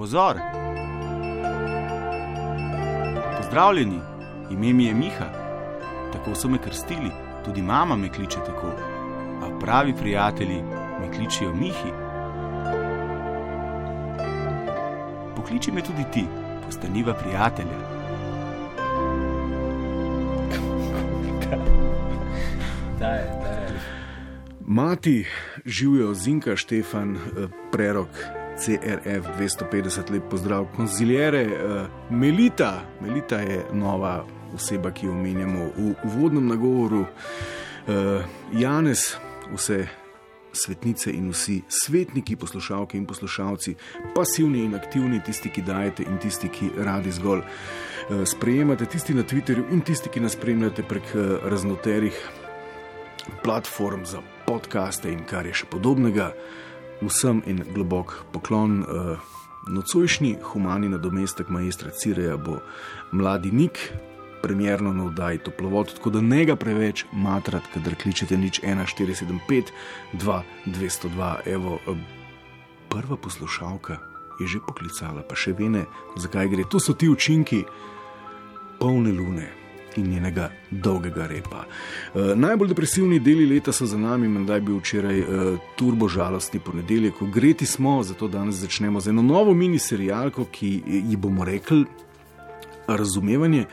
Pozor! 0.00 0.36
Pozdravljeni, 3.36 4.00
ime 4.50 4.72
mi 4.72 4.84
je 4.84 4.94
Miha, 4.94 5.26
tako 6.12 6.34
so 6.34 6.48
me 6.48 6.58
krstili, 6.58 7.10
tudi 7.44 7.62
mama 7.62 7.96
me 7.96 8.08
kliče 8.12 8.38
tako. 8.46 8.72
A 9.42 9.58
pravi 9.58 9.94
prijatelji 10.00 10.62
me 11.00 11.12
kličijo 11.14 11.54
Mihi. 11.54 11.92
Pokliči 15.36 15.72
me 15.72 15.82
tudi 15.82 16.04
ti, 16.12 16.24
postaniva 16.66 17.14
prijatelja. 17.14 17.78
Daj, 23.00 23.24
daj. 23.42 23.68
Mati, 24.60 25.26
živijo 25.64 26.14
Zinka, 26.14 26.56
Štefan, 26.56 27.16
eh, 27.16 27.18
prerok. 27.72 28.39
CRF 28.60 29.26
250, 29.38 30.10
lep 30.10 30.22
pozdrav, 30.30 30.66
konzilijere, 30.76 31.44
uh, 31.46 31.86
Melita. 32.10 32.82
Melita 33.00 33.38
je 33.40 33.64
nova 33.72 34.24
oseba, 34.54 34.90
ki 34.90 35.06
jo 35.06 35.12
omenjamo 35.12 35.70
v 35.76 35.94
uvodnem 36.04 36.46
nagovoru. 36.46 37.00
Uh, 37.00 38.24
Janez, 38.52 39.16
vse 39.54 39.86
svetnice 40.52 41.12
in 41.12 41.30
vsi 41.32 41.62
svetniki, 41.68 42.36
poslušalke 42.36 42.98
in 42.98 43.06
poslušalci, 43.06 43.74
pasivni 44.14 44.64
in 44.64 44.74
aktivni, 44.74 45.22
tisti, 45.24 45.48
ki 45.48 45.62
dajete 45.62 46.04
in 46.04 46.18
tisti, 46.20 46.52
ki 46.52 46.70
radi 46.76 47.12
zgolj 47.16 47.40
uh, 47.40 48.24
sprejemate, 48.28 48.86
tisti 48.86 49.16
na 49.16 49.24
Twitterju 49.24 49.70
in 49.72 49.80
tisti, 49.80 50.12
ki 50.12 50.20
nas 50.20 50.36
spremljate 50.36 50.84
prek 50.84 51.14
raznoterih 51.48 52.20
platform 53.42 54.04
za 54.04 54.20
podkaste 54.46 55.08
in 55.12 55.24
kar 55.24 55.46
je 55.46 55.54
še 55.62 55.70
podobnega 55.70 56.32
vsem 57.02 57.42
in 57.46 57.64
globok 57.74 58.24
poklon. 58.32 58.80
Uh, 58.82 59.18
nocojšnji 59.68 60.36
humani 60.42 60.88
nadomestek 60.88 61.48
maestra 61.48 61.90
Cireja 61.90 62.36
bo 62.36 62.58
mladi 63.12 63.50
Nik, 63.52 63.78
premjerno 64.42 64.92
na 64.92 65.04
vdaji 65.04 65.38
toplovod, 65.44 65.94
tako 65.94 66.10
da 66.10 66.20
ne 66.20 66.44
ga 66.44 66.56
preveč 66.56 67.04
matrati, 67.12 67.68
kadar 67.74 67.94
kličete 67.94 68.36
nič 68.36 68.60
1475 68.60 69.72
2202. 70.14 71.34
Evo, 71.46 71.78
uh, 71.86 71.96
prva 72.88 73.16
poslušalka 73.16 73.98
je 74.40 74.46
že 74.46 74.58
poklicala, 74.66 75.22
pa 75.22 75.36
še 75.36 75.52
vene, 75.52 75.84
zakaj 76.16 76.48
gre. 76.48 76.64
To 76.72 76.80
so 76.80 76.96
ti 76.96 77.08
učinki 77.08 77.64
polne 78.80 79.12
lune 79.12 79.59
in 79.96 80.10
njenega 80.10 80.50
dolgega 80.70 81.26
repa. 81.26 81.64
E, 81.64 82.34
najbolj 82.34 82.68
depresivni 82.68 83.20
deli 83.20 83.46
leta 83.46 83.72
so 83.72 83.86
za 83.86 83.98
nami, 83.98 84.28
menda 84.28 84.54
je 84.54 84.60
bil 84.60 84.78
včeraj 84.78 85.18
e, 85.20 85.24
turbo 85.76 86.08
žalostni 86.08 86.60
ponedeljek, 86.60 87.14
ko 87.18 87.26
greti 87.26 87.66
smo, 87.66 88.02
zato 88.02 88.28
danes 88.28 88.54
začnemo 88.54 89.00
z 89.00 89.10
eno 89.10 89.22
novo 89.22 89.54
miniserijalko, 89.54 90.44
ki 90.52 90.82
ji 90.86 91.16
bomo 91.16 91.44
rekli 91.44 91.84
razumevanje. 92.86 93.66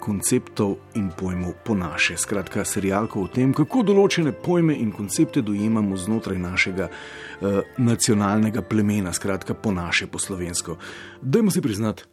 Konceptov 0.00 0.76
in 0.94 1.08
pojmov 1.18 1.54
po 1.64 1.74
naše. 1.74 2.14
Skratka, 2.16 2.64
serijalko 2.64 3.24
o 3.24 3.28
tem, 3.32 3.50
kako 3.56 3.80
določene 3.82 4.30
pojme 4.30 4.76
in 4.76 4.92
koncepte 4.94 5.40
dojemamo 5.42 5.96
znotraj 5.96 6.36
našega 6.38 6.86
uh, 6.90 7.64
nacionalnega 7.78 8.62
plemena, 8.62 9.10
skratka, 9.16 9.56
po 9.56 9.72
naše, 9.72 10.06
po 10.06 10.20
slovensko. 10.22 10.76
Dajmo 11.22 11.50
si 11.50 11.64
priznati, 11.64 12.04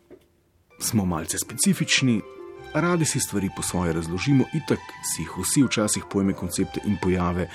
smo 0.80 1.06
malce 1.06 1.38
specifični, 1.38 2.22
radi 2.74 3.06
si 3.06 3.20
stvari 3.20 3.50
po 3.56 3.62
svoje 3.62 3.94
razložimo, 3.94 4.46
itak 4.54 4.80
si 5.04 5.22
jih 5.22 5.38
vsi 5.38 5.64
včasih 5.64 6.06
pojme, 6.10 6.34
koncepte 6.34 6.82
in 6.86 6.98
pojave 7.02 7.48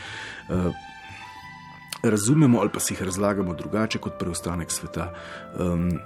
uh, 0.48 0.74
razumemo 2.02 2.60
ali 2.60 2.70
pa 2.74 2.80
si 2.80 2.94
jih 2.94 3.02
razlagamo 3.02 3.54
drugače 3.54 3.98
kot 3.98 4.18
preostanek 4.18 4.72
sveta. 4.72 5.12
Um, 5.58 5.98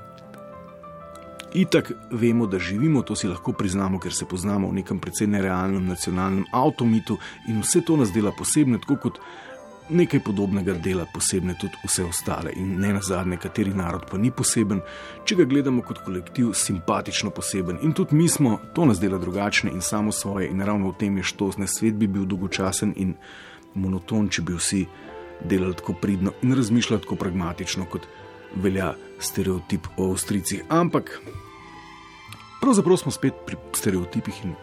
Itak 1.55 1.93
vemo, 2.11 2.47
da 2.47 2.59
živimo, 2.59 3.03
to 3.03 3.13
si 3.17 3.29
lahko 3.29 3.53
priznamo, 3.53 3.99
ker 4.01 4.15
se 4.17 4.25
poznamo 4.25 4.71
v 4.71 4.79
nekem 4.81 4.99
precej 4.99 5.27
nerealnem 5.29 5.85
nacionalnem 5.85 6.47
avtomitu 6.53 7.19
in 7.49 7.61
vse 7.61 7.83
to 7.84 7.97
nas 8.01 8.12
dela 8.12 8.33
posebne, 8.33 8.78
tako 8.81 8.97
kot 8.97 9.19
nekaj 9.88 10.20
podobnega 10.25 10.72
dela 10.72 11.06
posebne 11.15 11.54
tudi 11.60 11.75
vse 11.84 12.04
ostale 12.04 12.53
in 12.56 12.76
ne 12.81 12.93
na 12.93 13.00
zadnje, 13.00 13.37
kateri 13.37 13.75
narod 13.75 14.06
pa 14.10 14.19
ni 14.19 14.31
poseben, 14.31 14.81
če 15.25 15.37
ga 15.37 15.44
gledamo 15.44 15.82
kot 15.82 16.03
kolektiv, 16.04 16.53
simpatično 16.54 17.31
poseben. 17.31 17.78
In 17.82 17.92
tudi 17.92 18.16
mi 18.16 18.28
smo, 18.28 18.59
to 18.75 18.84
nas 18.84 19.00
dela 19.00 19.19
drugačne 19.19 19.71
in 19.71 19.81
samo 19.81 20.12
svoje, 20.12 20.48
in 20.48 20.60
ravno 20.60 20.91
v 20.91 20.98
tem 20.98 21.16
je 21.16 21.28
štosne. 21.32 21.66
Svet 21.66 21.94
bi 21.94 22.06
bil 22.06 22.26
dolgočasen 22.26 22.94
in 22.97 23.15
monoton, 23.75 24.28
če 24.28 24.42
bi 24.42 24.56
vsi 24.56 24.87
delali 25.44 25.75
tako 25.75 25.94
pridno 26.00 26.32
in 26.42 26.54
razmišljali 26.54 27.03
tako 27.03 27.16
pragmatično, 27.16 27.87
kot 27.91 28.06
velja 28.54 28.94
stereotip 29.19 29.88
o 29.97 30.10
Avstrijcih. 30.10 30.65
Ampak 30.69 31.21
pravzaprav 32.60 32.97
smo 32.97 33.12
spet 33.12 33.34
pri 33.47 33.56
stereotipih 33.75 34.44
in 34.44 34.54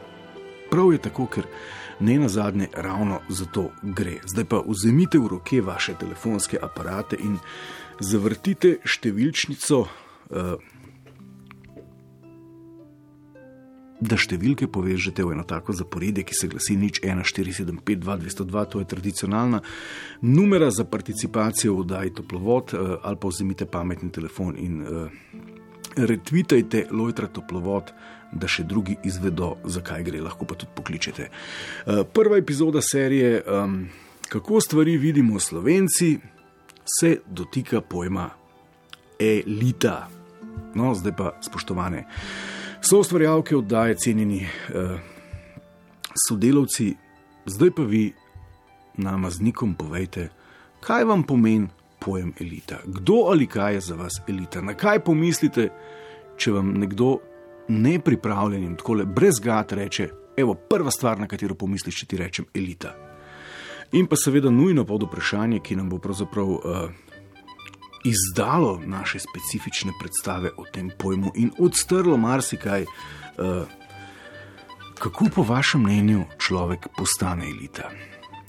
prav 0.71 0.93
je 0.93 0.97
tako, 0.97 1.25
ker 1.25 1.47
ne 1.99 2.19
na 2.19 2.29
zadnje, 2.29 2.67
ravno 2.73 3.19
za 3.29 3.45
to 3.45 3.69
gre. 3.83 4.19
Zdaj 4.25 4.45
pa 4.45 4.63
vzemite 4.67 5.19
v 5.19 5.27
roke 5.27 5.61
vaše 5.61 5.93
telefonske 5.99 6.57
aparate 6.61 7.17
in 7.19 7.37
zavrtite 7.99 8.77
številčnico, 8.87 9.79
uh, 9.83 10.53
da 13.99 14.15
številke 14.15 14.69
povežete 14.71 15.25
v 15.27 15.33
eno 15.35 15.43
tako 15.43 15.75
zaporedje, 15.75 16.23
ki 16.23 16.35
se 16.37 16.47
glasi 16.47 16.77
nič 16.79 17.01
1475-2202, 17.03 18.65
to 18.71 18.79
je 18.79 18.87
tradicionalna 18.87 19.59
numera 20.23 20.71
za 20.71 20.87
participacijo 20.87 21.75
v 21.75 21.83
oddaji 21.83 22.15
toplovod, 22.21 22.73
uh, 22.73 22.95
ali 23.03 23.19
pa 23.19 23.27
vzemite 23.27 23.67
pametni 23.67 24.07
telefon 24.15 24.55
in 24.55 24.79
uh, 24.79 25.11
retvitajte 25.99 26.87
Lojtra 26.95 27.27
toplovod 27.27 27.91
da 28.31 28.47
še 28.47 28.63
drugi 28.63 28.97
izvedo, 29.03 29.55
zakaj 29.65 30.03
gre, 30.03 30.21
lahko 30.21 30.45
pa 30.45 30.55
tudi 30.55 30.71
pokličete. 30.75 31.29
Eh, 31.29 32.03
prva 32.13 32.37
epizoda 32.37 32.81
serije, 32.81 33.43
kako 34.29 34.61
stvari 34.61 34.97
vidimo 34.97 35.39
Slovenci, 35.39 36.19
se 36.99 37.19
dotika 37.27 37.81
pojma 37.81 38.29
elita. 39.19 40.07
No, 40.75 40.93
zdaj 40.95 41.15
pa, 41.17 41.31
spoštovane, 41.41 42.05
so 42.81 42.99
ustvarjalke 42.99 43.57
oddaje, 43.57 43.95
cenjeni 43.95 44.41
eh, 44.43 44.99
sodelavci, 46.27 46.95
zdaj 47.45 47.71
pa 47.75 47.83
vi 47.83 48.13
nama 48.97 49.29
z 49.29 49.41
nikom 49.41 49.75
povejte, 49.75 50.29
kaj 50.79 51.03
vam 51.03 51.23
pomeni. 51.23 51.67
Pojem 51.99 52.29
elita. 52.39 52.77
Kdo 52.85 53.27
ali 53.27 53.43
kaj 53.47 53.73
je 53.73 53.79
za 53.81 53.95
vas 53.95 54.21
elita? 54.27 54.61
Na 54.63 54.71
kaj 54.73 55.01
pomislite, 55.03 55.65
če 56.39 56.53
vam 56.55 56.69
nekdo 56.79 57.17
nepripravljenim, 57.69 58.75
tako 58.75 58.93
le 58.93 59.05
brez 59.05 59.39
gata 59.39 59.75
reče: 59.75 60.09
Evo, 60.37 60.53
prva 60.53 60.91
stvar, 60.91 61.19
na 61.19 61.27
katero 61.27 61.55
pomisliš, 61.55 61.99
če 61.99 62.05
ti 62.05 62.17
rečem 62.17 62.45
elita. 62.53 62.95
In 63.91 64.07
pa 64.07 64.15
seveda 64.15 64.49
nujno 64.49 64.85
pod 64.85 65.03
vprašanje, 65.03 65.59
ki 65.65 65.75
nam 65.75 65.89
bo 65.89 65.97
pravzaprav 65.97 66.49
uh, 66.49 66.59
izdalo 68.05 68.79
naše 68.85 69.19
specifične 69.19 69.91
predstave 69.99 70.51
o 70.57 70.65
tem 70.73 70.91
pojmu 70.97 71.31
in 71.35 71.51
odstrlo 71.59 72.17
marsikaj, 72.17 72.85
uh, 72.85 73.65
kako 74.99 75.25
po 75.35 75.43
vašem 75.43 75.81
mnenju 75.81 76.23
človek 76.37 76.87
postane 76.97 77.49
elita. 77.49 77.89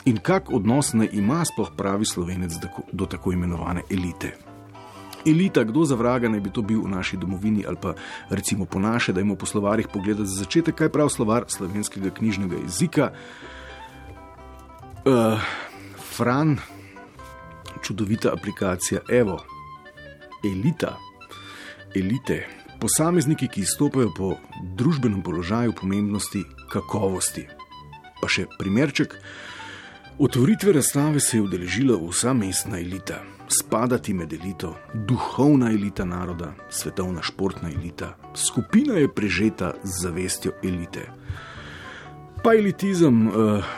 In 0.05 0.17
kak 0.17 0.51
odnos 0.51 0.93
naj 0.93 1.09
ima 1.13 1.45
sploh 1.45 1.73
pravi 1.77 2.05
slovenec 2.05 2.53
do 2.93 3.07
tako 3.07 3.33
imenovane 3.33 3.83
elite 3.91 4.50
elita, 5.27 5.65
kdo 5.65 5.85
za 5.85 5.95
vraga 5.95 6.29
naj 6.29 6.41
bi 6.41 6.51
to 6.51 6.63
bil 6.63 6.83
v 6.85 6.91
naši 6.91 7.17
domovini, 7.17 7.65
ali 7.67 7.77
pa 7.81 7.95
recimo 8.31 8.65
po 8.65 8.79
naše, 8.79 9.13
da 9.13 9.21
imamo 9.21 9.39
po 9.39 9.47
slovarjih 9.47 9.89
pogledati 9.93 10.29
za 10.29 10.45
začetek, 10.45 10.75
kaj 10.75 10.89
pravi 10.89 11.11
slovar 11.11 11.45
slovenskega 11.49 12.11
knjižnega 12.11 12.57
jezika. 12.63 13.11
Uh, 15.05 15.41
Fran, 16.17 16.57
čudovita 17.83 18.33
aplikacija, 18.33 19.01
evo, 19.09 19.39
elita, 20.45 20.97
elite, 21.97 22.47
posamezniki, 22.81 23.49
ki 23.49 23.61
izstopajo 23.61 24.13
po 24.17 24.35
družbenem 24.77 25.23
položaju, 25.23 25.73
pomembnosti, 25.73 26.45
kakovosti. 26.73 27.47
Pa 28.21 28.29
še 28.29 28.47
primerček. 28.59 29.17
Otvoritve 30.21 30.73
razstave 30.77 31.21
se 31.21 31.39
je 31.39 31.43
udeležila 31.43 31.97
vsa 31.97 32.35
mestna 32.37 32.81
elita 32.81 33.23
spadati 33.51 34.15
med 34.15 34.33
elito, 34.33 34.75
duhovna 34.95 35.73
elita 35.73 36.05
naroda, 36.05 36.53
svetovna 36.71 37.23
športna 37.23 37.71
elita. 37.71 38.17
Skupina 38.35 38.95
je 38.95 39.15
prežeta 39.15 39.73
z 39.83 40.03
zavestjo 40.03 40.53
elite. 40.63 41.07
Pa 42.45 42.55
elitizem, 42.55 43.29
eh, 43.29 43.33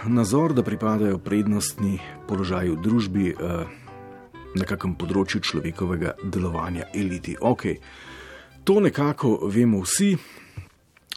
nazor, 0.06 0.52
da 0.52 0.62
pripadajo 0.62 1.18
prednostni 1.18 1.98
položaji 2.28 2.70
v 2.70 2.76
družbi 2.82 3.28
eh, 3.30 3.34
na 4.54 4.64
kakem 4.64 4.94
področju 4.94 5.40
človekovega 5.40 6.14
delovanja 6.22 6.86
eliti. 6.94 7.36
Ok, 7.40 7.66
to 8.64 8.80
nekako 8.80 9.48
vemo 9.48 9.80
vsi, 9.82 10.14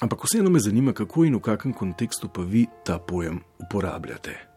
ampak 0.01 0.25
vseeno 0.25 0.49
me 0.49 0.59
zanima, 0.59 0.93
kako 0.93 1.25
in 1.25 1.35
v 1.35 1.43
kakem 1.43 1.73
kontekstu 1.73 2.31
pa 2.33 2.41
vi 2.41 2.65
ta 2.85 2.99
pojem 2.99 3.41
uporabljate. 3.59 4.54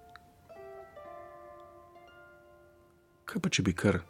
Kaj 3.28 3.42
pa 3.44 3.50
če 3.52 3.62
bi 3.66 3.74
kar, 3.76 4.00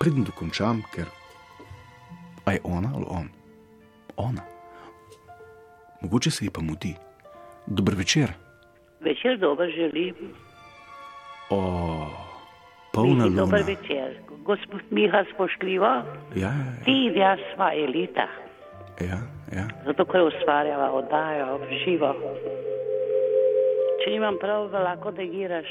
predem 0.00 0.24
dokončam, 0.24 0.80
ker 0.94 1.08
je 2.46 2.60
ona 2.64 2.92
ali 2.94 3.06
on? 3.10 3.28
Ona. 4.16 4.42
Mogoče 6.00 6.30
se 6.30 6.44
ji 6.46 6.50
pa 6.50 6.62
mudi. 6.62 6.94
Dober 7.66 7.94
večer. 7.98 8.32
Večer 9.00 9.38
dober 9.38 9.68
želim. 9.74 10.14
O, 11.50 11.58
polna 12.92 13.24
Miki, 13.24 13.36
Dober 13.36 13.62
večer. 13.66 14.16
Gospod 14.46 14.80
Miha, 14.90 15.24
spoštljivo, 15.34 15.90
Ja, 16.36 16.52
ti 16.84 16.94
in 17.06 17.18
jaz 17.18 17.38
sva 17.54 17.72
elita, 17.74 18.28
ja, 19.00 19.18
ja. 19.52 19.66
zato 19.86 20.04
ker 20.04 20.22
ustvarjava 20.22 20.90
oddajo 20.94 21.58
v 21.58 21.80
živo. 21.84 22.12
Če 24.04 24.10
nimam 24.14 24.38
prav, 24.40 24.68
ga 24.70 24.84
lahko 24.86 25.10
degiraš. 25.10 25.66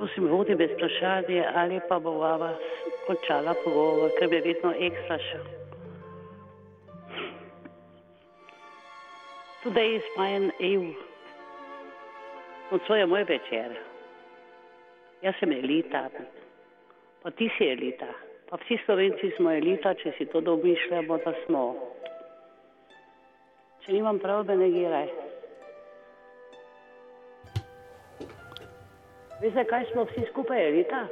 Prosim, 0.00 0.28
vodi 0.32 0.54
bez 0.56 0.70
vprašanja, 0.72 1.52
ali 1.54 1.80
pa 1.88 1.98
bova 2.00 2.54
končala 3.04 3.52
pogovor, 3.64 4.08
ker 4.16 4.30
bi 4.32 4.38
vedno 4.40 4.70
ekstra 4.72 5.18
šel. 5.20 5.42
Today 9.62 9.96
is 9.98 10.08
my 10.16 10.48
EU. 10.70 10.86
Nocoj 12.70 13.00
je 13.00 13.06
moj 13.06 13.24
večer. 13.28 13.76
Jaz 15.22 15.34
sem 15.40 15.52
elita, 15.52 16.08
pa 17.22 17.30
ti 17.30 17.50
si 17.58 17.68
elita. 17.68 18.08
Pa 18.48 18.56
vsi 18.56 18.80
slovenci 18.86 19.34
smo 19.36 19.52
elita, 19.52 19.92
če 19.94 20.14
si 20.16 20.24
to 20.32 20.40
domišljamo, 20.40 21.18
da 21.24 21.34
smo. 21.44 21.74
Če 23.84 23.92
nimam 23.92 24.18
prav, 24.18 24.46
me 24.48 24.56
negiraj. 24.56 25.29
Veste, 29.40 29.64
kaj 29.64 29.84
smo 29.92 30.04
vsi 30.04 30.26
skupaj 30.30 30.68
elita? 30.68 31.06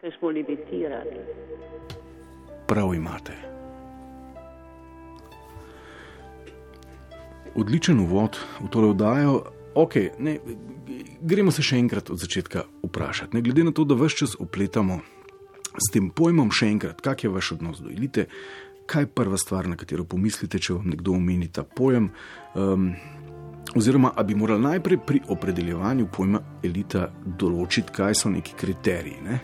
Ker 0.00 0.12
smo 0.18 0.28
limitirani. 0.28 1.18
Prav 2.66 2.94
imate. 2.94 3.32
Odličen 7.54 8.00
uvod 8.00 8.38
v 8.60 8.70
to 8.72 8.88
oddajo. 8.90 9.42
Okay, 9.74 10.08
ne, 10.18 10.38
gremo 11.20 11.52
se 11.52 11.62
še 11.62 11.76
enkrat 11.82 12.08
od 12.10 12.22
začetka 12.22 12.64
vprašati. 12.86 13.36
Ne, 13.36 13.42
glede 13.44 13.66
na 13.68 13.72
to, 13.74 13.84
da 13.84 13.98
vse 13.98 14.22
čas 14.22 14.36
opletamo 14.40 15.00
s 15.74 15.90
tem 15.92 16.08
pojmom, 16.10 16.52
še 16.54 16.70
enkrat, 16.72 17.02
kak 17.04 17.26
je 17.26 17.32
vaš 17.34 17.56
odnos 17.58 17.82
do 17.82 17.92
elite, 17.92 18.28
kaj 18.86 19.04
je 19.04 19.10
prva 19.20 19.36
stvar, 19.36 19.68
na 19.68 19.76
katero 19.76 20.06
pomislite, 20.08 20.62
če 20.62 20.78
vam 20.78 20.88
nekdo 20.94 21.18
omeni 21.18 21.50
ta 21.52 21.66
pojem. 21.66 22.08
Um, 22.54 22.94
oziroma, 23.74 24.12
ali 24.16 24.26
bi 24.26 24.34
morali 24.34 24.62
najprej 24.62 24.98
pri 25.06 25.20
opredeljevanju 25.28 26.06
pojma 26.06 26.40
elita 26.62 27.08
določiti, 27.24 27.92
kaj 27.92 28.14
so 28.14 28.30
neki 28.30 28.54
kriteriji. 28.58 29.22
Ne? 29.24 29.40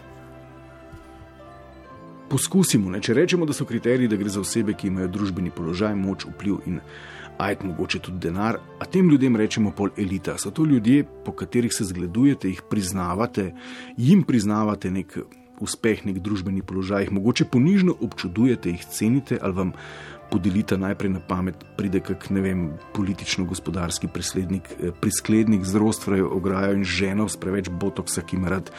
Poskusimo, 2.31 2.91
ne? 2.91 3.01
če 3.03 3.15
rečemo, 3.15 3.47
da 3.47 3.57
so 3.57 3.67
kriteriji, 3.67 4.09
da 4.09 4.19
gre 4.19 4.31
za 4.31 4.43
osebe, 4.43 4.77
ki 4.79 4.91
imajo 4.91 5.11
družbeni 5.17 5.51
položaj, 5.51 5.97
moč, 5.99 6.29
vpliv 6.31 6.61
in 6.71 6.79
ajt 7.41 7.65
mogoče 7.65 8.03
tudi 8.05 8.21
denar, 8.29 8.61
a 8.79 8.87
tem 8.87 9.09
ljudem 9.11 9.37
rečemo 9.37 9.73
pol 9.77 9.91
elita. 9.99 10.37
So 10.39 10.53
to 10.55 10.65
ljudje, 10.69 11.05
po 11.25 11.33
katerih 11.33 11.73
se 11.75 11.89
zgledujete, 11.89 12.53
jih 12.53 12.63
priznavate, 12.71 13.51
jim 13.97 14.23
priznavate 14.29 14.91
nek 14.93 15.17
uspeh, 15.61 16.05
nek 16.07 16.21
družbeni 16.25 16.63
položaj, 16.63 17.07
jih 17.07 17.15
mogoče 17.17 17.49
ponižno 17.53 17.97
občudujete, 18.01 18.77
jih 18.77 18.85
cenite 18.93 19.39
ali 19.41 19.57
vam 19.57 19.73
podelita 20.31 20.77
najprej 20.77 21.11
na 21.11 21.21
pamet, 21.21 21.65
pride 21.77 22.01
kak 22.01 22.31
ne 22.31 22.41
vem, 22.41 22.69
politično-gospodarski 22.95 24.09
prisklednik 25.01 25.65
z 25.65 25.83
rostvajo 25.83 26.31
ograjo 26.37 26.79
in 26.79 26.85
ženo 26.85 27.29
s 27.29 27.37
preveč 27.37 27.69
botoksa, 27.69 28.23
ki 28.23 28.37
ima 28.37 28.49
rad 28.49 28.71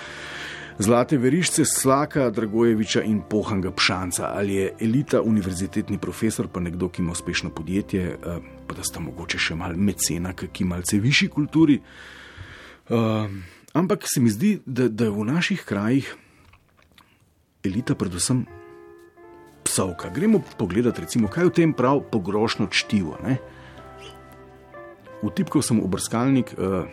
zlate 0.82 1.18
verišče, 1.18 1.66
slaka 1.66 2.30
Dragojeviča 2.30 3.04
in 3.04 3.22
pohanga 3.30 3.72
pšanca, 3.72 4.32
ali 4.34 4.56
je 4.56 4.74
elita 4.80 5.22
univerzitetni 5.22 5.98
profesor, 5.98 6.48
pa 6.48 6.60
nekdo, 6.60 6.90
ki 6.90 7.02
ima 7.02 7.12
uspešno 7.12 7.50
podjetje, 7.50 8.02
eh, 8.08 8.40
pa 8.68 8.76
da 8.76 8.84
sta 8.84 9.00
mogoče 9.00 9.38
še 9.38 9.56
mal 9.56 9.76
mecena, 9.78 10.34
ki 10.34 10.66
malce 10.66 11.00
višji 11.00 11.30
kulturi. 11.30 11.80
Uh, 12.92 13.30
ampak 13.74 14.04
se 14.04 14.20
mi 14.20 14.30
zdi, 14.30 14.60
da, 14.66 14.90
da 14.90 15.06
je 15.06 15.12
v 15.12 15.24
naših 15.24 15.62
krajih 15.64 16.16
elita 17.64 17.96
predvsem 17.96 18.46
psovka. 19.72 20.12
Gremo 20.12 20.44
pogledat, 20.60 21.00
recimo, 21.00 21.32
kaj 21.32 21.48
v 21.48 21.56
tem 21.56 21.72
prav 21.72 22.04
pogrošno 22.12 22.68
čtivo. 22.68 23.16
Ne? 23.24 23.40
Vtipkal 25.24 25.64
sem 25.64 25.80
v 25.80 25.88
brskalnik. 25.88 26.52
Uh, 26.60 26.92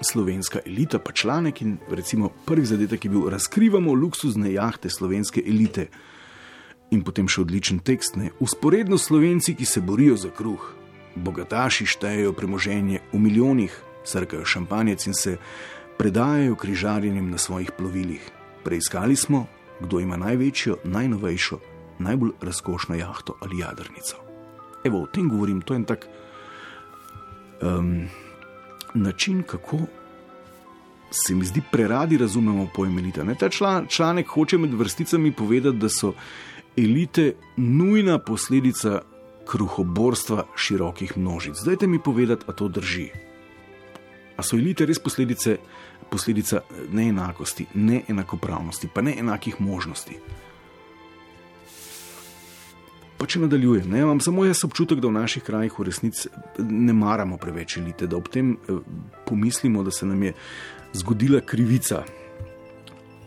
slovenska 0.00 0.64
elita, 0.64 0.96
pa 0.98 1.12
članek 1.12 1.62
in 1.62 1.76
recimo 1.90 2.30
prvi 2.46 2.64
zadetek 2.64 3.04
je 3.04 3.10
bil: 3.10 3.28
razkrivamo 3.28 3.92
luksuzne 3.92 4.52
jahte 4.52 4.88
slovenske 4.88 5.42
elite. 5.44 5.90
In 6.90 7.04
potem 7.04 7.28
še 7.28 7.44
odličen 7.44 7.78
tekst, 7.84 8.16
ne. 8.16 8.30
Usporedno 8.40 8.98
slovenci, 8.98 9.54
ki 9.54 9.66
se 9.68 9.80
borijo 9.84 10.16
za 10.16 10.30
kruh, 10.32 10.62
bogataši 11.14 11.86
štejejo 11.86 12.32
premoženje 12.32 13.02
v 13.12 13.20
milijonih, 13.20 13.76
srkajo 14.08 14.48
šampanjec 14.48 15.06
in 15.06 15.14
se 15.14 15.36
predajajo 15.98 16.56
križarjenjem 16.56 17.30
na 17.30 17.38
svojih 17.38 17.70
plovilih. 17.76 18.24
Preiskali 18.64 19.16
smo, 19.16 19.46
kdo 19.80 20.00
ima 20.00 20.16
največjo, 20.16 20.80
najnovejšo, 20.84 21.60
najbolj 22.00 22.30
razkošno 22.40 22.94
jahto 22.94 23.36
ali 23.40 23.58
jadrnico. 23.58 24.16
Evo, 24.84 25.02
o 25.02 25.06
tem 25.06 25.28
govorim, 25.28 25.60
to 25.60 25.74
je 25.74 25.76
en 25.76 25.84
tak. 25.84 26.06
Um, 27.62 28.08
način, 28.94 29.42
kako 29.42 29.78
se 31.10 31.34
mi 31.34 31.44
zdi, 31.44 31.62
preradi 31.72 32.18
razumemo 32.18 32.68
pojem 32.74 32.98
elita. 32.98 33.24
Ne, 33.24 33.34
ta 33.34 33.48
član, 33.48 33.86
članek 33.86 34.28
hoče 34.28 34.58
med 34.58 34.74
vrsticami 34.74 35.32
povedati, 35.32 35.76
da 35.76 35.88
so 35.88 36.12
elite 36.76 37.34
nujna 37.56 38.18
posledica 38.18 39.00
kruhoborstva 39.46 40.44
širokih 40.56 41.18
množic. 41.18 41.54
Zdaj 41.54 41.76
te 41.76 41.86
mi 41.86 41.98
povedati, 41.98 42.44
a 42.46 42.52
to 42.52 42.68
drži. 42.68 43.08
A 44.36 44.42
so 44.42 44.56
elite 44.56 44.86
res 44.86 44.98
posledice, 44.98 45.56
posledica 46.10 46.60
neenakosti, 46.92 47.66
neenakopravnosti, 47.74 48.88
pa 48.94 49.02
neenakih 49.02 49.60
možnosti? 49.60 50.16
Pa 53.20 53.26
če 53.28 53.42
nadaljujem, 53.42 53.90
ne, 53.92 54.00
imam 54.00 54.20
samo 54.24 54.46
jaz 54.46 54.62
občutek, 54.64 55.02
da 55.02 55.10
v 55.10 55.18
naših 55.18 55.44
krajih 55.44 55.74
v 55.76 55.84
resnici 55.90 56.30
ne 56.64 56.94
maramo 56.96 57.36
preveč 57.36 57.76
elite, 57.76 58.06
da 58.08 58.16
ob 58.16 58.30
tem 58.32 58.54
eh, 58.56 58.78
pomislimo, 59.28 59.82
da 59.84 59.92
se 59.92 60.06
nam 60.08 60.22
je 60.24 60.32
zgodila 60.96 61.42
krivica. 61.44 62.00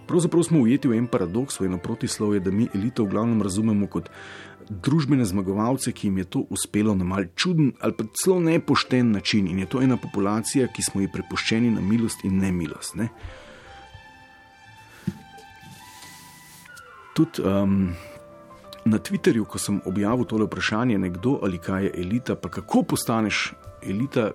Pravzaprav 0.09 0.47
smo 0.47 0.63
ujeti 0.65 0.89
v 0.89 0.97
en 0.97 1.05
paradoks, 1.07 1.59
v 1.59 1.67
eno 1.69 1.77
protislovje, 1.77 2.41
da 2.41 2.51
mi 2.51 2.65
elito 2.73 3.05
v 3.05 3.13
glavnem 3.13 3.45
razumemo 3.45 3.85
kot 3.87 4.09
družbene 4.69 5.25
zmagovalce, 5.29 5.93
ki 5.93 6.07
jim 6.07 6.17
je 6.17 6.25
to 6.25 6.41
uspelo 6.49 6.95
na 6.95 7.05
mal 7.05 7.27
čuden 7.35 7.73
ali 7.79 7.93
pa 7.93 8.05
celo 8.17 8.39
nepošten 8.39 9.11
način 9.11 9.47
in 9.47 9.59
je 9.59 9.69
to 9.69 9.81
ena 9.81 9.97
populacija, 9.97 10.67
ki 10.73 10.83
smo 10.83 11.01
ji 11.01 11.11
prepuščeni 11.13 11.69
na 11.75 11.81
milost 11.81 12.25
in 12.25 12.39
nemilost. 12.41 12.95
Ne. 12.95 13.09
Tudi 17.13 17.45
um, 17.45 17.93
na 18.85 18.97
Twitterju, 18.99 19.45
ko 19.45 19.59
sem 19.59 19.81
objavil 19.85 20.25
tole 20.25 20.45
vprašanje, 20.45 20.97
nekdo 20.97 21.39
ali 21.43 21.57
kaj 21.57 21.83
je 21.83 21.91
elita, 22.03 22.35
pa 22.35 22.49
kako 22.49 22.83
postaneš 22.83 23.53
elita. 23.83 24.31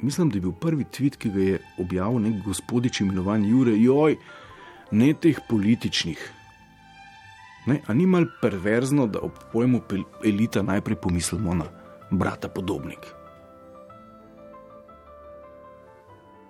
Mislim, 0.00 0.30
da 0.30 0.36
je 0.36 0.40
bil 0.40 0.52
prvi 0.52 0.84
tweet, 0.84 1.16
ki 1.18 1.30
ga 1.30 1.40
je 1.40 1.60
objavil 1.78 2.20
nek 2.22 2.42
gospodič 2.44 3.00
imenovan 3.00 3.44
Jure, 3.44 3.74
joj, 3.74 4.16
ne 4.90 5.14
teh 5.14 5.40
političnih. 5.48 6.32
Ne, 7.66 7.80
a 7.86 7.94
ni 7.94 8.06
mal 8.06 8.28
perverzno, 8.40 9.06
da 9.06 9.18
ob 9.20 9.34
pojmu 9.52 9.82
elita 10.24 10.62
najprej 10.62 10.96
pomislimo 10.96 11.54
na 11.54 11.66
brata 12.10 12.48
podobnik. 12.48 12.98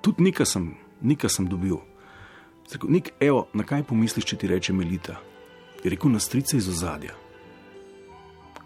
Tudi 0.00 0.22
nekaj 0.22 0.46
sem, 0.46 0.74
nekaj 1.00 1.30
sem 1.30 1.48
dobil. 1.48 1.80
Nik, 2.84 3.10
evo, 3.20 3.48
na 3.54 3.64
kaj 3.64 3.82
pomisliš, 3.88 4.28
če 4.28 4.36
ti 4.36 4.52
rečem 4.52 4.80
elita? 4.84 5.16
Je 5.88 5.96
rekel 5.96 6.10
na 6.12 6.20
strice 6.20 6.56
iz 6.56 6.68
ozadja. 6.68 7.14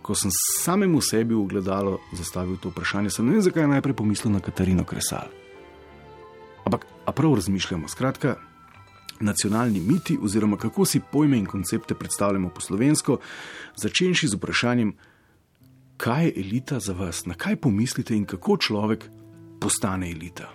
Ko 0.02 0.14
sem 0.18 0.30
samemu 0.34 0.98
sebi 1.00 1.36
v 1.38 1.44
gledalo 1.46 2.00
zastavil 2.18 2.56
to 2.58 2.72
vprašanje, 2.74 3.12
sem 3.14 3.26
ne 3.26 3.36
vem, 3.36 3.44
zakaj 3.46 3.68
najprej 3.70 3.94
pomislil 3.94 4.32
na 4.34 4.40
Katarino 4.42 4.82
Kresal. 4.82 5.30
Ampak, 6.66 6.86
a 7.06 7.12
prav 7.14 7.36
razmišljamo, 7.38 7.86
skratka, 7.86 8.34
nacionalni 9.20 9.80
miti, 9.80 10.18
oziroma 10.18 10.58
kako 10.58 10.82
si 10.84 11.00
pojme 11.12 11.38
in 11.38 11.46
koncepte 11.46 11.94
predstavljamo 11.94 12.50
po 12.50 12.60
slovensko, 12.60 13.20
začenši 13.76 14.28
z 14.28 14.34
vprašanjem, 14.34 14.92
kaj 16.02 16.26
je 16.26 16.32
elita 16.42 16.80
za 16.82 16.92
vas, 16.92 17.22
na 17.26 17.38
kaj 17.38 17.56
pomislite 17.56 18.18
in 18.18 18.26
kako 18.26 18.56
človek 18.56 19.06
postane 19.60 20.10
elita. 20.10 20.50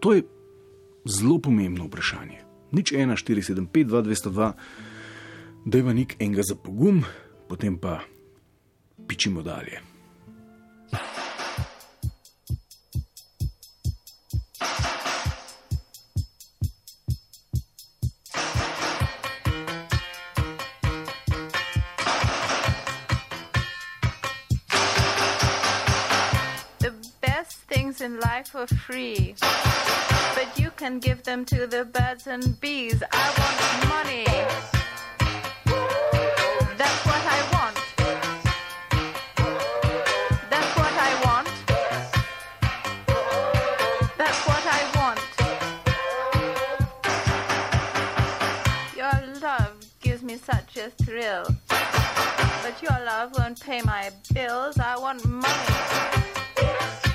To 0.00 0.16
je 0.16 0.24
zelo 1.04 1.38
pomembno 1.38 1.92
vprašanje. 1.92 2.40
Nič 2.72 2.92
1, 2.92 3.12
4, 3.12 3.52
7, 3.52 3.68
5, 3.68 3.84
2, 3.84 4.02
202, 4.08 4.52
Dajva 5.66 5.92
nik 5.92 6.16
enega 6.18 6.42
za 6.42 6.54
pogum, 6.54 7.04
potem 7.48 7.78
pa 7.78 8.00
pičimo 9.06 9.42
dalje. 9.42 9.90
in 28.00 28.18
life 28.20 28.54
are 28.54 28.66
free. 28.66 29.34
But 30.34 30.58
you 30.58 30.70
can 30.76 31.00
give 31.00 31.22
them 31.22 31.44
to 31.46 31.66
the 31.66 31.84
birds 31.84 32.26
and 32.26 32.58
bees. 32.60 33.02
I 33.12 33.26
want 33.38 33.88
money. 33.88 34.79
A 50.76 50.90
thrill. 50.90 51.46
But 51.68 52.82
your 52.82 52.98
love 53.04 53.32
won't 53.38 53.60
pay 53.60 53.82
my 53.82 54.10
bills. 54.32 54.78
I 54.78 54.98
want 54.98 55.24
money. 55.26 57.09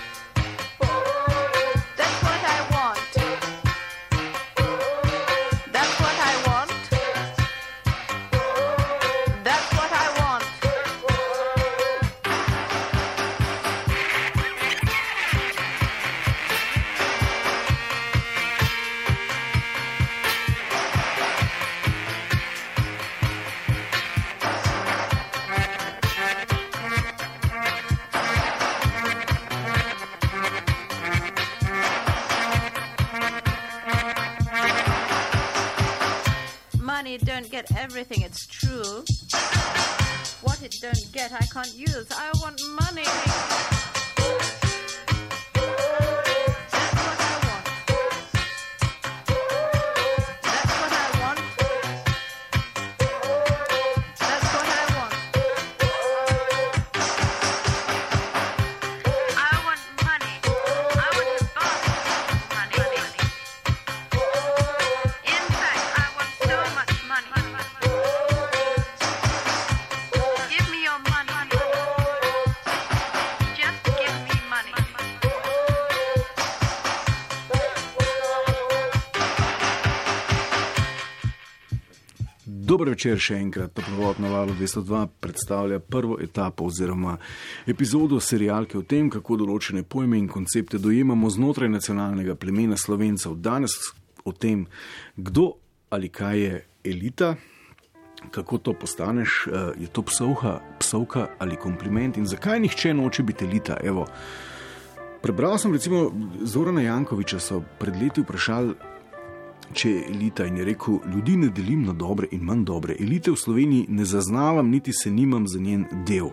Everything, 37.86 38.24
it's 38.24 38.48
true. 38.48 39.06
What 40.42 40.60
it 40.63 40.77
don't 40.82 41.12
get, 41.13 41.32
I 41.32 41.46
can't 41.46 41.72
use. 41.75 42.08
I 42.12 42.32
Dobro 82.86 82.94
večer 82.94 83.18
še 83.18 83.39
enkrat. 83.42 83.72
Toplovod 83.74 84.20
na 84.22 84.30
valu 84.30 84.54
202 84.54 85.00
predstavlja 85.20 85.80
prvo 85.80 86.20
etapo 86.22 86.68
oziroma 86.70 87.15
epizodo 87.65 88.20
serijalke 88.22 88.77
o 88.77 88.84
tem, 88.86 89.08
kako 89.10 89.39
določene 89.42 89.82
pojme 89.89 90.20
in 90.22 90.27
koncepte 90.30 90.77
dojemamo 90.77 91.32
znotraj 91.34 91.72
nacionalnega 91.74 92.36
plemena 92.38 92.77
slovencev. 92.77 93.39
Danes 93.42 93.74
o 94.22 94.36
tem, 94.38 94.68
kdo 95.18 95.56
ali 95.89 96.12
kaj 96.13 96.38
je 96.44 96.62
elita, 96.94 97.34
kako 98.30 98.62
to 98.62 98.77
postaneš, 98.77 99.48
eh, 99.50 99.72
je 99.82 99.89
to 99.89 100.06
psovka, 100.06 100.60
psovka 100.77 101.32
ali 101.42 101.58
kompliment 101.58 102.22
in 102.22 102.30
zakaj 102.30 102.62
nihče 102.68 102.94
noče 102.94 103.25
biti 103.25 103.50
elita. 103.50 103.80
Evo, 103.82 104.06
prebral 105.25 105.58
sem 105.58 105.74
recimo 105.74 106.12
Zorana 106.46 106.86
Jankoviča, 106.86 107.42
so 107.42 107.63
pred 107.82 107.98
leti 107.98 108.22
vprašali, 108.22 108.77
če 109.74 109.90
je 109.90 110.06
elita 110.10 110.46
in 110.46 110.58
je 110.58 110.66
rekel: 110.66 111.00
Ljudi 111.14 111.38
ne 111.38 111.50
delim 111.50 111.86
na 111.86 111.94
dobre 111.94 112.28
in 112.32 112.44
manj 112.44 112.66
dobre. 112.66 112.96
Elite 113.00 113.32
v 113.32 113.40
Sloveniji 113.40 113.86
ne 113.90 114.06
zaznavam, 114.06 114.70
niti 114.70 114.94
se 114.94 115.12
nimam 115.12 115.48
za 115.48 115.60
njen 115.60 115.86
del. 116.08 116.30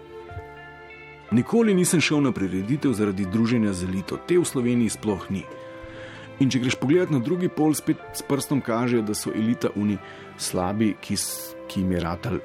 Nikoli 1.33 1.75
nisem 1.75 2.01
šel 2.01 2.21
na 2.21 2.33
prireditev 2.33 2.93
zaradi 2.93 3.25
druženja 3.33 3.73
z 3.73 3.89
elito, 3.89 4.19
te 4.29 4.37
v 4.39 4.45
Sloveniji 4.45 4.93
sploh 4.93 5.31
ni. 5.31 5.47
In 6.45 6.51
če 6.53 6.61
greš 6.61 6.77
pogledat 6.77 7.13
na 7.15 7.23
drugi 7.25 7.49
pol, 7.49 7.73
spet 7.73 8.01
s 8.13 8.25
prstom 8.27 8.61
kažejo, 8.61 9.05
da 9.07 9.17
so 9.17 9.33
elita 9.33 9.71
oni 9.77 9.97
slabi, 10.37 10.93
ki, 11.01 11.17
ki 11.71 11.81
jim 11.81 11.95
je 11.97 12.03
ratal, 12.05 12.39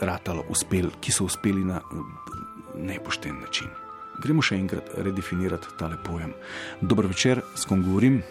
ratalo, 0.00 0.42
uspel, 0.50 0.90
ki 1.00 1.14
so 1.14 1.28
uspeli 1.30 1.62
na 1.64 1.78
nepošten 2.74 3.38
način. 3.44 3.70
Gremo 4.22 4.42
še 4.42 4.58
enkrat 4.58 4.90
redefinirati 5.06 5.76
tale 5.78 5.98
pojem. 6.02 6.34
Dobro 6.80 7.08
večer, 7.08 7.42
s 7.54 7.68
kom 7.68 7.84
govorim. 7.86 8.22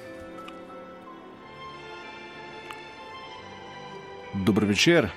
Dobro 4.44 4.68
večer. 4.68 5.08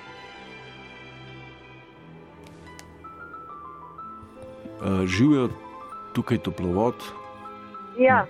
Uh, 4.81 5.05
živijo 5.05 5.49
tukaj 6.13 6.37
toplovod. 6.37 6.95
Ja, 7.99 8.25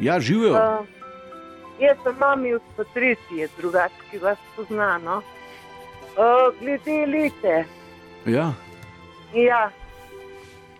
Ja, 0.00 0.20
živijo. 0.20 0.52
uh, 0.52 0.86
jaz 1.80 1.96
sem 2.02 2.14
mami 2.18 2.54
od 2.54 2.62
Patricije, 2.76 3.48
drugače, 3.58 3.94
ki 4.10 4.18
vas 4.18 4.38
pozna. 4.56 4.98
No? 4.98 5.16
Uh, 5.16 6.60
glede 6.60 7.02
elite, 7.02 7.64
Ja, 8.26 8.52
ja, 9.34 9.70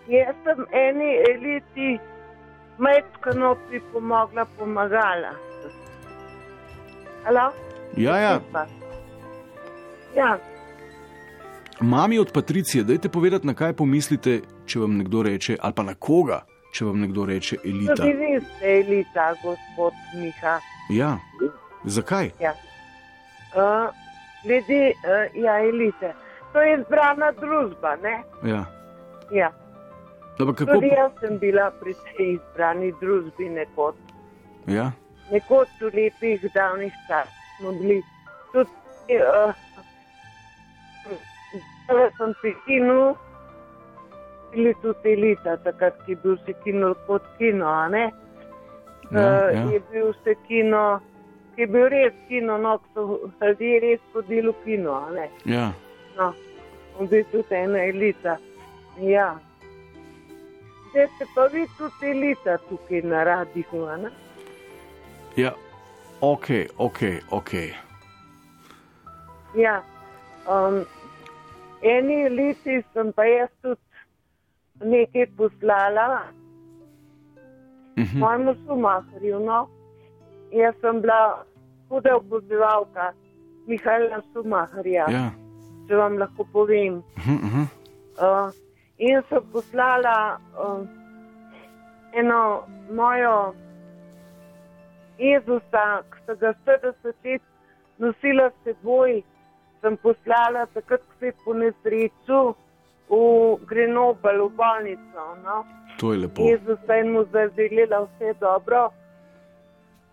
jaz 0.07 0.35
sem 0.43 0.65
eni 0.71 1.15
eliti 1.29 1.99
majčkano 2.77 3.55
pripomogla, 3.69 4.45
pomagala. 4.57 5.31
Halo? 7.23 7.51
ja, 7.97 8.17
ja. 8.17 8.39
Ja, 10.17 10.37
Mami 11.81 12.19
od 12.19 12.31
Patricije, 12.31 12.83
dajte 12.83 13.09
povedati, 13.09 13.47
na 13.47 13.53
kaj 13.53 13.73
pomislite, 13.73 14.41
če 14.65 14.79
vam 14.79 14.97
nekdo 14.97 15.21
reče, 15.23 15.57
ali 15.61 15.73
pa 15.73 15.83
na 15.83 15.93
koga, 15.93 16.39
če 16.73 16.85
vam 16.85 16.99
nekdo 16.99 17.25
reče 17.25 17.57
elita. 17.65 17.95
tudi 17.95 18.13
vi 18.13 18.39
ste 18.41 18.71
elita, 18.79 19.33
gospod 19.43 19.93
Miha. 20.15 20.59
Ja, 20.89 21.17
zakaj? 21.83 22.31
Ja. 22.41 22.53
Uh, 23.53 23.93
glede 24.43 24.91
uh, 24.91 25.37
ja, 25.43 25.59
elite, 25.59 26.13
to 26.53 26.61
je 26.61 26.79
izbrana 26.79 27.31
družba, 27.31 27.95
ne? 28.01 28.23
Ja. 28.43 28.65
Ja. 29.31 29.51
Dobro, 30.39 30.55
kako? 30.55 30.73
Tudi 30.73 30.87
jaz 30.87 31.11
sem 31.19 31.37
bila 31.37 31.69
pri 31.71 31.93
tej 31.93 32.33
izbrani 32.39 32.91
družbi 33.01 33.49
nekoč. 33.49 33.95
Ja, 34.67 34.91
Nekoč 35.31 35.69
v 35.81 35.91
lepih 35.93 36.41
davnih 36.53 36.93
časih 37.07 37.39
smo 37.59 37.71
bili 37.71 38.01
tudi. 38.51 38.71
Uh, 39.07 39.66
Zdaj 41.87 42.09
sem 42.17 42.33
pri 42.41 42.51
kinu, 42.65 43.15
bili 44.51 44.73
tudi 44.81 45.11
elita, 45.13 45.57
takrat 45.63 45.95
ki 46.05 46.11
je 46.11 46.15
bil 46.23 46.37
se 46.45 46.53
kino 46.63 46.93
kot 47.07 47.23
kino, 47.37 47.67
a 47.67 47.87
ne? 47.87 48.11
Ja, 49.11 49.19
Eh, 49.19 49.55
ja. 49.55 49.63
Je 49.71 49.79
bil 49.91 50.13
se 50.23 50.35
kino, 50.47 50.99
ki 51.55 51.61
je 51.61 51.67
bil 51.67 51.87
res 51.89 52.13
kino, 52.27 52.57
no, 52.57 52.79
so 52.93 53.19
ljudje 53.41 53.79
res 53.79 53.99
hodili 54.13 54.51
v 54.51 54.55
kino, 54.65 54.93
a 54.93 55.11
ne? 55.15 55.29
ja. 55.45 55.71
No, 56.17 56.33
on 56.99 57.07
bil 57.07 57.23
tudi 57.31 57.55
ena 57.55 57.79
elita. 57.85 58.35
Ja. 58.99 59.37
Zdaj 60.91 61.07
ste 61.15 61.25
pa 61.35 61.47
vi 61.53 61.63
tudi 61.77 62.11
elita 62.11 62.57
tukaj 62.67 63.01
na 63.01 63.23
radiju, 63.23 63.85
a 63.87 63.97
ne? 63.97 64.11
ja. 65.35 65.53
ok, 66.21 66.47
ok, 66.77 66.99
ok. 67.31 67.53
Ja. 69.55 69.81
Um, 70.47 70.83
eni 71.81 72.21
eliti 72.25 72.83
sem 72.93 73.11
pa 73.13 73.23
jaz 73.25 73.49
tudi 73.61 73.81
nekaj 74.81 75.25
poslala, 75.37 76.21
Mhm. 77.97 78.19
mojemu 78.19 78.55
sumaharju. 78.65 79.39
No. 79.39 79.67
Jaz 80.51 80.75
sem 80.81 81.01
bila 81.01 81.43
huda 81.89 82.15
opozivalka 82.15 83.13
Mihajla 83.67 84.21
Sumaharja, 84.33 85.05
Ja. 85.11 85.31
če 85.87 85.95
vam 85.95 86.17
lahko 86.17 86.43
povem. 86.53 87.03
Mhm, 87.17 87.33
mhm. 87.45 87.63
Uh, 88.17 88.51
in 88.97 89.21
sem 89.29 89.41
poslala 89.51 90.39
uh, 90.57 90.85
eno 92.13 92.63
mojo 92.91 93.53
Jezusa, 95.19 96.03
ki 96.11 96.17
sem 96.25 96.35
ga 96.39 96.53
40 96.65 97.13
let 97.25 97.41
nosila 97.99 98.49
s 98.49 98.53
seboj, 98.63 99.23
sem 99.81 99.97
poslala 99.97 100.65
takrat, 100.67 101.01
ko 101.01 101.13
se 101.19 101.25
je 101.25 101.33
po 101.45 101.53
nesreču 101.53 102.39
v 103.09 103.15
Grenobel, 103.65 104.45
v 104.45 104.53
bolnico. 104.53 105.21
No? 105.39 105.63
To 105.97 106.13
je 106.13 106.19
lepo. 106.19 106.41
Jezus 106.41 106.79
je 106.85 107.03
mu 107.03 107.23
zaželela 107.25 108.03
vse 108.05 108.33
dobro. 108.39 108.89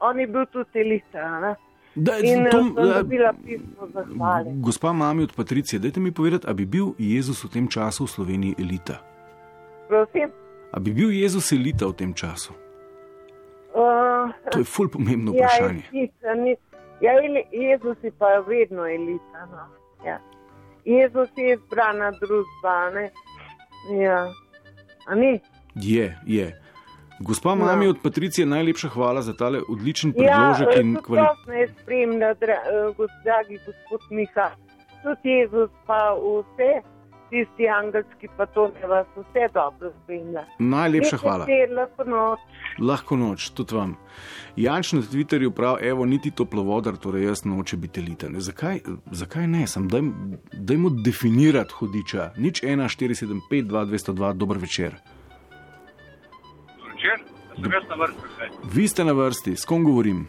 On 0.00 0.14
je 0.14 0.26
bil 0.26 0.47
tudi 0.47 0.71
elita. 0.76 1.18
a 1.21 1.40
Ne? 1.40 1.52
Da, 1.97 2.18
In 2.18 2.44
to- 2.44 2.50
Tom, 2.50 2.75
da- 2.75 2.83
dobila 2.94 3.33
pismo 3.35 3.87
zahvale. 3.88 4.50
Gospa 4.56 4.92
mami 4.92 5.23
od 5.23 5.33
Patricije, 5.33 5.78
dajte 5.78 6.00
mi 6.00 6.11
povedati, 6.11 6.47
ali 6.47 6.56
bi 6.56 6.66
bil 6.66 6.87
Jezus 6.99 7.44
v 7.44 7.49
tem 7.49 7.68
času 7.68 8.04
v 8.04 8.11
Sloveniji 8.11 8.54
elita? 8.59 8.99
Prosim. 9.88 10.30
Ali 10.73 10.83
bi 10.83 10.90
bil 10.92 11.11
Jezus 11.12 11.52
elita 11.52 11.87
v 11.87 11.92
tem 11.94 12.12
času? 12.12 12.52
Uh, 13.73 14.30
To 14.50 14.59
je 14.59 14.64
ful 14.64 14.88
pomembno 14.88 15.33
ja, 15.33 15.47
vprašanje. 15.49 15.83
elita, 15.92 16.35
ni, 16.35 16.56
ja, 17.01 17.13
Jezus 17.53 17.97
je 18.03 18.13
pa 18.19 18.27
vedno 18.49 18.87
elita. 18.87 19.47
No. 19.51 19.65
Ja. 20.07 20.19
Jezus 20.85 21.29
je 21.37 21.55
izbrana 21.55 22.11
družba. 22.13 22.91
Ne? 22.91 23.11
Ja. 24.01 24.29
A 25.07 25.15
ni? 25.15 25.41
Je, 25.75 26.19
je. 26.27 26.61
Gospa 27.21 27.55
No. 27.55 27.65
mami 27.65 27.87
od 27.87 27.97
Patricije, 28.03 28.47
najlepša 28.47 28.89
hvala 28.89 29.23
za 29.23 29.33
tale 29.33 29.61
odličen 29.69 30.11
Ja, 30.11 30.15
predložek 30.17 30.69
eh, 30.77 30.81
in 30.81 30.95
tudi 30.95 31.05
kvalitet. 31.05 31.39
jaz 31.39 31.47
ne 31.49 31.69
spremlja, 31.69 32.35
dra, 32.35 32.55
eh, 32.55 33.07
dragi 33.25 33.59
gospod 33.67 34.01
Miha. 34.11 34.51
Tudi 35.03 35.29
Jezus 35.31 35.71
pa 35.87 36.15
vse, 36.15 36.83
tisti 37.35 37.69
angelski 37.69 38.29
pa 38.37 38.47
to 38.47 38.69
ne 38.81 38.87
vas 38.87 39.07
vse 39.17 39.49
dobro 39.55 39.91
spremlja. 40.03 40.45
Najlepša 40.59 41.17
Lep 41.17 41.23
hvala. 41.23 41.45
večer, 41.45 41.69
Lahko 41.79 42.05
noč. 42.05 42.41
Lahko 42.79 43.17
noč, 43.17 43.49
tudi 43.59 43.75
vam. 43.75 43.97
Janš 44.57 44.93
na 44.93 45.00
Twitterju 45.03 45.50
pravi, 45.50 45.88
evo, 45.88 46.07
niti 46.07 46.31
toplovodar, 46.31 46.97
torej 46.97 47.26
jaz 47.26 47.45
noče 47.45 47.76
biti 47.76 48.00
elita. 48.00 48.29
Ne, 48.29 48.41
zakaj, 48.41 48.81
zakaj 49.11 49.47
ne? 49.47 49.67
Sam 49.67 49.88
daj, 49.88 50.03
dajmo 50.53 50.91
definirati 51.05 51.75
hodiča. 51.81 52.31
Nič 52.37 52.62
1, 52.62 52.87
4, 52.97 53.19
7, 53.26 53.41
5, 53.50 53.67
2, 53.73 53.85
202, 53.91 54.33
dober 54.33 54.59
večer. 54.62 54.95
Večer, 56.87 57.19
sem 57.57 57.73
jaz 57.73 57.88
na 57.91 57.97
vrsti. 58.05 58.71
Vi 58.75 58.88
ste 58.88 59.05
na 59.05 59.12
vrsti, 59.12 59.57
s 59.57 59.64
kom 59.64 59.85
govorim? 59.85 60.26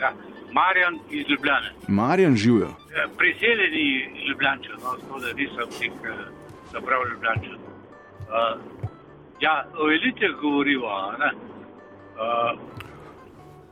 Ja. 0.00 0.14
Marjan 0.52 0.98
iz 1.10 1.24
Ljubljane. 1.28 1.70
Marjan 1.88 2.36
živijo. 2.36 2.66
Eh, 2.68 3.06
Priseljeni 3.18 3.86
Ljubljančan, 4.28 4.76
no, 4.82 4.90
tako 5.00 5.20
da 5.20 5.32
nisem 5.32 5.68
nek 5.80 5.92
zaprav 6.72 7.00
Ljubljančan. 7.10 7.54
Uh, 7.54 8.60
ja, 9.40 9.54
o 9.74 9.90
elitih 9.90 10.30
govorimo. 10.40 10.88
ne. 11.18 11.30
Uh, 11.34 12.60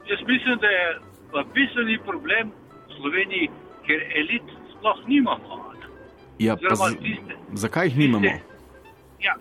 jaz 0.08 0.18
mislim, 0.26 0.58
da 0.60 0.66
je 0.66 0.98
pa 1.32 1.44
bistveni 1.54 1.98
problem 2.06 2.52
v 2.88 2.92
Sloveniji, 2.96 3.48
ker 3.86 4.00
elit 4.14 4.42
sploh 4.72 4.98
nimamo. 5.06 5.56
ne. 5.72 5.86
Ja, 6.38 6.54
Oziroma 6.54 6.88
z, 6.90 6.96
tiste. 6.96 7.34
zakaj 7.52 7.86
jih 7.86 7.96
nimamo? 7.98 8.24
Tiste- 8.24 8.46
Ja, 9.20 9.34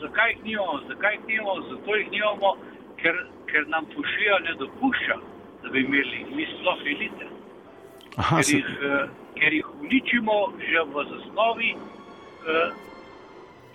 zakaj 0.00 0.30
jih 0.30 0.44
nimamo? 0.44 0.80
Zakaj 0.88 1.14
jih 1.14 1.24
nimamo? 1.26 1.60
Zato 1.70 1.94
jih 1.96 2.10
nimamo, 2.10 2.56
ker, 2.96 3.14
ker 3.46 3.68
nam 3.68 3.84
fušija 3.86 4.38
ne 4.38 4.54
dopušča, 4.58 5.16
bi 5.72 5.84
imeli 5.84 6.24
mi 6.36 6.46
sploh 6.52 6.80
elite. 6.94 7.26
Aha, 8.16 8.36
Ker 8.36 8.44
se, 8.44 8.56
jih, 8.56 8.70
eh, 8.88 9.08
ker 9.38 9.52
jih 9.52 9.68
uničimo 9.80 10.38
že 10.60 10.84
v 10.92 11.04
zasnovi, 11.10 11.70
eh, 11.72 12.70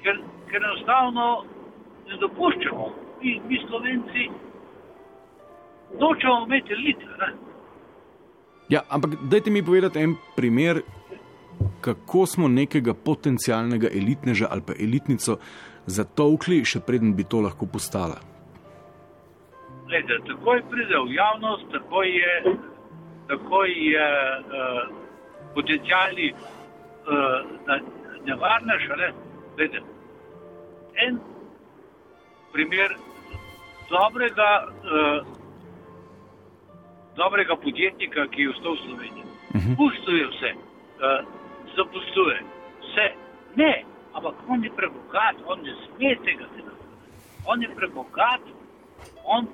ker, 0.03 0.21
ker 0.49 0.63
enostavno 0.63 1.27
ne 2.07 2.17
dopuščamo. 2.21 2.87
Mi, 3.21 3.41
mi 3.49 3.57
slovenci 3.67 4.29
nočemo 5.99 6.45
imeti 6.45 6.73
elite. 6.73 7.05
Ne? 7.21 7.33
ja, 8.69 8.81
ampak 8.89 9.15
dajte 9.31 9.51
mi 9.51 9.63
povedati 9.63 9.99
en 9.99 10.15
primer, 10.35 10.81
kako 11.81 12.25
smo 12.25 12.47
nekega 12.47 12.93
potencialnega 12.93 13.87
elitneža 13.87 14.47
ali 14.51 14.61
pa 14.61 14.73
elitnico 14.79 15.37
zatovkli, 15.85 16.63
še 16.65 16.79
preden 16.79 17.15
bi 17.15 17.23
to 17.23 17.41
lahko 17.41 17.65
postala. 17.65 18.19
Glede, 19.87 20.19
takoj 20.27 20.61
pride 20.69 20.97
v 20.99 21.13
javnost, 21.15 21.63
takoj 21.71 22.07
je, 22.07 22.33
takoj 23.27 23.69
je 23.71 24.07
uh, 24.39 24.89
potencijalni 25.55 26.33
uh, 26.33 27.79
nevarnež. 28.25 28.89
a 28.91 28.95
Ne? 28.95 29.09
Glede, 29.55 29.79
en 31.07 31.19
primer 32.51 32.97
dobrega, 33.89 34.67
uh, 34.67 35.23
dobrega 37.15 37.55
podjetnika, 37.55 38.27
ki 38.27 38.41
je 38.41 38.55
vstal 38.57 38.75
v 38.75 38.83
Sloveniji. 38.83 39.25
Pustuje 39.79 40.27
vse, 40.27 40.51
uh, 40.51 41.23
zaposluje 41.79 42.43
vse. 42.83 43.07
Ne, 43.55 43.85
ampak 44.13 44.35
on 44.51 44.63
je 44.63 44.71
prebogat, 44.75 45.39
on 45.47 45.63
ne 45.63 45.71
sme 45.85 46.11
tega 46.27 46.43
delati. 46.55 46.85
On 47.47 47.61
je 47.61 47.69
prebogat, 47.71 48.43
on 49.23 49.47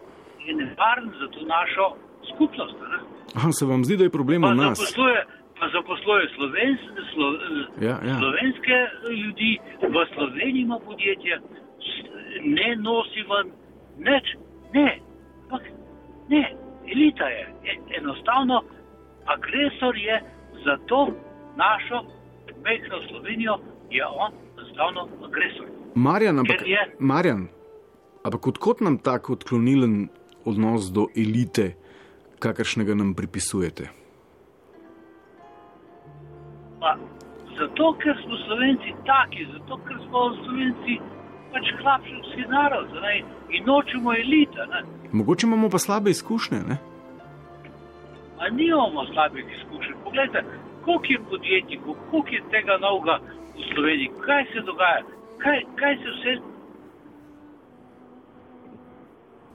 je 0.45 0.53
nevaren 0.56 1.10
za 1.12 1.27
to 1.27 1.39
našo 1.47 1.86
skupnost. 2.29 2.75
Ne? 2.84 2.97
Aha, 3.36 3.51
se 3.51 3.65
vam 3.65 3.84
zdi, 3.84 3.97
da 3.97 4.03
je 4.03 4.10
problem 4.12 4.41
Pa 4.41 4.47
v 4.47 4.56
nas? 4.56 4.77
zaposluje, 4.77 5.19
pa 5.53 5.65
zaposluje 5.69 6.23
slovens, 6.29 6.79
slo, 7.10 7.27
Ja, 7.82 7.95
ja. 8.01 8.15
slovenske 8.17 8.77
ljudi, 9.13 9.51
v 9.84 10.06
Sloveniji 10.13 10.62
ima 10.62 10.79
podjetje, 10.79 11.34
ne 12.47 12.75
nosi 12.77 13.21
ven 13.23 13.47
nič, 13.99 14.25
ne, 14.73 14.99
ampak 15.43 15.63
ne, 16.29 16.43
elita 16.86 17.25
je. 17.27 17.43
E, 17.63 17.71
enostavno 17.97 18.62
agresor 19.27 19.97
je 19.97 20.15
za 20.65 20.77
to 20.86 21.08
našo 21.56 21.97
mehko 22.60 22.95
Slovenijo, 23.10 23.58
je 23.89 24.06
on 24.08 24.32
enostavno 24.53 25.01
agresor. 25.23 25.65
Marjan, 25.95 26.39
ampak, 26.39 26.62
je- 26.65 26.95
Marjan, 26.99 27.47
ampak 28.23 28.47
odkot 28.47 28.82
nam 28.82 28.97
tako 28.97 29.34
odklonilen 29.34 30.08
odnos 30.45 30.91
do 30.91 31.08
elite, 31.15 31.73
kakršnega 32.39 32.95
nam 32.95 33.13
pripisujete? 33.13 33.89
Pa, 36.79 36.97
zato, 37.58 37.93
ker 38.03 38.15
smo 38.23 38.38
Slovenci 38.45 38.95
taki, 39.08 39.47
zato, 39.53 39.77
ker 39.88 39.97
smo 40.08 40.29
Slovenci 40.43 40.99
pač 41.53 41.69
klapšovski 41.82 42.47
narod 42.49 42.89
ne? 43.01 43.13
in 43.56 43.63
nočemo 43.65 44.13
elita. 44.13 44.65
Ne? 44.73 44.82
Mogoče 45.12 45.47
imamo 45.47 45.69
pa 45.69 45.79
slabe 45.79 46.10
izkušnje, 46.12 46.60
ne? 46.69 46.77
A 48.39 48.49
nimamo 48.49 49.06
slabih 49.13 49.45
izkušenj. 49.58 49.95
Poglejte, 50.03 50.43
koliko 50.86 51.13
je 51.13 51.19
podjetnikov, 51.29 51.95
koliko 52.12 52.29
je 52.29 52.41
tega 52.51 52.77
novega 52.82 53.19
v 53.56 53.67
Sloveniji, 53.73 54.10
kaj 54.25 54.43
se 54.53 54.65
dogaja, 54.69 55.03
kaj, 55.43 55.60
kaj 55.79 55.95
se 56.01 56.10
vse 56.15 56.34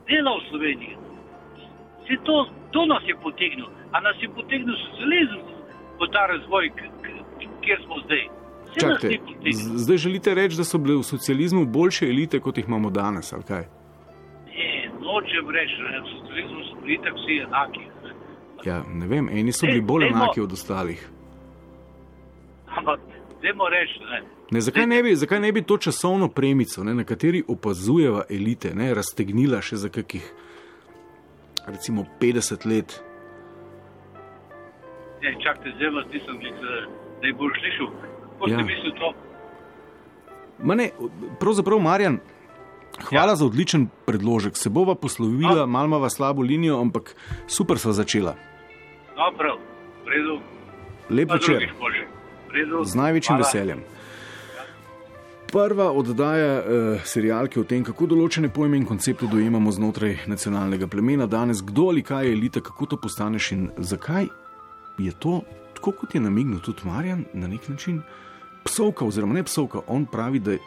dela 0.09 0.31
v 0.33 0.49
Sloveniji. 0.49 0.95
Se 2.05 2.17
to, 2.25 2.37
to 2.71 2.87
nas 2.87 3.03
je 3.05 3.15
potegnilo, 3.17 3.69
a 3.93 4.01
nas 4.01 4.17
je 4.19 4.29
potegnil 4.29 4.75
socializem 4.85 5.41
v 5.95 6.07
ta 6.09 6.27
razvoj, 6.27 6.71
kjer 7.61 7.79
smo 7.85 7.97
zdaj. 8.05 8.25
Čakajte, 8.75 9.19
zdaj 9.77 9.97
želite 9.97 10.35
reči, 10.35 10.57
da 10.57 10.65
so 10.65 10.79
bile 10.79 10.97
v 10.97 11.03
socializmu 11.05 11.67
boljše 11.67 12.07
elite, 12.07 12.41
kot 12.41 12.59
jih 12.59 12.69
imamo 12.69 12.91
danes, 12.91 13.33
ali 13.33 13.43
kaj? 13.43 13.65
Ne, 14.47 14.69
nočem 15.01 15.51
reči, 15.51 15.77
da 15.83 15.99
v 15.99 16.09
socializmu 16.11 16.61
so 16.65 16.81
bili 16.81 16.99
tako 16.99 17.17
vsi 17.17 17.39
enaki. 17.39 17.85
Ja, 18.65 18.83
ne 18.89 19.07
vem, 19.07 19.29
eni 19.29 19.53
so 19.53 19.67
bili 19.67 19.81
bolj 19.83 20.05
dajmo- 20.05 20.17
enaki 20.17 20.41
od 20.41 20.53
ostalih. 20.53 21.01
Ampak, 22.69 23.01
dajmo 23.43 23.69
reči, 23.69 24.01
ne. 24.05 24.21
Ne, 24.51 24.61
zakaj, 24.61 24.87
ne 24.87 25.03
bi, 25.03 25.15
zakaj 25.15 25.41
ne 25.41 25.53
bi 25.53 25.63
to 25.63 25.77
časovno 25.79 26.29
premico, 26.29 26.85
ne, 26.85 26.95
na 26.95 27.05
kateri 27.05 27.43
opazujeva 27.49 28.23
elite, 28.31 28.71
ne, 28.75 28.95
raztegnila 28.95 29.61
še 29.61 29.77
za 29.77 29.89
kakih, 29.89 30.25
recimo, 31.67 32.07
50 32.19 32.65
let? 32.67 32.95
Ne, 35.21 35.35
čakajte, 35.37 35.75
zdaj 35.77 35.91
vas 35.91 36.07
nisem 36.09 36.39
glih, 36.39 36.55
najbolj 37.23 37.53
slišal. 37.59 37.89
Kako 38.31 38.49
Ja. 38.49 38.55
ste 38.55 38.65
mislili 38.65 38.95
to? 38.95 39.13
Ma 40.61 40.75
ne, 40.75 40.91
pravzaprav, 41.39 41.79
Marjan, 41.81 42.19
hvala 43.03 43.33
ja. 43.33 43.37
za 43.37 43.47
odličen 43.47 43.89
predložek. 44.07 44.57
Se 44.57 44.71
bova 44.71 44.95
poslovila, 44.95 45.63
A. 45.63 45.67
malo 45.67 45.87
imava 45.87 46.11
slabo 46.11 46.43
linijo, 46.43 46.81
ampak 46.81 47.15
super 47.47 47.79
sva 47.79 47.93
začela. 47.93 48.35
No, 49.11 49.29
prav, 49.37 49.59
v 50.05 50.09
redu. 50.09 50.39
Lep 51.11 51.31
večer. 51.31 51.69
Z 52.85 52.95
največjim 52.95 53.37
Hvala. 53.37 53.45
veseljem. 53.45 53.81
Prva 55.53 55.91
oddaja 55.93 56.59
uh, 56.61 57.01
serijalke 57.05 57.61
o 57.61 57.65
tem, 57.65 57.81
kako 57.85 58.07
določene 58.11 58.51
pojme 58.53 58.77
in 58.77 58.85
koncepte 58.85 59.27
dojemamo 59.33 59.73
znotraj 59.73 60.27
nacionalnega 60.29 60.87
plemena, 60.93 61.25
danes 61.27 61.63
kdo 61.65 61.87
ali 61.89 62.03
kaj 62.05 62.27
je 62.29 62.35
elita, 62.37 62.61
kako 62.61 62.87
to 62.87 62.99
postaneš 63.01 63.53
in 63.57 63.63
zakaj 63.79 64.29
je 65.01 65.13
to, 65.23 65.39
tako 65.79 65.95
kot 66.03 66.15
je 66.15 66.21
namignil 66.21 66.61
tudi 66.61 66.85
Marjan, 66.85 67.25
na 67.33 67.49
nek 67.49 67.69
način 67.69 68.03
psovka, 68.67 69.07
oziroma 69.09 69.39
ne 69.39 69.45
psovka. 69.47 69.81
On 69.87 70.05
pravi, 70.05 70.39
da 70.39 70.59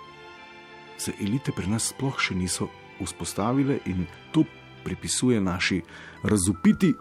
se 0.98 1.13
elite 1.22 1.54
pri 1.54 1.70
nas 1.70 1.91
sploh 1.94 2.17
še 2.17 2.36
niso 2.39 2.70
vzpostavile 3.02 3.78
in 3.86 4.08
to 4.34 4.48
pripisuje 4.86 5.38
naši 5.41 5.82
razupiti 6.24 6.94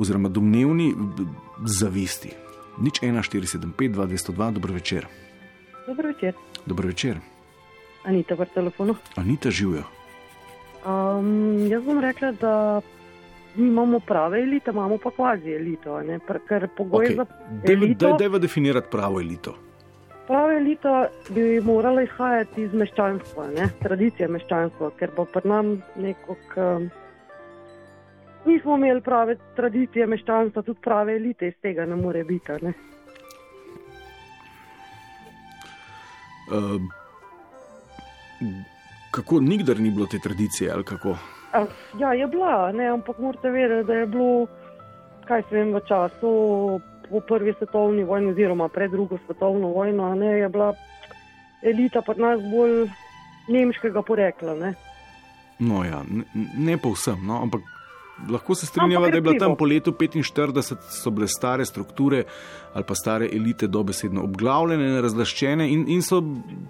oziroma 0.00 0.32
domnevni 0.32 0.94
b- 0.96 1.28
zavesti. 1.68 2.32
Nič 2.80 3.04
1, 3.04 3.20
4, 3.20 3.44
7, 3.60 3.76
5, 3.76 3.92
2, 3.92 4.08
202, 4.16 4.50
dober 4.56 4.72
večer. 4.80 5.06
Dobro 5.86 6.08
večer. 6.08 6.32
Dobro 6.66 6.86
večer. 6.86 7.16
Anita 8.04 8.34
v 8.34 8.46
telefonu. 8.46 8.94
Anita 9.16 9.50
živijo. 9.50 9.82
Um, 10.84 11.58
jaz 11.66 11.82
bom 11.82 12.00
rekla, 12.00 12.32
da 12.32 12.80
mi 13.54 13.68
imamo 13.68 14.00
prave 14.00 14.40
elite, 14.40 14.70
imamo 14.70 14.98
pa 14.98 15.10
kvazi 15.10 15.50
elito. 15.50 16.02
ne, 16.02 16.18
Ker 16.48 16.68
pogoj 16.76 17.06
Okay. 17.06 17.16
za 17.16 17.26
elito, 17.64 18.16
Dajva 18.18 18.38
definirati 18.38 18.86
pravo 18.90 19.20
elito. 19.20 19.54
prava 20.26 20.52
elita 20.52 21.06
bi 21.30 21.60
morala 21.60 22.02
izhajati 22.02 22.62
iz 22.62 22.72
meščanstva, 22.74 23.46
ne, 23.48 23.68
tradicije 23.80 24.28
meščanstva, 24.28 24.90
ker 24.90 25.10
pa 25.10 25.24
pri 25.24 25.48
nam 25.48 25.82
neko. 25.96 26.36
Um, 26.56 26.90
nismo 28.46 28.76
imeli 28.76 29.00
prave 29.00 29.36
tradicije 29.56 30.06
meščanstva, 30.06 30.62
tudi 30.62 30.80
prave 30.80 31.16
elite 31.16 31.48
iz 31.48 31.54
tega 31.62 31.86
ne 31.86 31.96
more 31.96 32.24
biti. 32.24 32.52
Ne. 32.62 32.72
Uh, 36.50 36.82
kako 39.10 39.40
nikdar 39.40 39.80
ni 39.80 39.90
bilo 39.90 40.06
te 40.06 40.18
tradicije 40.18 40.72
ali 40.72 40.84
kako? 40.84 41.16
A, 41.52 41.66
Ja, 41.98 42.12
je 42.12 42.26
bila, 42.26 42.72
ne, 42.72 42.86
ampak 42.86 43.18
morate 43.18 43.50
vedeti, 43.50 43.86
da 43.86 43.94
je 43.94 44.06
bilo, 44.06 44.46
kaj 45.24 45.42
se 45.42 45.56
vem, 45.56 45.74
v 45.74 45.80
času 45.88 46.30
po 47.10 47.20
prvi 47.20 47.54
svetovni 47.58 48.04
vojni, 48.04 48.32
oziroma 48.32 48.68
pred 48.68 48.90
drugo 48.90 49.18
svetovno 49.26 49.68
vojno, 49.68 50.14
ne, 50.14 50.38
je 50.38 50.48
bila 50.48 50.72
elita 51.62 52.02
pri 52.02 52.20
nas 52.20 52.40
bolj 52.50 52.88
nemškega 53.48 54.02
porekla. 54.02 54.54
Ne. 54.54 54.74
No, 55.58 55.84
ja, 55.84 56.02
ne, 56.08 56.24
ne 56.58 56.76
povsem, 56.78 57.26
no, 57.26 57.42
ampak 57.42 57.62
lahko 58.30 58.54
se 58.54 58.66
strinjava, 58.66 59.06
Ampak 59.06 59.10
da 59.10 59.16
je 59.16 59.20
bila 59.20 59.38
tam 59.38 59.56
po 59.56 59.64
letu 59.64 59.92
45 59.92 60.74
so 60.90 61.10
bile 61.10 61.28
stare 61.28 61.64
strukture 61.64 62.24
ali 62.74 62.84
pa 62.84 62.94
stare 62.94 63.28
elite 63.32 63.66
dobesedno 63.66 64.22
obglavljene, 64.24 65.00
razlaščene 65.00 65.68
in, 65.70 65.84
in 65.88 66.02
so 66.02 66.22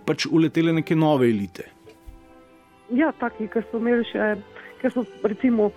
pač 0.05 0.27
uletele 0.27 0.73
neke 0.73 0.97
nove 0.97 1.29
elite. 1.31 1.71
Ja, 2.93 3.13
taki, 3.21 3.49
ki 3.49 3.63
so 3.71 3.81
imeli 3.81 4.05
še, 4.11 4.35
ki 4.83 4.93
so 4.93 5.07
recimo 5.25 5.71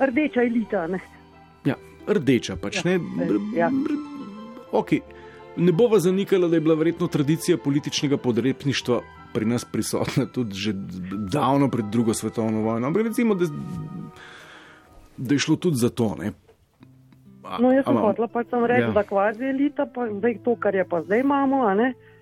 rdeča 0.00 0.46
elita. 0.46 0.86
Ne. 0.88 1.02
Ja, 1.68 1.76
rdeča 2.08 2.56
pač 2.56 2.80
Ja, 2.80 2.96
ne. 2.96 2.98
ja. 3.56 3.70
Okay. 4.72 5.02
Ne 5.58 5.72
bova 5.74 5.98
zanikala, 5.98 6.46
da 6.48 6.56
je 6.56 6.62
bila 6.62 6.76
verjetno 6.78 7.08
tradicija 7.10 7.58
političnega 7.58 8.16
podrepništva 8.22 9.00
pri 9.32 9.46
nas 9.46 9.64
prisotna 9.64 10.26
tudi 10.26 10.54
že 10.54 10.72
davno 11.32 11.70
pred 11.70 11.84
drugo 11.84 12.14
svetovno 12.14 12.60
vojno. 12.60 12.86
Ampak 12.86 13.02
recimo, 13.02 13.34
da, 13.34 13.46
da 15.18 15.30
je 15.30 15.38
šlo 15.40 15.56
tudi 15.56 15.76
za 15.76 15.90
to. 15.90 16.14
Ne? 16.14 16.32
A- 17.44 17.58
No, 17.58 17.70
jaz 17.70 17.84
sem 17.84 17.96
a- 17.96 18.00
hotela 18.02 18.28
pač 18.28 18.46
sem 18.46 18.60
reči, 18.62 18.82
Ja. 18.82 18.90
da 18.92 19.02
kvazi 19.02 19.44
elita, 19.44 19.86
pa 19.86 20.06
zdaj 20.08 20.38
to, 20.42 20.56
kar 20.56 20.74
je 20.74 20.84
pa 20.84 21.02
zdaj 21.02 21.20
imamo. 21.20 21.64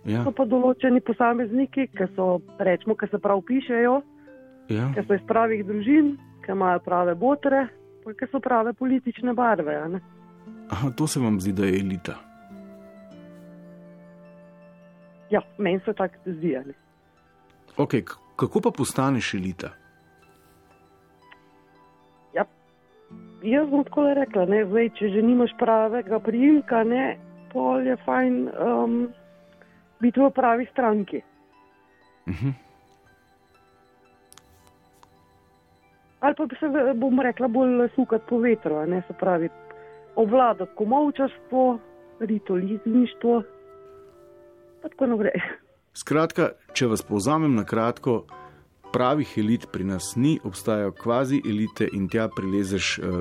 Ja, 0.05 0.23
So 0.23 0.31
pa 0.31 0.45
določeni 0.45 1.01
posamezniki, 1.01 1.89
ki 1.89 2.05
so, 2.15 2.27
rečemo, 2.59 2.95
ki 2.95 3.07
se 3.07 3.19
prav 3.19 3.43
pišejo, 3.43 4.03
ja. 4.69 4.93
ki 4.93 5.03
so 5.03 5.15
iz 5.15 5.25
pravih 5.25 5.63
družin, 5.63 6.15
ki 6.41 6.53
imajo 6.53 6.79
prave 6.81 7.15
botre, 7.17 7.67
pa 8.05 8.13
ki 8.13 8.27
so 8.27 8.39
prave 8.39 8.73
politične 8.73 9.35
barve. 9.35 9.75
Aha, 10.69 10.91
to 10.91 11.07
se 11.07 11.19
vam 11.19 11.41
zdi, 11.41 11.53
da 11.53 11.65
je 11.65 11.81
elita. 11.81 12.15
Ja, 15.31 15.41
meni 15.59 15.81
se 15.81 15.93
tako 15.93 16.15
zdi. 16.25 16.57
a 16.57 16.63
ne. 16.63 16.75
Okay, 17.77 18.01
k- 18.01 18.15
kako 18.37 18.61
pa 18.61 18.71
postaneš 18.71 19.35
elita? 19.35 19.71
Jaz 23.47 23.69
bom 23.71 23.85
tako 23.87 24.09
rekla, 24.19 24.45
ne, 24.51 24.65
zdaj, 24.67 24.89
če 24.99 25.09
že 25.15 25.23
nimaš 25.23 25.53
pravega 25.61 26.19
prijimka, 26.19 26.83
ne, 26.85 27.17
pol 27.53 27.87
je 27.87 27.95
fajn 28.03 28.39
um, 28.51 28.95
biti 30.03 30.21
v 30.21 30.31
pravi 30.35 30.67
stranki. 30.73 31.23
Uh 32.27 32.35
-huh. 32.35 32.53
Ali 36.21 36.35
pa 36.35 36.47
bi 36.47 36.57
se, 36.61 36.67
v- 36.69 36.95
bom 36.95 37.21
rekla, 37.21 37.49
bolj 37.49 37.89
sukati 37.95 38.25
po 38.29 38.39
vetru, 38.39 38.87
ne 38.87 39.03
se 39.07 39.15
pravi, 39.15 39.49
obvladati 40.17 40.73
komovčarstvo, 40.75 41.79
ritualizništvo, 42.21 43.43
pa 44.83 44.89
tako 44.89 45.07
naprej. 45.07 45.41
Skratka, 45.95 46.51
če 46.73 46.87
vas 46.87 47.03
povzamem 47.03 47.55
na 47.55 47.65
kratko, 47.65 48.25
pravih 48.97 49.39
elit 49.39 49.67
pri 49.73 49.85
nas 49.85 50.15
ni, 50.17 50.39
obstajajo 50.45 50.93
kvazi 50.97 51.43
elite 51.45 51.89
in 51.93 52.09
tja 52.09 52.31
prilezeš. 52.33 52.99
Uh, 52.99 53.21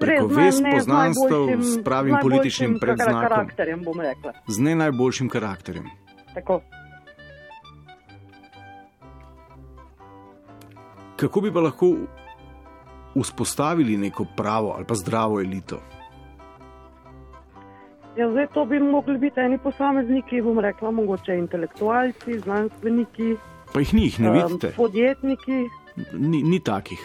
Preko 0.00 0.26
vez 0.26 0.56
poznanstv 0.72 1.60
s 1.60 1.84
pravim 1.84 2.16
političnim 2.22 2.78
predznakom, 2.80 3.50
z 4.48 4.60
ne 4.60 4.74
najboljšim 4.74 5.28
karakterjem. 5.28 5.84
Tako. 6.34 6.60
Kako 11.16 11.40
bi 11.40 11.52
pa 11.52 11.60
lahko 11.60 11.92
vzpostavili 13.22 13.96
neko 13.96 14.26
pravo 14.36 14.72
ali 14.76 14.84
pa 14.84 14.94
zdravo 14.94 15.40
elito? 15.40 15.80
Ja, 18.16 18.30
zdaj 18.30 18.46
to 18.54 18.64
bi 18.64 18.78
mogli 18.78 19.18
biti 19.18 19.40
eni 19.40 19.58
posamezniki, 19.58 20.42
bom 20.42 20.58
rekla, 20.58 20.90
mogoče 20.90 21.34
intelektualci, 21.38 22.38
znanstveniki, 22.38 23.36
Pa 23.72 23.80
jih 23.80 23.94
ni, 23.94 24.02
jih 24.06 24.20
ne 24.20 24.28
em, 24.28 24.34
vidite, 24.34 24.68
podjetniki. 24.76 25.64
ni, 26.12 26.42
ni 26.42 26.60
takih. 26.60 27.00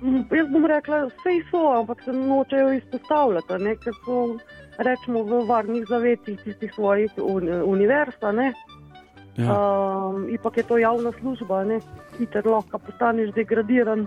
Mm, 0.00 0.22
Jaz 0.32 0.48
bom 0.52 0.64
rekla, 0.66 1.02
vse 1.10 1.34
so, 1.50 1.60
ampak 1.78 2.02
se 2.04 2.12
nočejo 2.12 2.72
izpostavljati, 2.72 3.58
ne, 3.60 3.76
ker 3.76 3.92
so 4.04 4.38
rečemo 4.78 5.22
v 5.24 5.42
varnih 5.48 5.84
zavetih 5.88 6.40
tistih 6.44 6.72
svojih 6.74 7.12
uni, 7.18 7.50
univerz. 7.64 8.16
a 8.22 8.32
ne. 8.32 8.52
Ja. 9.36 9.52
Um, 9.52 10.28
ipak 10.32 10.56
je 10.56 10.62
to 10.62 10.78
javna 10.78 11.12
služba, 11.20 11.64
ne, 11.64 11.80
hiter 12.18 12.46
lahko 12.46 12.78
postaneš 12.78 13.34
degradiran. 13.36 14.06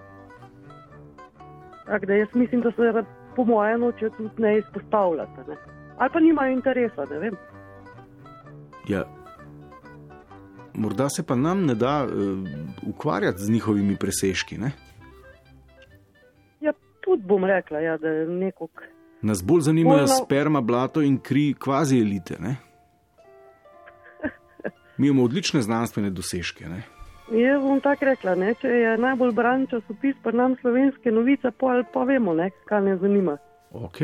Tako 1.85 2.05
da 2.05 2.13
jaz 2.13 2.27
mislim, 2.33 2.61
da 2.61 2.71
se 2.71 3.03
po 3.39 3.45
mojem 3.45 3.80
nočejo 3.80 4.10
tudi 4.10 4.30
ne 4.38 4.58
izpostavljati. 4.58 5.32
a 5.38 5.43
Ne. 5.47 5.56
Ali 5.97 6.10
pa 6.13 6.19
nimajo 6.19 6.52
interesa, 6.52 7.06
ne 7.06 7.19
vem. 7.19 7.36
Ja. 8.88 9.04
Morda 10.73 11.10
se 11.10 11.23
pa 11.23 11.36
nam 11.36 11.65
ne 11.65 11.75
da 11.75 12.06
uh, 12.06 12.12
ukvarjati 12.88 13.38
z 13.39 13.49
njihovimi 13.52 13.95
presežki. 13.95 14.58
Ne? 14.58 14.71
Ja, 16.62 16.73
tudi 17.02 17.23
bom 17.23 17.45
rekla, 17.45 17.80
ja, 17.80 17.97
da 17.97 18.08
je 18.08 18.28
nekog. 18.28 18.69
Nas 19.21 19.43
bolj 19.43 19.62
zanimajo 19.62 19.97
Bolj 19.97 20.02
na- 20.02 20.15
sperma, 20.15 20.62
blato 20.62 21.02
in 21.02 21.17
kri 21.17 21.54
kvazi 21.54 21.99
elite. 21.99 22.36
Ne? 22.39 22.56
Mi 24.97 25.08
imamo 25.08 25.23
odlične 25.23 25.62
znanstvene 25.62 26.10
dosežke. 26.10 26.65
Ne? 26.65 26.84
Jaz 27.31 27.61
bom 27.61 27.77
tako 27.81 28.05
rekla, 28.05 28.33
ne, 28.35 28.53
če 28.57 28.67
je 28.67 28.93
najbolj 28.97 29.31
bran 29.37 29.67
časopis, 29.69 30.15
pa 30.23 30.31
nam 30.31 30.55
slovenske 30.61 31.11
novice, 31.11 31.51
pa, 31.51 31.83
pa 31.93 32.03
vemo, 32.03 32.33
ne, 32.33 32.49
kaj 32.65 32.81
ne 32.81 32.95
zanima. 32.97 33.37
Ok. 33.71 34.01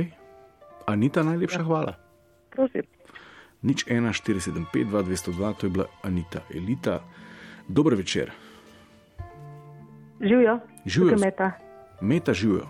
Anita, 0.85 1.23
najlepša 1.23 1.63
hvala. 1.65 1.95
Prosim. 2.53 2.85
Nič 3.65 3.85
1, 3.89 4.13
475, 4.13 4.69
202, 5.01 5.53
to 5.57 5.65
je 5.65 5.71
bila 5.73 5.85
Anita 6.03 6.43
Elita. 6.53 6.99
Dober 7.67 7.95
večer, 7.97 8.29
Živijo, 10.21 10.59
Živijo. 10.85 11.17
meta. 11.17 11.51
meta 12.01 12.33
živijo. 12.33 12.67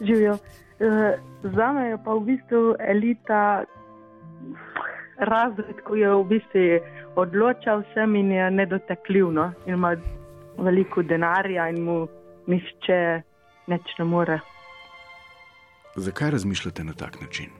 Živijo. 0.00 0.38
E, 0.80 1.18
Za 1.42 1.72
me 1.72 1.88
je 1.88 1.98
pa 2.04 2.14
v 2.14 2.20
bistvu 2.20 2.74
elita 2.78 3.64
razred, 5.18 5.80
ko 5.84 5.94
je 5.94 6.08
v 6.08 6.24
bistvu 6.24 6.58
odločal 7.16 7.82
vsem 7.82 8.16
in 8.16 8.32
je 8.32 8.50
nedotakljiv. 8.50 9.30
No? 9.32 9.52
In 9.66 9.74
ima 9.74 9.96
veliko 10.58 11.02
denarja 11.02 11.68
in 11.68 11.82
mu 11.84 12.06
nihče 12.46 13.22
nič 13.66 13.98
ne 13.98 14.04
more. 14.04 14.40
Zakaj 15.96 16.30
razmišljate 16.30 16.84
na 16.84 16.92
tak 16.92 17.20
način? 17.20 17.50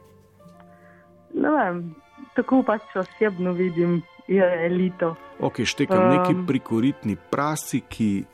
Ne 1.35 1.51
vem, 1.51 1.95
tako 2.35 2.63
pač 2.63 2.83
osebno 2.97 3.53
vidim, 3.53 4.03
je 4.29 4.67
elito. 4.67 5.15
Ok, 5.41 5.61
štekam 5.65 5.99
Um. 6.03 6.09
neki 6.17 6.35
prikoritni 6.47 7.17
prasi, 7.31 7.81
ki 7.81 8.25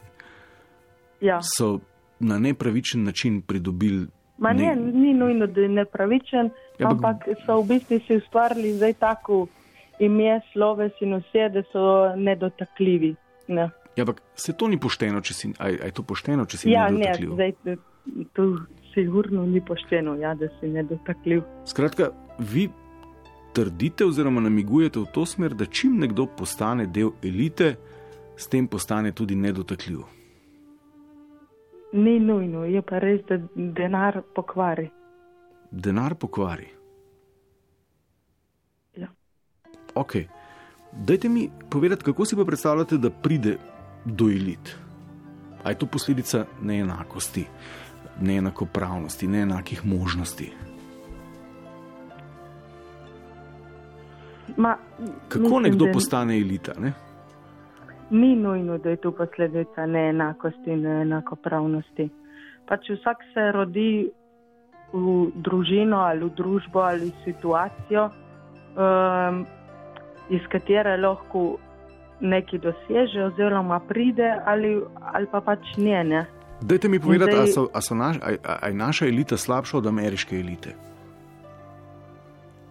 Ja. 1.20 1.38
so 1.42 1.78
na 2.20 2.38
nepravičen 2.38 3.04
način 3.04 3.42
pridobili. 3.42 4.06
Ma 4.38 4.52
ne, 4.52 4.76
ni 4.76 5.14
nujno, 5.14 5.46
da 5.46 5.60
je 5.60 5.68
nepravičen, 5.68 6.50
Ja, 6.78 6.88
ampak 6.88 7.16
so 7.46 7.60
v 7.60 7.66
bistvu 7.68 7.98
si 8.06 8.16
ustvarili 8.16 8.72
zdaj 8.72 8.92
tako 8.92 9.46
ime, 10.00 10.40
sloves 10.52 10.92
in 11.00 11.14
vse, 11.20 11.48
da 11.54 11.62
so 11.72 11.84
nedotakljivi. 12.16 13.14
Ne. 13.48 13.68
Ja, 13.96 14.04
ampak 14.04 14.22
se 14.34 14.52
to 14.56 14.68
ni 14.68 14.78
pošteno, 14.80 15.20
če 15.20 15.34
si, 15.34 15.52
aj, 15.58 15.78
aj 15.84 15.90
to 15.96 16.02
pošteno, 16.02 16.46
če 16.46 16.56
si 16.56 16.70
Ja, 16.70 16.88
ne, 16.88 16.98
nedotakljiv. 16.98 17.32
zdaj 17.34 17.52
eh, 17.64 17.76
to 18.32 18.46
sigurno 18.94 19.46
ni 19.46 19.60
pošteno, 19.60 20.14
ja, 20.16 20.34
da 20.34 20.48
si 20.60 20.68
nedotakljiv. 20.68 21.42
Skratka, 21.66 22.10
vi 22.38 22.68
trdite 23.52 24.06
oziroma 24.06 24.40
namigujete 24.40 25.00
v 25.00 25.10
to 25.14 25.26
smer, 25.26 25.54
da 25.54 25.66
čim 25.66 25.98
nekdo 25.98 26.26
postane 26.26 26.86
del 26.86 27.10
elite, 27.22 27.74
s 28.36 28.48
tem 28.48 28.66
postane 28.70 29.12
tudi 29.12 29.34
nedotakljiv. 29.36 30.06
Ni 31.92 32.20
nujno, 32.20 32.64
je 32.64 32.82
pa 32.82 32.98
res, 33.02 33.20
da 33.28 33.36
denar 33.54 34.22
pokvari. 34.34 34.86
Denar 35.70 36.14
pokvari. 36.14 36.68
Ja. 38.96 39.08
Ok. 39.94 40.12
Dajte 40.92 41.28
mi 41.28 41.50
povedati, 41.70 42.04
kako 42.04 42.24
si 42.24 42.36
pa 42.36 42.44
predstavljate, 42.44 42.98
da 42.98 43.10
pride 43.10 43.56
do 44.04 44.24
elit. 44.24 44.76
A 45.64 45.70
je 45.70 45.78
to 45.78 45.86
posledica 45.86 46.44
neenakosti, 46.62 47.46
neenakopravnosti, 48.20 49.28
neenakih 49.28 49.86
možnosti? 49.86 50.52
Ma, 54.56 54.76
Kako 55.28 55.42
mislim, 55.42 55.62
nekdo 55.62 55.84
da 55.84 55.92
postane 55.92 56.40
elita? 56.40 56.72
Ne? 56.80 56.92
Ni 58.10 58.36
nujno, 58.36 58.78
da 58.78 58.90
je 58.90 58.96
to 58.96 59.12
posledica 59.12 59.86
neenakosti 59.86 60.70
in 60.70 60.82
neenakopravnosti. 60.82 62.08
Pač 62.68 62.90
vsak 62.90 63.22
se 63.34 63.52
rodi 63.52 64.10
v 64.92 65.30
družino 65.34 65.96
ali 65.96 66.24
v 66.24 66.34
družbo 66.34 66.80
ali 66.80 67.12
situacijo, 67.24 68.08
um, 68.10 69.46
iz 70.30 70.40
katere 70.52 70.96
lahko 70.96 71.58
nekaj 72.20 72.58
doseže, 72.58 73.24
oziroma 73.24 73.80
pride, 73.88 74.34
ali, 74.46 74.80
ali 75.12 75.26
pa 75.32 75.40
pač 75.40 75.76
ne. 75.76 76.04
ne. 76.04 76.26
Dajte 76.60 76.88
mi 76.88 77.00
povedati, 77.00 77.32
zdaj- 77.32 77.58
ali 77.58 77.68
a 77.74 77.80
so 77.80 77.94
naš, 77.94 78.16
a, 78.22 78.36
a, 78.62 78.68
je 78.68 78.74
naša 78.74 79.06
elita 79.06 79.36
slabša 79.36 79.78
od 79.78 79.86
ameriške 79.86 80.36
elite? 80.36 80.74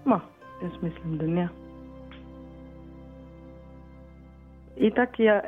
Ma, 0.05 0.19
jaz 0.61 0.71
mislim, 0.81 1.17
da 1.17 1.27
ne. 1.27 1.49
Itak 4.77 5.19
je, 5.19 5.41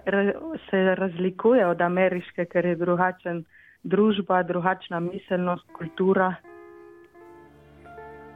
se 0.70 0.96
razlikuje 0.96 1.68
od 1.68 1.82
ameriške, 1.82 2.46
ker 2.46 2.66
je 2.66 2.76
drugačen 2.76 3.46
družba, 3.84 4.44
drugačna 4.44 5.00
miselnost, 5.00 5.66
kultura. 5.78 6.34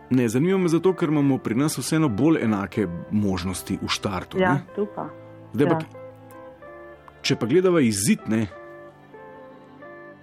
Ne, 0.09 0.27
zanima 0.29 0.57
me 0.57 0.69
zato, 0.69 0.93
ker 0.93 1.09
imamo 1.09 1.37
pri 1.37 1.55
nas 1.55 1.77
vseeno 1.77 2.09
bolj 2.09 2.43
enake 2.45 2.87
možnosti 3.11 3.79
v 3.81 3.89
štartu. 3.89 4.37
Ja, 4.39 4.59
tu 4.75 4.85
pa. 4.95 5.09
Zdaj, 5.53 5.67
ja. 5.67 5.79
pa, 5.79 7.15
če 7.25 7.37
pa 7.41 7.49
gledava 7.49 7.81
izid, 7.81 8.27
ne, 8.29 8.45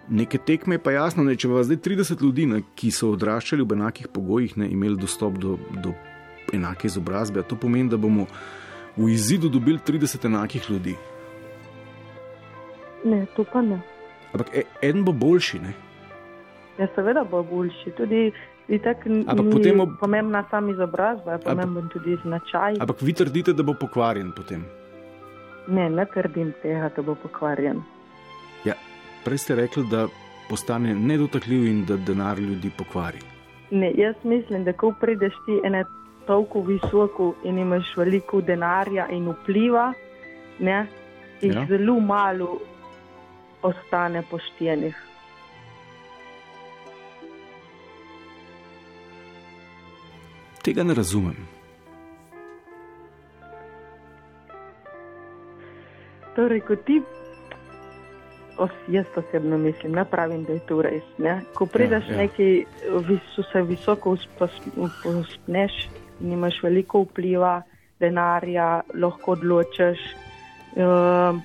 neke 0.08 0.38
tekme, 0.38 0.78
pa 0.78 0.92
jasno, 0.92 1.24
ne, 1.24 1.34
če 1.36 1.50
vas 1.50 1.66
zdaj 1.66 1.80
30 1.82 2.22
ljudi, 2.22 2.46
ne, 2.46 2.62
ki 2.78 2.92
so 2.94 3.12
odraščali 3.16 3.64
v 3.64 3.78
enakih 3.78 4.10
pogojih, 4.12 4.56
ne 4.60 4.68
imeli 4.70 5.00
dostop 5.00 5.38
do, 5.40 5.56
do 5.82 5.94
enake 6.52 6.86
izobrazbe, 6.86 7.42
to 7.42 7.56
pomeni, 7.56 7.90
da 7.90 7.98
bomo 7.98 8.26
v 8.96 9.08
izidu 9.10 9.48
dobili 9.48 9.80
30 9.82 10.26
enakih 10.28 10.70
ljudi. 10.70 10.96
Ne, 13.04 13.24
tu 13.36 13.44
pa 13.52 13.62
ne. 13.62 13.80
Ampak 14.32 14.52
e, 14.54 14.64
en 14.82 15.02
bo 15.04 15.12
boljši, 15.12 15.58
ne? 15.58 15.72
Ja, 16.78 16.86
seveda 16.94 17.24
bo 17.28 17.42
boljši. 17.42 17.92
Tudi 17.96 18.30
itak 18.68 19.06
Ampak 19.06 19.46
potem 19.52 19.80
ob- 19.80 19.98
pomembna 20.00 20.44
sama 20.50 20.70
izobrazba, 20.70 21.32
je 21.32 21.38
pomemben 21.38 21.88
tudi 21.88 22.16
značaj. 22.22 22.76
Ampak 22.80 23.02
vi 23.02 23.12
trdite, 23.12 23.52
da 23.52 23.62
bo 23.62 23.74
pokvarjen 23.74 24.32
potem. 24.36 24.64
Ne, 25.68 25.90
ne 25.90 26.06
trdim 26.14 26.52
tega, 26.62 26.90
da 26.96 27.02
bo 27.02 27.14
pokvarjen. 27.14 27.82
Ja, 28.64 28.74
prej 29.24 29.38
ste 29.38 29.54
rekli, 29.54 29.86
da 29.90 30.06
postane 30.48 30.94
nedotakljiv 30.94 31.66
in 31.66 31.84
da 31.84 31.96
denar 31.96 32.38
ljudi 32.38 32.70
pokvari. 32.78 33.18
Ne, 33.70 33.92
jaz 33.96 34.14
mislim, 34.24 34.64
da 34.64 34.72
ko 34.72 34.94
prideš 35.00 35.32
ti 35.46 35.60
ene 35.64 35.84
toliko 36.26 36.60
visoko 36.60 37.34
in 37.44 37.58
imaš 37.58 37.96
veliko 37.96 38.40
denarja 38.40 39.08
in 39.10 39.30
vpliva, 39.30 39.92
ne, 40.58 40.86
jih 41.40 41.54
ja. 41.54 41.66
zelo 41.68 42.00
malo 42.00 42.58
ostane 43.62 44.22
poštenih. 44.30 44.96
Tega 50.62 50.82
ne 50.82 50.94
razumem. 50.94 51.36
Torej, 56.36 56.60
ko 56.64 56.76
ti, 56.76 57.00
os, 58.58 58.70
jaz 58.88 59.06
osebno 59.16 59.58
mislim, 59.58 59.92
ne 59.92 60.04
pravim, 60.04 60.44
da 60.44 60.52
je 60.52 60.62
to 60.68 60.82
res. 60.82 61.04
Ne? 61.18 61.40
Ko 61.54 61.66
prideš 61.66 62.08
Ja, 62.08 62.14
ja, 62.14 62.22
neki, 62.22 62.64
vis, 63.08 63.34
se 63.52 63.62
visoko 63.62 64.16
uspneš 65.04 65.88
in 66.20 66.32
imaš 66.32 66.62
veliko 66.62 67.02
vpliva, 67.02 67.62
denarja, 68.00 68.80
lahko 68.94 69.32
odločiš. 69.36 70.00
Uh, 70.72 71.36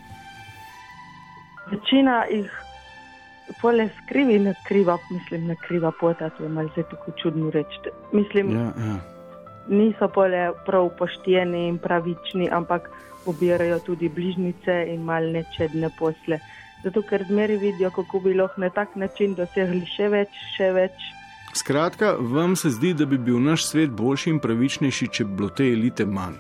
večina 1.72 2.24
jih 2.32 2.67
pole 3.62 3.90
skrivi, 4.04 4.40
ne 4.40 4.54
kriva, 4.68 4.98
mislim, 5.12 5.48
ne 5.48 5.56
kriva 5.68 5.92
pota, 6.00 6.30
to 6.30 6.44
je 6.44 6.50
malce 6.50 6.84
tako 6.90 7.12
čudno 7.22 7.50
reči. 7.50 7.80
Mislim, 8.12 8.52
Ja, 8.56 8.64
ja. 8.64 9.00
niso 9.68 10.08
pole 10.08 10.52
prav 10.66 10.90
pošteni 10.98 11.68
in 11.68 11.78
pravični, 11.78 12.50
ampak 12.52 12.90
ubirajo 13.26 13.80
tudi 13.80 14.10
bližnjice 14.10 14.86
in 14.94 15.04
mal 15.04 15.24
nečedne 15.32 15.90
posle. 16.00 16.40
Zato, 16.84 17.02
ker 17.02 17.26
zmeri 17.28 17.58
vidijo, 17.58 17.92
kako 17.92 18.20
bi 18.20 18.34
lahko 18.34 18.62
na 18.62 18.70
tak 18.70 18.96
način 18.96 19.34
dosegli 19.36 19.86
še 19.86 20.10
več, 20.10 20.30
še 20.58 20.72
več. 20.72 21.08
Skratka, 21.58 22.16
vam 22.20 22.56
se 22.56 22.70
zdi, 22.70 22.94
da 22.94 23.06
bi 23.06 23.18
bil 23.18 23.40
naš 23.42 23.66
svet 23.66 23.90
boljši 23.90 24.30
in 24.30 24.40
pravičnejši, 24.40 25.08
če 25.08 25.26
bi 25.26 25.36
bilo 25.36 25.50
te 25.50 25.66
elite 25.72 26.06
manj, 26.06 26.38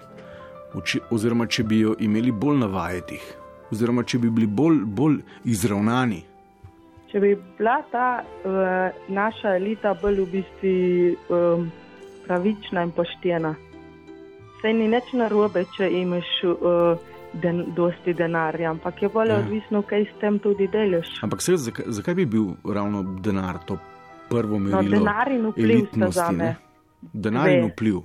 Oči, 0.77 0.99
oziroma 1.11 1.47
če 1.47 1.63
bi 1.63 1.79
jo 1.79 1.95
imeli 1.99 2.31
bolj 2.31 2.57
navajetih, 2.59 3.23
oziroma 3.71 4.03
če 4.03 4.19
bi 4.19 4.29
bili 4.29 4.47
bolj, 4.47 4.83
bolj 4.85 5.21
izravnani. 5.45 6.19
Če 7.07 7.19
bi 7.19 7.29
bila 7.57 7.77
ta 7.87 8.07
uh, 8.19 8.51
naša 9.09 9.55
elita 9.55 9.93
bolj 9.95 10.17
v 10.17 10.31
bistvu 10.31 10.73
um, 11.29 11.69
pravična 12.25 12.83
in 12.83 12.91
poštena, 12.91 13.53
sej 14.59 14.73
ni 14.73 14.87
nič 14.87 15.13
narobe, 15.13 15.63
če 15.71 15.87
imaš 15.93 16.27
uh, 16.43 16.97
den, 17.33 17.63
dosti 17.71 18.13
denarja, 18.13 18.71
ampak 18.71 19.01
je 19.01 19.09
bolj 19.09 19.29
Ja. 19.29 19.37
odvisno, 19.37 19.81
kaj 19.81 20.03
s 20.03 20.19
tem 20.19 20.39
tudi 20.39 20.67
delaš. 20.67 21.07
Ampak 21.21 21.41
se, 21.41 21.55
zakaj, 21.57 21.85
zakaj 21.89 22.15
bi 22.15 22.25
bil 22.27 22.45
ravno 22.65 23.03
denar 23.21 23.61
to 23.65 23.77
prvo 24.29 24.59
No, 24.59 24.65
merilo? 24.67 24.97
denar 24.97 25.31
in 25.31 25.45
vpliv 25.45 25.55
sta 25.55 25.73
elitnosti, 25.73 26.19
zame. 26.19 26.43
ne? 26.43 26.55
Denar 27.15 27.47
in 27.49 27.61
Dve. 27.61 27.71
vpliv. 27.71 28.01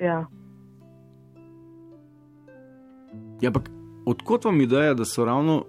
Ja. 0.00 0.24
Ja, 3.40 3.48
ampak 3.48 3.68
odkot 4.06 4.44
vam 4.44 4.60
ideja, 4.60 4.94
da 4.94 5.04
so 5.04 5.24
ravno 5.24 5.64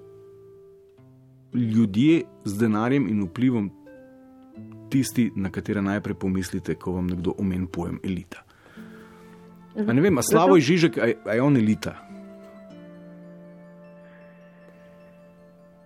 ljudje 1.53 2.23
z 2.45 2.57
denarjem 2.57 3.07
in 3.09 3.23
vplivom 3.23 3.71
tisti, 4.89 5.31
na 5.35 5.49
katere 5.49 5.81
najprej 5.81 6.15
pomislite, 6.15 6.75
ko 6.75 6.91
vam 6.91 7.07
nekdo 7.07 7.33
omeni 7.37 7.67
pojem 7.67 7.99
elita? 8.03 8.43
A 9.87 9.93
ne 9.93 10.01
vem, 10.01 10.17
a 10.17 10.21
Slavo 10.21 10.55
je 10.55 10.61
Žižek, 10.61 10.97
a 10.97 11.05
je, 11.05 11.15
a 11.25 11.33
je 11.33 11.41
on 11.41 11.57
elita? 11.57 11.95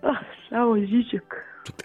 Ah, 0.02 0.18
Slavo 0.48 0.76
Žižek. 0.76 1.34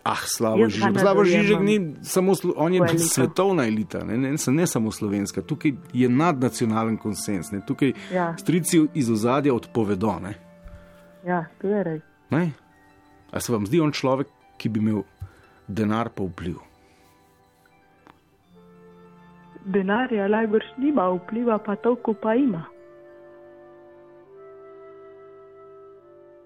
Ah, 0.03 0.17
Slavo 0.25 0.57
Jaz 0.61 0.77
ga 0.79 1.23
Žižek. 1.25 1.59
ne 1.59 1.65
ni 1.79 1.95
samo, 2.01 2.33
on 2.55 2.73
je 2.73 2.99
svetovna 2.99 3.67
elita, 3.67 4.03
ne, 4.05 4.17
ne, 4.17 4.35
ne 4.47 4.67
samo 4.67 4.91
slovenska. 4.91 5.41
Tukaj 5.41 5.71
je 5.93 6.09
nadnacionalen 6.09 6.97
konsens, 6.97 7.51
ne. 7.51 7.61
tukaj 7.67 7.93
Ja. 8.13 8.37
strici 8.37 8.87
iz 8.93 9.09
ozadja 9.09 9.53
odpovedo. 9.53 10.19
Ne. 10.21 10.33
Ja, 11.25 11.45
to 11.61 11.67
je 11.67 11.83
res. 11.83 12.01
Ne? 13.31 13.37
A 13.37 13.39
se 13.39 13.51
vam 13.51 13.65
zdi 13.65 13.79
on 13.79 13.91
človek, 13.91 14.27
ki 14.57 14.69
bi 14.69 14.79
imel 14.79 15.03
denar 15.67 16.09
pa 16.09 16.23
vpliv? 16.23 16.59
Denarja 19.65 20.27
najbrž 20.27 20.65
nima, 20.77 21.07
vpliva 21.15 21.57
pa 21.57 21.75
toliko 21.75 22.13
pa 22.13 22.35
ima. 22.35 22.65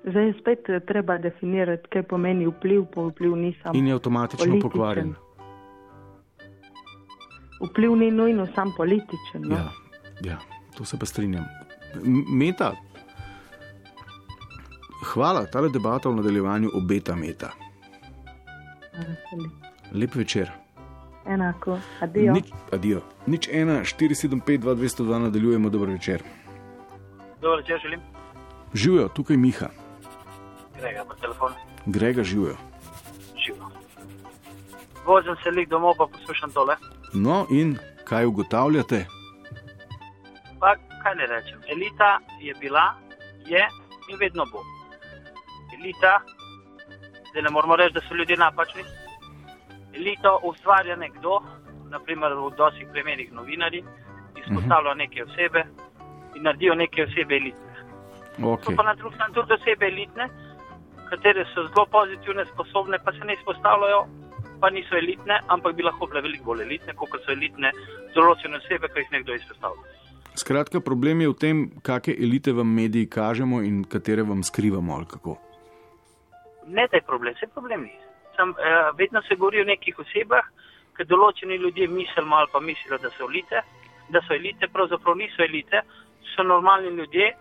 Zdaj 0.06 0.28
je 0.28 0.34
spet 0.40 0.70
eh, 0.70 0.80
treba 0.86 1.18
definirati, 1.18 1.88
kaj 1.90 2.04
pomeni 2.04 2.46
vpliv, 2.48 2.86
pa 2.94 3.02
vpliv 3.02 3.36
ni 3.36 3.56
samo. 3.64 3.74
In 3.78 3.88
je 3.88 3.94
avtomatično 3.94 4.46
političen. 4.46 4.70
pokvarjen. 4.70 5.16
Vpliv 7.70 7.96
ni 7.96 8.12
nujno 8.12 8.48
sam 8.56 8.74
političen. 8.78 9.42
No? 9.42 9.56
Ja, 9.56 9.72
ja, 10.22 10.38
to 10.78 10.86
se 10.86 11.00
pa 11.00 11.06
strinjam. 11.06 11.46
Meta. 12.30 12.74
Hvala, 15.16 15.46
ta 15.48 15.62
debata 15.62 16.10
v 16.10 16.16
nadaljevanju 16.16 16.70
obeta 16.76 17.16
meta. 17.16 17.52
Lep 19.94 20.16
večer. 20.16 20.52
Enako, 21.26 21.80
adijo. 22.02 22.34
Nič, 22.34 22.52
adijo. 22.72 23.02
Nič 23.28 23.48
1, 23.48 23.96
475, 23.96 24.76
202 24.76 25.20
nadaljujemo, 25.20 25.70
dober 25.70 25.90
večer. 25.90 26.24
Dobro 27.42 27.58
večer, 27.58 27.80
želim. 27.82 28.00
Živijo, 28.74 29.08
tukaj 29.08 29.38
Miha, 29.38 29.70
Grega 30.80 31.06
po 31.08 31.14
telefonu. 31.14 31.56
Grega 31.86 32.24
živijo. 32.24 32.56
Živo. 33.46 33.72
Vozim 35.06 35.36
se 35.44 35.52
lik 35.52 35.70
domov, 35.70 35.94
pa 35.98 36.08
poslušam 36.12 36.52
tole. 36.52 36.76
No 37.14 37.48
in 37.50 37.78
kaj 38.04 38.26
ugotavljate? 38.26 39.06
Pa 40.60 40.76
kaj 41.04 41.16
ne 41.16 41.26
rečem. 41.28 41.60
Elita 41.72 42.20
je 42.42 42.54
bila, 42.62 42.94
je 43.46 43.64
in 44.10 44.18
vedno 44.20 44.44
bo. 44.52 44.64
Elita, 45.86 46.22
zdaj 47.30 47.44
ne 47.44 47.50
moramo 47.50 47.76
reči, 47.76 47.94
da 47.94 48.02
so 48.02 48.16
ljudje 48.16 48.38
napačni. 48.38 48.84
Elito 49.94 50.40
ustvarja 50.44 50.96
nekdo, 50.96 51.42
naprimer 51.94 52.34
v 52.34 52.50
dosih 52.58 52.88
primerih 52.92 53.30
novinari, 53.34 53.84
izpostavlja 54.42 54.94
neke 54.94 55.24
osebe, 55.24 55.62
in 56.36 56.44
naredijo 56.44 56.76
neke 56.76 57.04
osebe 57.04 57.38
elitne. 57.38 57.76
Okay. 58.40 58.66
So 58.66 58.76
pa 58.76 58.84
na 58.84 58.96
drugi 58.96 59.16
strani 59.16 59.34
tudi 59.34 59.54
osebe 59.54 59.86
elitne, 59.88 60.30
katere 61.10 61.46
so 61.54 61.68
zelo 61.68 61.86
pozitivne, 61.86 62.46
sposobne, 62.54 63.00
pa 63.06 63.14
se 63.14 63.30
ne 63.30 63.38
izpostavljajo, 63.38 64.02
pa 64.62 64.70
niso 64.70 64.98
elitne, 64.98 65.40
ampak 65.48 65.76
bi 65.76 65.86
lahko 65.86 66.10
bile 66.10 66.26
veliko 66.26 66.50
bolj 66.50 66.66
elitne, 66.66 66.98
kot 66.98 67.22
so 67.22 67.32
elitne 67.32 67.72
določene 68.18 68.58
osebe, 68.58 68.90
ki 68.90 69.06
jih 69.06 69.18
nekdo 69.20 69.38
izpostavlja. 69.38 69.94
Skratka, 70.36 70.82
problem 70.82 71.22
je 71.22 71.30
v 71.30 71.42
tem, 71.46 71.66
kakšne 71.86 72.18
elite 72.18 72.52
vam 72.58 72.74
mediji 72.74 73.06
kažemo 73.06 73.62
in 73.62 73.84
katere 73.86 74.26
vam 74.26 74.42
skrivamo. 74.44 75.04
Ne, 76.68 76.88
da 76.92 76.98
je 76.98 77.08
problem, 77.08 77.34
vse 77.34 77.48
problem 77.54 77.82
ni. 77.82 77.94
Sam, 78.36 78.50
eh, 78.50 78.92
vedno 78.98 79.22
se 79.22 79.36
govori 79.36 79.62
o 79.62 79.70
nekih 79.70 80.00
osebah, 80.00 80.46
ki 80.98 81.06
določeni 81.06 81.58
ljudje 81.60 81.88
mislijo 81.88 82.28
ali 82.36 82.52
pa 82.52 82.60
mislijo, 82.60 82.98
da 82.98 83.10
so 83.18 83.28
elite, 83.30 83.62
da 84.10 84.22
so 84.28 84.34
elite, 84.34 84.68
pravzaprav 84.68 85.18
niso 85.18 85.44
elite, 85.44 85.82
so 86.36 86.44
normalni 86.44 86.90
ljudje, 86.96 87.34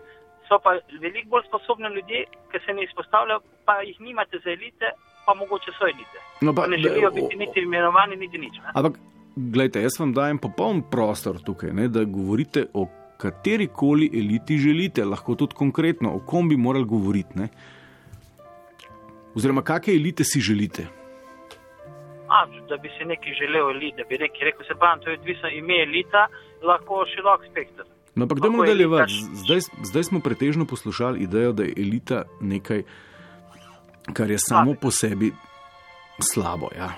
so 0.49 0.59
pa 0.63 0.77
veliko 1.01 1.29
bolj 1.37 1.47
sposobni 1.49 1.89
ljudje, 1.95 2.25
ki 2.53 2.61
se 2.67 2.75
ne 2.75 2.85
izpostavljajo, 2.85 3.41
pa 3.65 3.81
jih 3.83 4.01
nimate 4.01 4.41
za 4.45 4.51
elite, 4.51 4.91
pa 5.27 5.35
mogoče 5.35 5.73
so 5.79 5.89
elite. 5.89 6.25
No, 6.41 6.55
pa, 6.55 6.67
ne 6.67 6.79
želijo 6.79 7.11
biti 7.11 7.37
niti 7.37 7.61
imenovani, 7.61 8.17
niti 8.17 8.39
nič. 8.39 8.59
Ne? 8.65 8.75
Ampak, 8.75 8.99
gledajte, 9.37 9.83
jaz 9.83 10.01
vam 10.01 10.13
dajem 10.13 10.39
popoln 10.39 10.83
prostor 10.91 11.41
tukaj, 11.47 11.73
ne, 11.73 11.89
da 11.89 12.05
govorite 12.05 12.67
o 12.75 12.87
kateri 13.19 13.69
koli 13.73 14.11
eliti 14.13 14.59
želite, 14.59 15.05
lahko 15.05 15.35
tudi 15.35 15.55
konkretno, 15.55 16.13
o 16.17 16.21
kom 16.27 16.49
bi 16.49 16.57
morali 16.57 16.85
govoriti. 16.85 17.39
Ne? 17.39 17.49
Oziroma, 19.35 19.63
kakšne 19.63 19.95
elite 19.95 20.25
si 20.25 20.41
želite? 20.41 20.87
A, 22.29 22.39
da 22.69 22.77
bi 22.77 22.89
si 22.89 23.05
neki 23.05 23.31
želel 23.35 23.71
elite, 23.71 23.97
da 23.97 24.05
bi 24.05 24.19
neki 24.19 24.45
rekel, 24.45 24.63
se 24.63 24.75
pa 24.75 24.97
to 24.97 25.11
je 25.11 25.19
odvisno 25.19 25.49
ime 25.51 25.83
elita, 25.83 26.27
lahko 26.63 27.05
širok 27.07 27.41
spektr. 27.51 27.83
No, 28.15 28.23
ampak 28.23 28.39
dajmo 28.39 28.59
Lahko 28.59 28.65
je 28.65 28.69
nadaljevati. 28.69 29.13
elita- 29.13 29.35
Zdaj, 29.37 29.61
zdaj 29.83 30.03
smo 30.03 30.21
pretežno 30.21 30.65
poslušali 30.65 31.21
idejo, 31.21 31.53
da 31.53 31.63
je 31.63 31.73
elita 31.77 32.19
nekaj, 32.43 32.83
kar 34.13 34.31
je 34.31 34.39
samo 34.41 34.75
po 34.75 34.91
sebi 34.91 35.33
slabo. 36.23 36.69
Ja. 36.77 36.91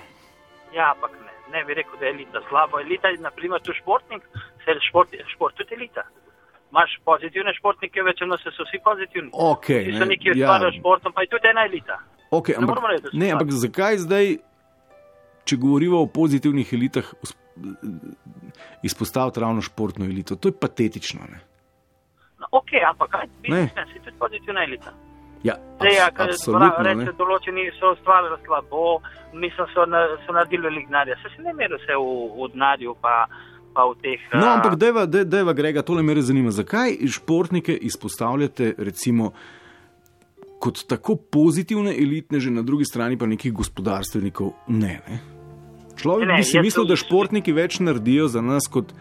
Ja, 0.73 0.91
ampak 0.91 1.11
ne, 1.17 1.31
ne 1.51 1.65
bi 1.65 1.73
rekel, 1.73 1.99
da 1.99 2.05
je 2.05 2.11
elita 2.11 2.39
slaba. 2.49 2.81
Elita 2.81 3.07
je, 3.07 3.17
naprimer, 3.19 3.61
tu 3.61 3.73
športnik, 3.73 4.21
se 4.63 4.71
je 4.71 4.79
šport, 4.81 5.09
šport 5.27 5.55
tudi 5.55 5.73
elita. 5.73 6.03
Imaš 6.71 6.99
pozitivne 7.05 7.53
športnike, 7.53 8.01
večino 8.03 8.37
se 8.37 8.49
so 8.51 8.63
vsi 8.63 8.77
pozitivni. 8.83 9.29
Okej, 9.33 9.81
Vsi 9.81 9.93
so 9.93 9.99
ne, 9.99 10.05
neki 10.05 10.31
ustvarjajo 10.31 10.73
ja. 10.73 10.79
športom, 10.79 11.13
pa 11.13 11.21
je 11.21 11.27
tudi 11.27 11.47
ena 11.47 11.65
elita. 11.65 11.97
Okay, 12.29 12.51
Ne 12.51 12.59
ampak, 12.59 12.83
reči, 12.83 13.03
da 13.03 13.09
so 13.09 13.17
ne, 13.17 13.31
ampak 13.31 13.51
zakaj 13.53 13.97
zdaj, 13.97 14.25
če 15.43 15.55
govorimo 15.57 15.97
o 15.97 16.07
pozitivnih 16.07 16.73
elitah, 16.73 17.07
izpostaviti 18.83 19.39
ravno 19.39 19.61
športno 19.61 20.05
elito? 20.05 20.35
To 20.35 20.47
je 20.47 20.53
patetično. 20.53 21.21
Ne? 21.23 21.39
No, 22.39 22.45
ok, 22.51 22.69
ampak 22.85 23.09
kaj 23.09 23.27
bi 23.41 23.49
Ne. 23.49 23.61
ne, 23.69 23.85
si 23.87 23.99
tudi 23.99 24.17
pozitivna 24.19 24.63
elita. 24.63 24.91
Ja, 25.43 25.53
Zdaj, 25.77 25.97
abs- 25.99 26.15
ker 26.15 26.29
absolutno. 26.29 26.83
reče, 26.83 27.11
določeni 27.13 27.71
so 27.79 27.91
ustvarjali 27.93 28.37
slabo, 28.45 28.99
mislim, 29.33 29.67
so, 29.73 29.85
na, 29.85 29.97
so 30.25 30.33
naredili 30.33 30.63
veliko 30.63 30.89
denarja. 30.89 31.15
Se 31.15 31.29
se 31.29 31.41
ne 31.41 31.53
meri 31.53 31.73
vse 31.75 31.95
v, 31.95 32.07
v 32.35 32.49
denarju, 32.49 32.95
pa, 33.01 33.27
pa 33.73 33.85
v 33.85 33.95
teh. 33.95 34.19
No, 34.33 34.45
a, 34.45 34.53
ampak 34.55 34.75
dejva, 34.75 35.05
dej- 35.05 35.25
dejva 35.25 35.53
Grega, 35.53 35.81
tole 35.81 36.03
me 36.03 36.13
res 36.13 36.25
zanima. 36.25 36.51
Zakaj 36.51 36.97
športnike 37.07 37.77
izpostavljate 37.81 38.73
recimo 38.77 39.31
kot 40.59 40.87
tako 40.87 41.15
pozitivne 41.15 41.91
elitne, 41.93 42.39
že 42.39 42.49
na 42.51 42.61
drugi 42.61 42.85
strani 42.85 43.17
pa 43.17 43.25
nekih 43.25 43.53
gospodarstvenikov 43.53 44.53
ne? 44.67 45.01
ne? 45.07 45.19
Človek 45.97 46.27
Ne, 46.27 46.37
bi 46.37 46.43
si 46.43 46.59
mislil, 46.59 46.85
da 46.85 46.95
športniki 46.95 47.53
več 47.53 47.79
naredijo 47.79 48.27
za 48.27 48.41
nas 48.41 48.67
kot. 48.69 48.93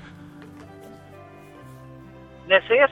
Ne, 2.48 2.60
se 2.68 2.74
jaz, 2.74 2.90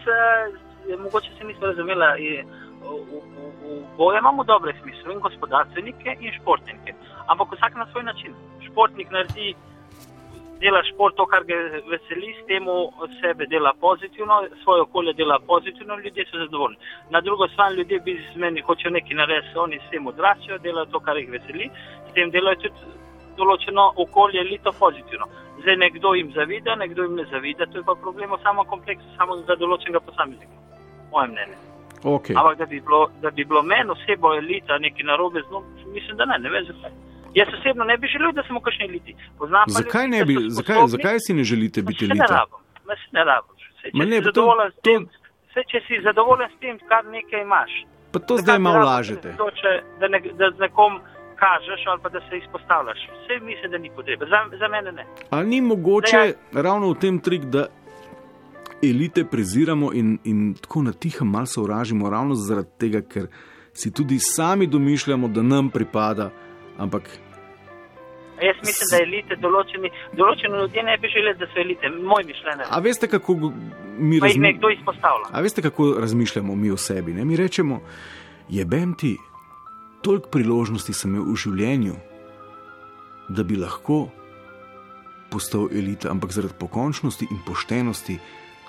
eh, 0.88 0.96
mogoče 0.96 1.30
se 1.38 1.44
nisem 1.44 1.62
razumela. 1.62 2.16
eh, 2.18 2.44
v- 2.82 3.04
v- 3.08 3.22
v 3.60 3.96
Boje 3.96 4.18
imamo 4.18 4.44
dobre 4.44 4.72
smisle, 4.82 5.12
in 5.14 5.20
gospodarstvenike, 5.20 6.16
in 6.20 6.32
športnike. 6.40 6.92
Ampak 7.26 7.48
vsak 7.52 7.74
na 7.76 7.86
svoj 7.92 8.04
način. 8.04 8.32
Športnik 8.60 9.10
naredi, 9.10 9.54
dela 10.60 10.82
šport, 10.84 11.16
to, 11.16 11.26
kar 11.26 11.44
ga 11.44 11.56
veseli, 11.90 12.34
s 12.38 12.46
tem 12.48 12.66
sebe 13.20 13.46
dela 13.46 13.72
pozitivno, 13.80 14.42
svoje 14.62 14.82
okolje 14.82 15.12
dela 15.12 15.38
pozitivno, 15.46 15.98
ljudje 15.98 16.24
so 16.30 16.38
zadovoljni. 16.38 16.76
Na 17.10 17.20
drugo 17.20 17.48
stran 17.48 17.74
ljudje 17.74 18.00
biznismeni 18.00 18.60
hočejo 18.60 18.90
nekaj 18.90 19.16
narediti, 19.16 19.58
oni 19.58 19.78
s 19.78 19.90
tem 19.90 20.06
odraščajo, 20.06 20.58
delajo 20.58 20.86
to, 20.92 21.00
kar 21.00 21.16
jih 21.16 21.30
veseli, 21.30 21.70
s 22.10 22.14
tem 22.14 22.30
delajo 22.30 22.60
tudi 22.66 22.92
določeno 23.36 23.92
okolje, 23.96 24.40
elito 24.40 24.72
pozitivno. 24.78 25.28
Zdaj 25.62 25.76
nekdo 25.76 26.14
jim 26.14 26.32
zavida, 26.34 26.74
nekdo 26.76 27.06
jim 27.06 27.16
ne 27.18 27.24
zavida, 27.30 27.66
to 27.66 27.78
je 27.78 27.86
pa 27.86 27.94
problem 27.94 28.34
v 28.34 28.42
samem 28.42 28.66
kompleksu, 28.70 29.06
samo 29.18 29.36
za 29.48 29.56
določenega 29.58 30.02
posameznika. 30.06 30.52
Moje 31.10 31.30
mnenje. 31.32 31.58
Okay. 32.04 32.36
Ampak 32.36 32.58
da 32.58 32.66
bi 32.66 32.80
bilo, 32.80 33.08
da 33.22 33.30
bi 33.30 33.44
bilo 33.44 33.62
meni 33.62 33.90
osebo 33.90 34.34
elita 34.36 34.78
nekaj 34.78 35.06
narobe 35.08 35.40
z 35.40 35.50
njo, 35.50 35.62
mislim, 35.94 36.16
da 36.16 36.26
ne, 36.28 36.38
ne 36.38 36.50
vem 36.52 36.66
zakaj. 36.68 36.92
Jaz 37.34 37.48
osebno 37.58 37.84
ne 37.84 37.96
bi 37.98 38.06
želel, 38.06 38.32
da 38.32 38.42
sem 38.42 38.56
v 38.56 38.60
kakšni 38.60 38.84
eliti. 38.84 39.12
Poznam 39.38 39.64
Zakaj 39.68 40.06
ljudi, 40.06 40.16
ne 40.16 40.24
bi, 40.24 40.34
zakaj, 40.50 40.86
zakaj 40.88 41.16
si 41.18 41.34
ne 41.34 41.44
želite 41.44 41.82
biti 41.82 41.98
se 41.98 42.06
ne 42.06 42.14
elita? 42.14 42.34
rabim, 42.34 42.60
se 43.02 43.10
ne 43.12 43.24
rabim. 43.24 43.54
Ma 43.94 44.04
če, 44.04 44.10
ne, 44.10 44.16
si 44.16 44.22
to- 44.24 44.32
to- 44.32 44.70
tem, 44.82 45.08
saj, 45.54 45.64
če 45.64 45.78
si 45.86 45.94
zadovoljen 46.02 46.48
s 46.48 46.60
tem, 46.60 46.78
kar 46.88 47.04
nekaj 47.06 47.42
imaš. 47.42 47.72
Pa 48.12 48.18
to 48.18 48.36
zdaj 48.38 48.58
malo 48.58 48.84
lažete. 48.86 49.34
Če, 49.54 49.70
da, 50.00 50.08
ne, 50.08 50.20
da 50.32 50.50
z 50.50 50.60
nekom 50.60 51.00
kažeš 51.36 51.86
ali 51.86 52.00
pa 52.02 52.08
da 52.08 52.20
se 52.20 52.38
izpostavljaš. 52.38 52.98
Vse 53.14 53.44
mislim, 53.44 53.70
da 53.70 53.78
ni 53.78 53.90
potrebe. 53.90 54.26
Za, 54.26 54.58
za 54.58 54.68
mene 54.68 54.92
ne. 54.92 55.04
Ali 55.30 55.46
ni 55.46 55.60
mogoče 55.60 56.32
ravno 56.52 56.90
v 56.90 56.94
tem 56.94 57.18
trik, 57.18 57.44
da 57.44 57.66
elite 58.82 59.24
preziramo 59.24 59.92
in, 59.92 60.18
in 60.24 60.54
tako 60.54 60.82
na 60.82 60.92
tihem 60.92 61.28
malo 61.28 61.46
sovražimo, 61.46 62.10
ravno 62.10 62.34
zaradi 62.34 62.68
tega, 62.78 63.00
ker 63.02 63.26
si 63.72 63.92
tudi 63.92 64.18
sami 64.18 64.66
domišljamo, 64.66 65.28
da 65.28 65.42
nam 65.42 65.70
pripada, 65.70 66.30
ampak 66.78 67.02
Jaz 68.42 68.56
mislim, 68.60 68.86
da 68.90 68.96
elite 69.04 69.36
določeni, 69.36 69.90
določeni 70.12 70.54
ljudje 70.58 70.82
ne 70.82 70.96
bi 70.98 71.08
želeli, 71.08 71.38
da 71.38 71.46
so 71.46 71.60
elite. 71.60 71.88
Moj 71.88 72.22
mišljenje. 72.26 72.64
A 72.70 72.78
veste, 72.80 73.06
kako 73.08 73.34
mi 73.98 74.20
Pa 74.20 74.26
jih 74.26 74.34
razmi- 74.36 74.42
nekdo 74.42 74.70
izpostavlja. 74.70 75.26
A 75.32 75.40
veste, 75.40 75.62
kako 75.62 75.94
razmišljamo 76.00 76.54
mi 76.54 76.70
o 76.70 76.76
sebi? 76.76 77.12
Ne? 77.12 77.24
Mi 77.24 77.36
rečemo, 77.36 77.80
jebem 78.48 78.94
ti, 78.94 79.16
toliko 80.02 80.28
priložnosti 80.28 80.92
sem 80.92 81.14
imel 81.14 81.32
v 81.32 81.36
življenju, 81.36 81.94
da 83.28 83.42
bi 83.42 83.56
lahko 83.56 84.10
postal 85.30 85.68
elita, 85.72 86.10
ampak 86.10 86.30
zaradi 86.30 86.54
pokončnosti 86.60 87.26
in 87.30 87.38
poštenosti 87.46 88.18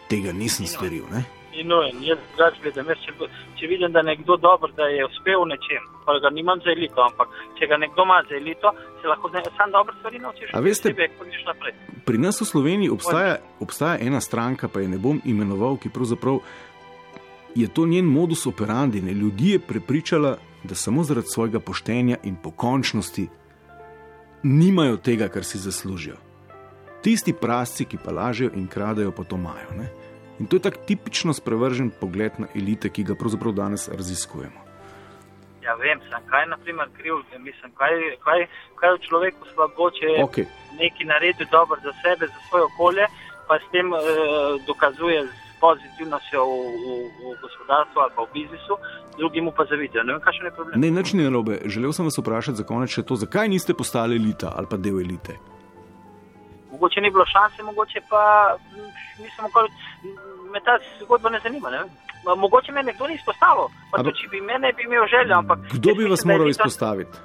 tega 0.10 0.32
nisem 0.32 0.66
storil. 0.66 1.04
Ne? 1.12 1.26
In 1.56 1.68
no, 1.68 1.84
in 1.88 2.04
jaz 2.04 2.18
drugače 2.36 2.62
gledam. 2.64 2.88
Jaz, 2.92 2.98
če, 3.06 3.12
če 3.60 3.68
vidim, 3.68 3.92
da 3.92 4.00
je 4.00 4.10
nekdo 4.12 4.36
dober, 4.38 4.72
da 4.76 4.90
je 4.92 5.06
uspel 5.06 5.40
v 5.44 5.48
nečem, 5.54 5.84
pa 6.06 6.20
ga 6.20 6.30
nimam 6.30 6.60
za 6.60 6.70
elito, 6.72 7.02
ampak 7.02 7.32
če 7.60 7.68
ga 7.68 7.78
nekdo 7.78 8.04
ima 8.04 8.18
za 8.30 8.36
elito, 8.36 8.72
se 9.02 9.08
lahko 9.08 9.30
njim 9.34 9.44
sam 9.58 9.72
dobre 9.72 9.96
stvari 10.00 10.20
naučiš. 10.20 10.50
A 10.54 10.60
veste- 10.60 10.92
Sebe. 10.92 11.08
Pri 12.06 12.18
nas 12.18 12.42
v 12.42 12.46
Sloveniji 12.46 12.90
obstaja, 12.90 13.38
obstaja 13.60 13.98
ena 14.02 14.22
stranka, 14.22 14.68
pa 14.68 14.80
je 14.80 14.88
ne 14.88 14.98
bom 14.98 15.22
imenoval, 15.26 15.78
ki 15.78 15.90
pravzaprav 15.90 16.40
je 17.56 17.68
to 17.68 17.86
njen 17.86 18.06
modus 18.06 18.46
operandi. 18.46 19.02
Ne? 19.02 19.14
Ljudi 19.14 19.52
je 19.52 19.60
prepričala, 19.60 20.38
da 20.64 20.76
samo 20.76 21.04
zaradi 21.04 21.28
svojega 21.28 21.60
poštenja 21.60 22.18
in 22.24 22.36
pokončnosti 22.36 23.28
nimajo 24.44 24.98
tega, 24.98 25.28
kar 25.28 25.44
si 25.44 25.58
zaslužijo. 25.58 26.16
Tisti 27.02 27.34
prasci, 27.34 27.86
ki 27.86 27.98
pa 28.06 28.12
lažejo 28.12 28.52
in 28.56 28.68
kradejo, 28.68 29.12
pa 29.12 29.24
to 29.24 29.36
imajo. 29.36 29.72
Ne? 29.78 29.90
In 30.40 30.48
to 30.48 30.56
je 30.56 30.66
tak 30.68 30.78
tipično 30.86 31.34
sprevržen 31.34 31.92
pogled 32.00 32.32
na 32.38 32.48
elite, 32.56 32.90
ki 32.90 33.04
ga 33.04 33.16
pravzaprav 33.16 33.54
danes 33.56 33.88
raziskujemo. 33.88 34.66
Ja, 35.64 35.74
vem, 35.82 36.02
sem 36.10 36.28
kaj 36.30 36.44
je 36.44 36.50
naprimer 36.50 36.90
kriv, 36.98 37.24
mislim, 37.40 37.72
kaj, 37.80 37.94
kaj, 38.26 38.44
kaj 38.80 38.90
je 38.90 38.98
v 38.98 39.02
človeku 39.08 39.48
slabo, 39.54 39.90
če 39.98 40.06
je 40.12 40.24
Okej. 40.24 40.46
nekaj 40.82 41.08
naredil 41.10 41.48
dobro 41.52 41.80
za 41.82 41.94
sebe, 42.04 42.28
za 42.28 42.40
svoje 42.50 42.68
okolje, 42.68 43.08
pa 43.48 43.58
s 43.58 43.72
tem 43.72 43.90
eh, 43.94 44.04
dokazuje 44.68 45.24
z 45.26 45.34
pozitivnostjo 45.64 46.46
v, 46.46 46.54
v, 46.84 46.86
v 47.18 47.34
gospodarstvu 47.42 47.98
ali 48.02 48.14
pa 48.16 48.22
v 48.22 48.30
biznisu, 48.34 48.74
drugi 49.18 49.42
mu 49.42 49.52
pa 49.56 49.66
zavidajo. 49.66 50.04
Ne 50.04 50.14
vem, 50.14 50.22
kakšen 50.22 50.46
je 50.46 50.54
problem. 50.54 50.82
Ne, 50.82 50.92
nič 50.92 51.14
ni 51.18 51.26
narobe. 51.26 51.64
Želel 51.66 51.94
sem 51.96 52.06
vas 52.06 52.20
vprašati 52.20 52.62
za 52.62 52.66
konec 52.68 52.92
še 52.92 53.08
to, 53.08 53.18
zakaj 53.18 53.50
niste 53.50 53.74
postali 53.74 54.20
elita 54.22 54.54
ali 54.54 54.70
pa 54.70 54.78
del 54.78 55.02
elite. 55.02 55.55
Mogoče 56.86 57.02
ni 57.02 57.10
bilo 57.10 57.26
šanse, 57.26 57.64
mogoče 57.64 58.00
pa 58.10 58.22
nisem 59.24 59.46
okoli, 59.46 59.70
me 60.54 60.60
ta 60.66 60.74
zgodba 61.02 61.30
ne 61.30 61.40
zanima. 61.44 61.70
Ne? 61.70 61.80
Mogoče 62.38 62.72
me 62.72 62.84
nekdo 62.84 63.08
ni 63.08 63.16
izpostavil, 63.16 63.68
pa 63.92 64.04
tudi 64.04 64.20
če 64.20 64.28
bi 64.34 64.42
me 64.42 64.60
ne 64.60 64.70
bi 64.78 64.84
imel 64.86 65.08
želje, 65.14 65.34
ampak 65.34 65.60
Kdo 65.74 65.96
bi 65.98 66.06
vas 66.06 66.26
moral 66.26 66.50
izpostaviti? 66.50 67.18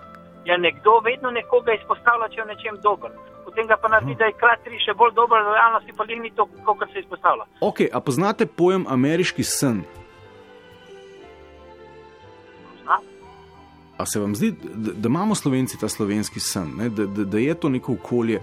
Ja, 0.49 0.57
nekdo 0.57 1.01
vedno 1.05 1.31
nekoga 1.31 1.77
izpostavlja, 1.77 2.29
če 2.33 2.41
je 2.41 2.45
v 2.45 2.49
nečem 2.53 2.79
dober. 2.87 3.13
Potem 3.45 3.69
ga 3.69 3.77
pa 3.77 3.89
naredi, 3.93 4.17
da 4.17 4.31
je 4.31 4.39
krat 4.41 4.65
tri 4.65 4.81
še 4.81 4.97
bolj 4.97 5.13
dober, 5.21 5.45
v 5.45 5.53
realnosti 5.59 5.93
pa 5.99 6.09
ni 6.09 6.33
to, 6.33 6.49
kot 6.65 6.89
se 6.93 7.05
izpostavlja. 7.05 7.45
Ok, 7.61 7.85
a 7.93 8.01
poznate 8.01 8.47
pojem 8.47 8.89
ameriški 8.89 9.45
sen? 9.45 9.85
A 14.01 14.07
se 14.07 14.21
vam 14.21 14.33
zdi, 14.35 14.55
da, 14.65 14.97
da 14.97 15.13
imamo 15.13 15.35
slovenci 15.35 15.81
ta 15.81 15.89
slovenski 15.89 16.41
sen, 16.41 16.73
ne? 16.81 16.89
da, 16.89 17.05
da, 17.07 17.25
da 17.25 17.39
je 17.39 17.55
to 17.55 17.69
neko 17.69 17.93
okolje, 18.01 18.41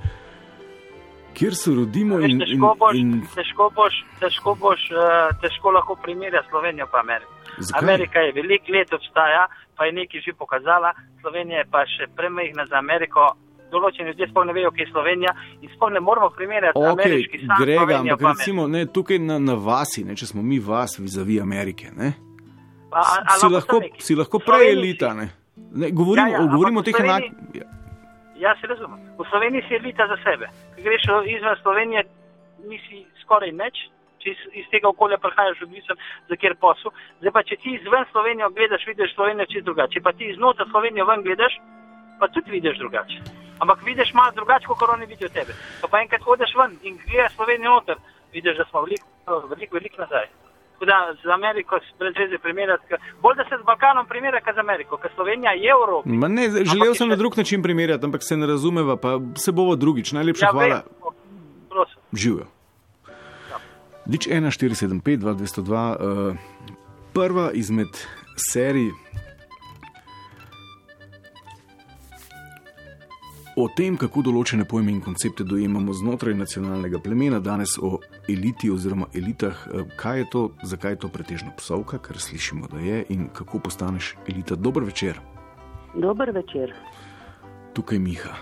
kjer 1.38 1.56
se 1.56 1.72
rodimo 1.76 2.20
in, 2.20 2.32
in, 2.32 2.40
Težko 2.40 2.74
boš, 2.80 3.00
in 3.00 3.12
težko 3.36 3.70
boš, 3.76 3.98
težko 4.20 4.56
boš, 4.60 4.86
eh, 4.92 5.34
težko 5.42 5.72
lahko 5.72 5.96
primerja 6.04 6.44
Slovenijo 6.50 6.88
pa 6.92 7.00
Ameriko. 7.06 7.34
Zakaj? 7.58 7.84
Amerika 7.84 8.20
je 8.20 8.32
veliko 8.34 8.74
let 8.74 8.94
obstaja, 8.94 9.48
pa 9.78 9.86
je 9.86 9.98
nekaj 10.00 10.22
že 10.26 10.34
pokazala, 10.34 10.94
Slovenija 11.22 11.64
je 11.64 11.68
pa 11.72 11.86
še 11.86 12.10
premehna 12.16 12.66
za 12.70 12.82
Ameriko. 12.82 13.34
Določeni 13.72 14.14
ljudje 14.14 14.30
sploh 14.30 14.46
ne 14.48 14.54
vejo, 14.56 14.72
kje 14.72 14.86
je 14.86 14.92
Slovenija 14.94 15.34
in 15.62 15.70
sploh 15.74 15.92
ne 15.92 16.00
moramo 16.00 16.30
primerjati 16.32 16.80
Ok, 16.80 16.88
ameriški 16.94 17.42
sam 17.44 17.58
grega, 17.60 17.98
ampak 18.00 18.22
recimo 18.30 18.68
ne, 18.68 18.86
tukaj 18.88 19.20
na, 19.20 19.42
na 19.44 19.58
vasi, 19.60 20.06
ne, 20.08 20.16
če 20.16 20.30
smo 20.32 20.42
mi 20.42 20.62
vas 20.64 20.96
vizavi 21.00 21.42
Amerike, 21.44 21.92
ne, 21.92 22.14
Pa, 22.90 23.04
a, 23.04 23.36
a 23.36 23.40
si, 23.40 23.50
lahko, 23.52 23.82
si 24.00 24.16
lahko 24.16 24.40
prej 24.40 24.72
elita. 24.72 25.12
Ne. 25.14 25.28
Ne, 25.76 25.92
govorimo, 25.92 26.28
Ja, 26.28 26.40
ja, 26.40 26.48
govorimo 26.48 26.80
o 26.80 26.84
teh 26.84 26.96
enak. 27.00 27.24
Ja, 28.38 28.56
se 28.62 28.68
razumem. 28.68 29.00
V 29.18 29.26
Sloveniji 29.30 29.64
si 29.68 29.76
elita 29.76 30.08
za 30.08 30.18
sebe. 30.24 30.48
Ko 30.76 30.82
greš 30.82 31.04
izven 31.26 31.56
Slovenije, 31.62 32.04
nisi 32.70 33.06
skoraj 33.22 33.52
nič, 33.52 33.78
če 34.22 34.30
iz, 34.34 34.44
iz 34.62 34.68
tega 34.74 34.90
okolja 34.90 35.18
prihajaš, 35.22 35.62
odvisen 35.66 35.98
za 36.30 36.36
kjer 36.36 36.56
posel. 36.62 36.94
Zdaj 37.22 37.34
pa, 37.34 37.44
če 37.50 37.58
ti 37.64 37.74
izven 37.78 38.06
Slovenijo 38.12 38.50
gledaš, 38.54 38.86
vidiš 38.88 39.16
Slovenijo 39.16 39.50
čisto 39.50 39.70
drugače. 39.72 39.98
Če 39.98 40.06
pa 40.06 40.14
ti 40.14 40.34
znotraj 40.38 40.70
Slovenijo 40.72 41.06
ven 41.10 41.26
gledaš, 41.26 41.58
pa 42.20 42.30
tudi 42.34 42.54
vidiš 42.58 42.78
drugače. 42.84 43.22
Ampak 43.60 43.86
vidiš 43.86 44.14
malo 44.14 44.38
drugače, 44.38 44.70
kot 44.70 44.90
oni 44.94 45.10
vidijo 45.10 45.30
tebe. 45.34 45.58
Pa, 45.82 45.90
pa 45.92 46.02
enkrat 46.06 46.26
hodiš 46.26 46.54
ven 46.62 46.78
in 46.84 47.00
gledaš 47.06 47.34
Slovenijo 47.36 47.74
noter, 47.74 47.98
vidiš, 48.34 48.58
da 48.62 48.66
smo 48.70 48.86
veliko, 48.86 49.08
veliko, 49.54 49.82
veliko 49.82 50.06
nazaj. 50.06 50.30
Tako 50.78 50.86
da 50.86 50.98
z 51.24 51.30
Ameriko 51.34 51.80
brez 52.00 52.14
veze 52.18 52.38
primerjati, 52.38 52.84
ker- 52.90 53.02
bolj 53.22 53.36
da 53.36 53.44
se 53.44 53.58
z 53.58 53.66
Balkanom 53.66 54.06
primerja, 54.06 54.42
kot 54.42 54.56
z 54.56 54.60
Ameriko, 54.60 54.98
ker 54.98 55.10
Slovenija 55.16 55.52
je. 55.52 55.74
Ma 56.06 56.28
ne, 56.28 56.50
zdaj, 56.50 56.66
želel 56.66 56.94
sem 56.94 57.10
na 57.10 57.16
drug 57.16 57.38
način 57.38 57.64
primerjati, 57.64 58.06
ampak 58.06 58.22
se 58.24 58.38
ne 58.38 58.46
razumeva, 58.48 58.96
pa 58.98 59.18
se 59.36 59.52
bomo 59.52 59.76
drugič. 59.76 60.12
Najlepša 60.12 60.46
Ja, 60.46 60.52
hvala. 60.52 60.82
Prosim. 61.70 61.98
Živijo. 62.14 62.46
Nič 64.06 64.28
1, 64.28 64.52
475, 64.54 65.18
2, 65.18 65.34
202, 65.34 66.30
uh, 66.30 66.36
prva 67.14 67.52
izmed 67.54 67.90
serij 68.52 68.92
o 73.58 73.66
tem, 73.74 73.98
kako 73.98 74.22
določene 74.22 74.66
pojme 74.70 74.92
in 74.94 75.00
koncepte 75.02 75.44
dojemamo 75.44 75.94
znotraj 75.94 76.36
nacionalnega 76.38 77.00
plemena, 77.02 77.40
danes 77.42 77.74
o 77.82 77.98
eliti 78.30 78.70
oziroma 78.70 79.08
elitah. 79.14 79.64
Eh, 79.74 79.88
Kaj 79.98 80.20
je 80.20 80.26
to, 80.30 80.42
zakaj 80.64 80.92
je 80.92 81.00
to 81.06 81.10
pretežno 81.10 81.52
psovka, 81.58 81.98
kar 81.98 82.20
slišimo, 82.22 82.68
da 82.70 82.80
je 82.80 83.04
in 83.10 83.28
kako 83.34 83.60
postaneš 83.60 84.14
elita. 84.30 84.56
Dober 84.56 84.84
večer, 84.84 85.20
Dober 85.96 86.32
večer, 86.32 86.74
tukaj 87.74 88.00
Miha. 88.00 88.36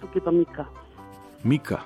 tukaj 0.00 0.20
pa 0.24 0.30
Mika. 0.30 0.64
Mika, 1.44 1.80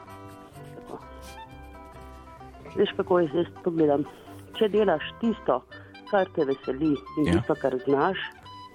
Veš, 2.76 2.88
kako 2.96 3.18
jaz 3.20 3.28
zdaj 3.30 3.44
pogledam. 3.64 4.04
Če 4.56 4.68
delaš 4.72 5.04
tisto, 5.20 5.58
kar 6.10 6.28
te 6.34 6.44
veseli 6.48 6.94
in 7.20 7.26
ja. 7.28 7.34
tisto, 7.36 7.54
kar 7.60 7.76
znaš, 7.84 8.16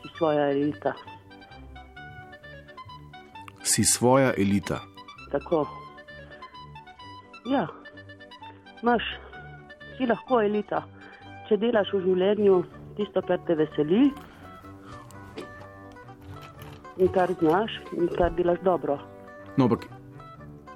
si 0.04 0.12
svoja 0.18 0.52
elita. 0.52 0.94
Si 3.68 3.84
svoja 3.84 4.32
elita. 4.34 4.80
Tako. 5.32 5.66
Ja, 7.46 7.68
imaš, 8.82 9.04
si 9.98 10.06
lahko 10.06 10.42
elita. 10.42 10.82
Če 11.48 11.58
delaš 11.58 11.92
v 11.94 12.02
življenju 12.04 12.56
tisto, 12.98 13.22
kar 13.22 13.40
te 13.46 13.56
veseli 13.56 14.08
in 16.98 17.08
kar 17.10 17.30
znaš 17.40 17.72
in 17.94 18.08
kar 18.10 18.34
delaš 18.34 18.60
dobro. 18.66 18.98
No, 19.58 19.66
ampak 19.66 19.86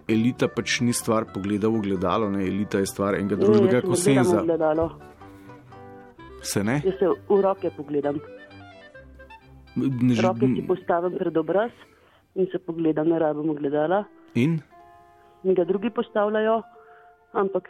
elita 0.07 0.47
pač 0.47 0.79
ni 0.81 0.93
stvar 0.93 1.25
pogleda 1.25 1.67
v 1.67 1.81
gledalo, 1.81 2.29
ne? 2.29 2.45
elita 2.45 2.79
je 2.79 2.87
stvar 2.87 3.15
enega 3.15 3.35
Ne, 3.35 3.41
družbenega 3.41 3.75
jaz 3.75 3.83
se 3.83 3.87
konsenza. 3.87 4.41
gledalo. 4.43 4.87
Se 6.43 6.63
ne? 6.63 6.79
Jaz 6.85 6.95
se 6.99 7.07
v 7.27 7.41
roke 7.41 7.69
pogledam. 7.71 8.19
ne 9.75 10.13
ž- 10.13 10.21
Roke 10.21 10.45
si 10.47 10.61
postavim 10.67 11.17
pred 11.17 11.37
obraz 11.37 11.71
in 12.35 12.47
se 12.51 12.59
pogledam, 12.59 13.09
ne 13.09 13.19
rabimo 13.19 13.53
gledala. 13.53 14.03
In? 14.35 14.59
In 15.43 15.55
ga 15.55 15.63
drugi 15.63 15.89
postavljajo, 15.89 16.61
ampak 17.33 17.67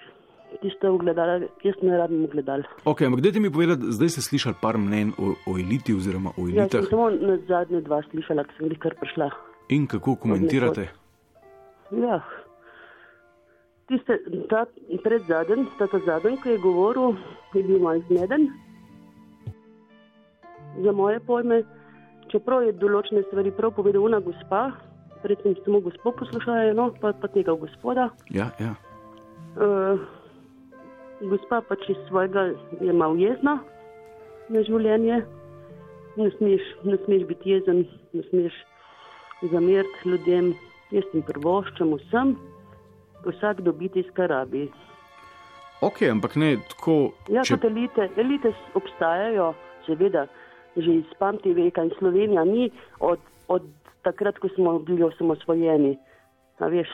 tiste 0.59 0.89
v 0.89 0.97
gledala, 0.99 1.39
jaz 1.63 1.79
ne 1.81 1.97
rabim 1.97 2.27
gledal. 2.31 2.65
Ok, 2.85 3.05
ampak 3.07 3.23
dajte 3.23 3.39
mi 3.39 3.51
povedati, 3.53 3.93
zdaj 3.95 4.09
ste 4.09 4.21
slišali 4.25 4.59
par 4.61 4.77
mnen 4.77 5.13
o, 5.15 5.33
o 5.47 5.55
eliti 5.55 5.95
oziroma 5.95 6.35
o 6.35 6.47
sem 6.47 6.59
elitah 6.59 6.89
samo 6.91 7.09
na 7.09 7.37
zadnje 7.47 7.81
dva 7.87 8.01
slišala, 8.11 8.43
ko 8.43 8.57
sem 8.59 8.73
jih 8.73 8.81
kar 8.81 8.97
prišla. 8.99 9.31
in 9.71 9.87
kako 9.87 10.15
komentirate. 10.15 10.89
Ja. 11.95 12.19
Tiste, 13.87 14.19
ta 14.51 14.65
pred 15.03 15.23
zadnjim, 15.27 15.67
ta, 15.79 15.87
ta 15.87 15.99
zadnji, 16.05 16.37
ki 16.43 16.55
je 16.55 16.63
govoril, 16.63 17.15
je 17.55 17.63
bil 17.63 17.79
malo 17.79 18.03
zmeden. 18.07 18.49
Za 20.83 20.91
moje 20.91 21.19
pojme, 21.19 21.63
čeprav 22.31 22.63
je 22.65 22.73
določene 22.79 23.23
stvari 23.27 23.51
prav 23.51 23.73
povedal 23.75 24.05
ona 24.07 24.19
gospa, 24.23 24.71
predtem 25.21 25.55
samo 25.65 25.81
gospod 25.85 26.15
poslušajo, 26.21 26.73
no, 26.73 26.89
pa, 27.01 27.13
pa 27.13 27.27
tega 27.27 27.53
gospoda. 27.53 28.09
Ja, 28.33 28.49
ja. 28.59 28.73
Uh, 29.59 29.99
gospa 31.29 31.61
pač 31.61 31.85
iz 31.91 31.99
svojega 32.07 32.51
je 32.81 32.93
malo 32.93 33.19
jezna 33.19 33.59
na 34.49 34.63
življenje. 34.63 35.21
Ne 36.17 36.27
smeš, 36.37 36.63
ne 36.83 36.97
smeš 37.05 37.27
biti 37.29 37.53
jezen, 37.53 37.85
ne 38.13 38.23
smeš 38.29 38.55
zameriti 39.51 40.09
ljudem. 40.09 40.53
Jaz 40.91 41.05
jim 41.13 41.23
prvoščam 41.23 41.93
vsem, 41.95 42.33
vsak 43.23 43.61
dobi 43.63 43.87
tisto, 43.93 44.11
kar 44.17 44.27
rabi. 44.33 44.65
Ok, 45.81 46.01
ampak 46.11 46.35
ne 46.35 46.57
tako. 46.73 47.13
Ja, 47.31 47.45
če- 47.47 47.55
kot 47.55 47.63
elite, 47.69 48.09
elite 48.19 48.51
obstajajo, 48.75 49.53
seveda, 49.85 50.25
že 50.77 50.91
iz 50.93 51.09
pameti 51.19 51.53
veka 51.53 51.83
in 51.83 51.91
Slovenija 51.99 52.43
ni 52.43 52.69
od, 52.99 53.19
od 53.47 53.63
takrat, 54.01 54.37
ko 54.37 54.47
smo 54.49 54.79
bili 54.79 55.03
osamosvojeni. 55.03 55.97
A 56.59 56.67
Veš, 56.67 56.87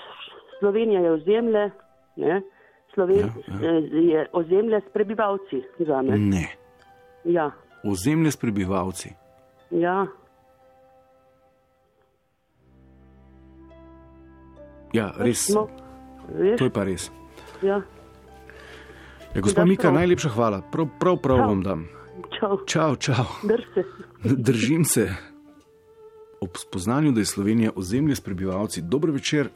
Slovenija 0.60 1.02
je 1.02 1.12
ozemlje, 1.12 1.72
ne? 2.16 2.42
Sloven, 2.94 3.18
ja, 3.18 3.30
ja. 3.62 3.72
je 3.92 4.28
ozemlje 4.34 4.82
s 4.82 4.94
prebivalci 4.94 5.64
za 5.80 6.02
me. 6.02 6.18
Ne, 6.18 6.48
Ja, 7.24 7.52
ozemlje 7.84 8.32
s 8.32 8.38
prebivalci. 8.38 9.10
ja, 9.72 10.08
Ja, 14.94 15.12
res. 15.20 15.46
smo, 15.46 15.68
veš, 16.30 16.58
To 16.58 16.66
je 16.66 16.72
pa 16.72 16.84
res. 16.84 17.12
ja. 17.62 17.82
Ja, 19.36 19.42
gospod 19.42 19.62
daš 19.62 19.70
Mika, 19.70 19.92
najlepša 19.92 20.30
hvala. 20.30 20.62
Prav, 20.72 20.88
prav, 21.00 21.18
prav 21.18 21.38
Čau. 21.38 21.48
vam 21.48 21.62
dam. 21.64 21.97
Čau, 22.40 22.58
Čau, 22.66 22.96
čau. 22.96 23.26
drž 23.44 23.64
se. 23.74 23.84
Držim 24.24 24.86
se. 24.86 25.10
Ob 26.42 26.58
spoznanju, 26.58 27.12
da 27.12 27.20
je 27.20 27.26
Slovenija 27.26 27.72
ozemlje 27.76 28.16
s 28.16 28.22
prebivalci, 28.22 28.82
dober 28.82 29.12
večer, 29.12 29.50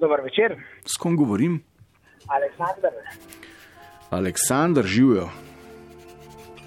Dober 0.00 0.20
večer, 0.20 0.54
s 0.84 0.96
kom 0.96 1.16
govorim? 1.16 1.62
Aleksandr. 2.26 2.94
Aleksandr 4.10 4.82
živijo. 4.82 5.28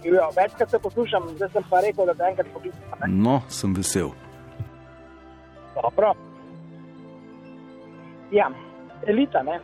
Živijo, 0.04 0.30
večkrat 0.38 0.70
se 0.70 0.80
poslušam, 0.80 1.24
zdaj 1.36 1.50
sem 1.50 1.64
pa 1.70 1.80
rekel, 1.80 2.06
da 2.06 2.14
te 2.14 2.24
enkrat 2.24 2.48
poklicam. 2.54 3.00
No, 3.08 3.42
sem 3.50 3.74
vesel. 3.74 4.10
Dobro. 5.76 6.14
Ja, 8.32 8.52
elita, 9.08 9.44
ne. 9.44 9.60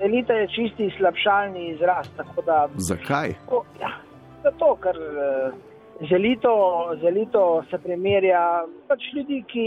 Elita 0.00 0.32
je 0.32 0.48
čisti 0.48 0.90
slabšalni 0.98 1.70
izraz. 1.70 2.06
tako 2.16 2.42
Da, 2.42 2.68
Zakaj? 2.76 3.34
o, 3.48 3.64
ja, 3.80 3.90
zato, 4.44 4.74
ker 4.82 4.96
eh, 4.96 5.54
z 6.00 6.12
elito, 6.12 6.54
z 7.00 7.06
elito 7.10 7.64
se 7.70 7.78
primerja 7.78 8.64
pač 8.88 9.10
ljudi, 9.14 9.42
ki 9.48 9.66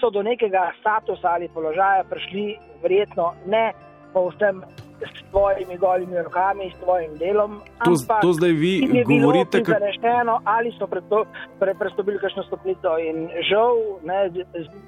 so 0.00 0.10
do 0.10 0.22
nekega 0.22 0.70
statusa 0.80 1.36
ali 1.36 1.48
položaja 1.54 2.04
prišli, 2.10 2.56
verjetno 2.82 3.32
ne 3.46 3.70
povsem 4.12 4.62
s 4.96 5.30
tvojimi 5.30 5.76
golimi 5.76 6.16
rokami, 6.22 6.72
s 6.72 6.80
tvojim 6.80 7.18
delom. 7.18 7.60
To, 7.84 7.90
ampak 7.90 8.22
to 8.24 8.32
zdaj 8.32 8.52
vi 8.52 8.74
je 8.92 9.04
govorite, 9.04 9.60
kako. 9.60 9.64
prizanešeno, 9.64 10.40
ali 10.44 10.72
so 10.78 10.86
presto- 10.86 11.26
pre, 11.60 11.74
prestopili 11.74 12.18
kakšno 12.18 12.42
stopnico. 12.42 12.96
In 12.98 13.28
žal, 13.50 14.00
ne, 14.08 14.30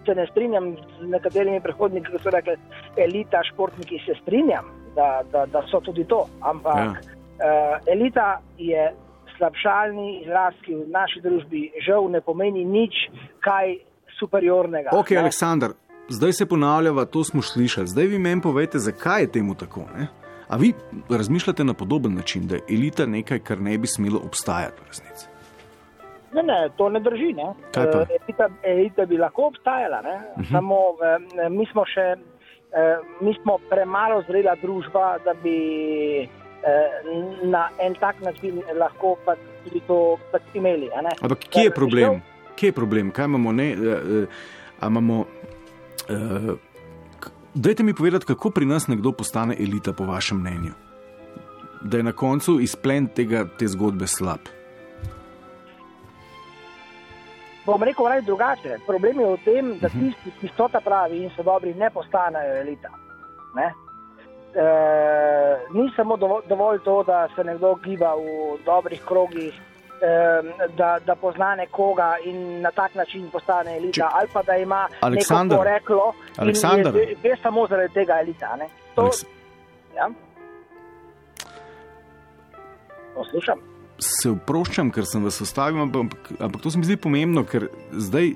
se 0.07 0.15
ne 0.15 0.27
strinjam 0.31 0.77
z 1.01 1.11
nekaterimi 1.13 1.61
predhodniki, 1.61 2.09
ki 2.13 2.23
so 2.25 2.33
rekli, 2.33 2.57
elita, 2.97 3.45
športniki, 3.53 4.01
se 4.07 4.17
strinjam, 4.23 4.65
da, 4.97 5.21
da, 5.33 5.47
da 5.47 5.63
so 5.69 5.81
tudi 5.81 6.05
to. 6.05 6.25
Ampak 6.41 6.81
ja. 6.81 6.89
uh, 6.89 7.77
elita 7.87 8.41
je 8.59 8.89
slabšalni 9.39 10.23
izraz, 10.23 10.55
ki 10.65 10.75
v 10.75 10.87
naši 10.93 11.23
družbi 11.25 11.63
žal 11.87 12.11
ne 12.11 12.21
pomeni 12.21 12.65
nič 12.65 13.09
kaj 13.45 13.79
superiornega. 14.19 14.93
Ok, 14.93 15.15
ne. 15.15 15.23
Aleksandr, 15.23 15.75
zdaj 16.09 16.33
se 16.33 16.47
ponavljava, 16.47 17.05
to 17.05 17.25
smo 17.25 17.43
slišali. 17.43 17.87
Zdaj 17.87 18.07
vi 18.07 18.19
meni 18.19 18.43
povejte, 18.43 18.79
zakaj 18.79 19.23
je 19.23 19.33
temu 19.39 19.55
tako. 19.55 19.87
Ne? 19.97 20.09
A 20.49 20.57
vi 20.57 20.73
razmišljate 21.11 21.65
na 21.65 21.75
podoben 21.75 22.15
način, 22.15 22.47
da 22.49 22.57
je 22.57 22.79
elita 22.79 23.07
nekaj, 23.07 23.39
kar 23.39 23.61
ne 23.61 23.79
bi 23.79 23.87
smelo 23.87 24.21
obstajati 24.25 24.83
v 24.83 24.87
resnici? 24.89 25.29
Ne, 26.33 26.43
ne, 26.43 26.69
to 26.77 26.89
ne 26.89 27.01
drži. 27.01 27.33
Ne. 27.37 27.53
Eh, 27.77 28.17
Elita, 28.21 28.49
elita 28.63 29.07
bi 29.07 29.17
lahko 29.17 29.47
obstajala, 29.49 30.03
ne. 30.03 30.17
Mhm. 30.39 30.51
samo 30.53 30.77
eh, 31.01 31.49
mi 31.49 31.67
smo 31.73 31.85
še 31.89 32.17
Eh, 32.73 32.99
mi 33.21 33.35
smo 33.43 33.59
premalo 33.71 34.23
zrela 34.29 34.55
družba, 34.63 35.19
da 35.25 35.33
bi 35.43 36.29
na 37.45 37.69
en 37.79 37.95
tak 37.95 38.21
način 38.21 38.63
lahko 38.75 39.17
pač 39.25 39.39
tudi 39.65 39.81
to 39.81 39.99
pač 40.33 40.43
imeli. 40.55 40.89
Ampak 40.93 41.29
Da 41.29 41.35
kje 41.35 41.63
je 41.63 41.71
problem? 41.73 42.13
šel- 42.13 42.21
Kje 42.57 42.67
je 42.67 42.73
problem? 42.73 43.11
Kaj 43.11 43.25
imamo? 43.25 43.53
Ne, 43.53 43.69
uh, 43.71 43.83
uh, 43.83 44.29
imamo 44.83 45.19
uh, 45.21 46.59
dajte 47.55 47.83
mi 47.83 47.95
povedati, 47.95 48.27
kako 48.27 48.51
pri 48.51 48.67
nas 48.67 48.89
nekdo 48.89 49.13
postane 49.13 49.55
elita, 49.55 49.93
po 49.93 50.05
vašem 50.05 50.39
mnenju. 50.39 50.73
Da 51.83 51.97
je 51.97 52.03
na 52.03 52.13
koncu 52.13 52.61
izplen 52.61 53.07
tega, 53.09 53.45
te 53.59 53.69
zgodbe 53.69 54.07
slab. 54.07 54.39
Bom 57.67 57.83
rekel 57.83 58.07
raje 58.07 58.23
drugače. 58.23 58.79
Problem 58.87 59.21
je 59.21 59.27
v 59.27 59.39
tem, 59.45 59.79
da 59.79 59.89
tisti, 59.89 60.33
ki 60.41 60.49
so 60.57 60.69
ta 60.69 60.81
pravi 60.81 61.19
in 61.19 61.31
so 61.37 61.43
dobri, 61.43 61.75
ne 61.75 61.91
postanejo 61.91 62.55
elita. 62.57 62.89
Ne? 63.55 63.69
E, 64.59 64.63
ni 65.73 65.91
samo 65.97 66.17
dovolj, 66.17 66.43
dovolj 66.49 66.79
to, 66.85 67.03
da 67.07 67.29
se 67.37 67.45
nekdo 67.45 67.75
giba 67.75 68.15
v 68.15 68.27
dobrih 68.67 69.03
krogih, 69.07 69.55
e, 69.55 70.09
da, 70.77 70.99
da 71.07 71.15
pozna 71.15 71.55
nekoga 71.55 72.17
in 72.25 72.61
na 72.61 72.71
tak 72.71 72.95
način 72.95 73.31
postane 73.31 73.77
elita, 73.77 73.93
Če- 74.03 74.11
ali 74.13 74.29
pa 74.33 74.43
da 74.43 74.57
ima 74.57 74.89
Aleksandar, 75.01 75.59
neko 75.67 76.13
Aleksandar. 76.39 76.95
in 76.95 77.01
je, 77.01 77.17
ve 77.23 77.37
samo 77.43 77.67
zaradi 77.71 77.95
tega 77.95 78.19
elita. 78.21 78.57
Ne? 78.57 78.67
To, 78.95 79.03
Aleks- 79.03 79.25
ja? 79.97 80.09
Poslušam. 83.15 83.59
Se 83.99 84.31
oproščam, 84.31 84.91
ker 84.95 85.07
sem 85.07 85.25
vas 85.27 85.41
ustavil, 85.43 85.83
ampak, 85.83 86.33
ampak 86.39 86.63
to 86.63 86.71
se 86.71 86.79
mi 86.79 86.87
zdi 86.87 86.97
pomembno, 86.97 87.43
ker 87.45 87.67
zdaj 87.93 88.35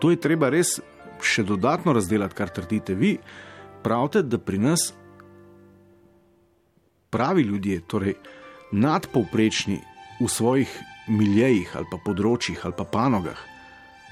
to 0.00 0.10
je 0.10 0.16
treba 0.20 0.48
res 0.52 0.78
še 1.20 1.42
dodatno 1.44 1.92
razdeliti, 1.92 2.34
kar 2.34 2.48
trdite 2.48 2.94
vi. 2.94 3.18
Pravite, 3.82 4.22
da 4.22 4.38
pri 4.38 4.58
nas 4.60 4.90
pravi 7.10 7.42
ljudje, 7.42 7.80
torej 7.86 8.14
nadpovprečni 8.72 9.80
v 10.20 10.28
svojih 10.28 10.70
miljejih 11.08 11.72
ali 11.76 11.86
pa 11.90 11.98
področjih 12.04 12.60
ali 12.64 12.76
pa 12.76 12.86
panogah, 12.86 13.38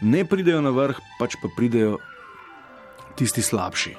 ne 0.02 0.24
pridejo 0.24 0.60
na 0.64 0.72
vrh, 0.74 0.98
pač 1.18 1.36
pa 1.42 1.50
pridejo 1.56 1.98
tisti 3.18 3.42
slabši. 3.42 3.94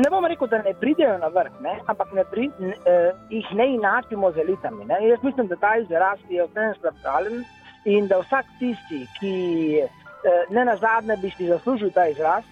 Ne 0.00 0.08
bom 0.08 0.24
rekel, 0.24 0.48
da 0.48 0.62
ne 0.64 0.72
pridejo 0.80 1.16
na 1.20 1.28
vrh, 1.32 1.56
ne? 1.60 1.74
ampak 1.90 2.12
ne 2.16 2.24
pri, 2.24 2.48
n, 2.60 2.72
eh, 2.88 3.10
jih 3.28 3.48
ne 3.56 3.66
inačimo 3.74 4.30
z 4.32 4.44
elitami. 4.44 4.86
Ne? 4.88 5.00
Jaz 5.08 5.24
mislim, 5.26 5.48
da 5.50 5.58
ta 5.60 5.74
izraz 5.76 6.20
je 6.28 6.46
vsem 6.46 6.76
slabšalen 6.80 7.42
in 7.84 8.06
da 8.08 8.20
vsak 8.22 8.48
tisti, 8.60 9.02
ki 9.18 9.34
eh, 9.82 10.44
ne 10.50 10.64
na 10.64 10.76
zadnje 10.76 11.18
bi 11.20 11.32
si 11.36 11.48
zaslužil 11.50 11.92
ta 11.92 12.06
izraz, 12.08 12.44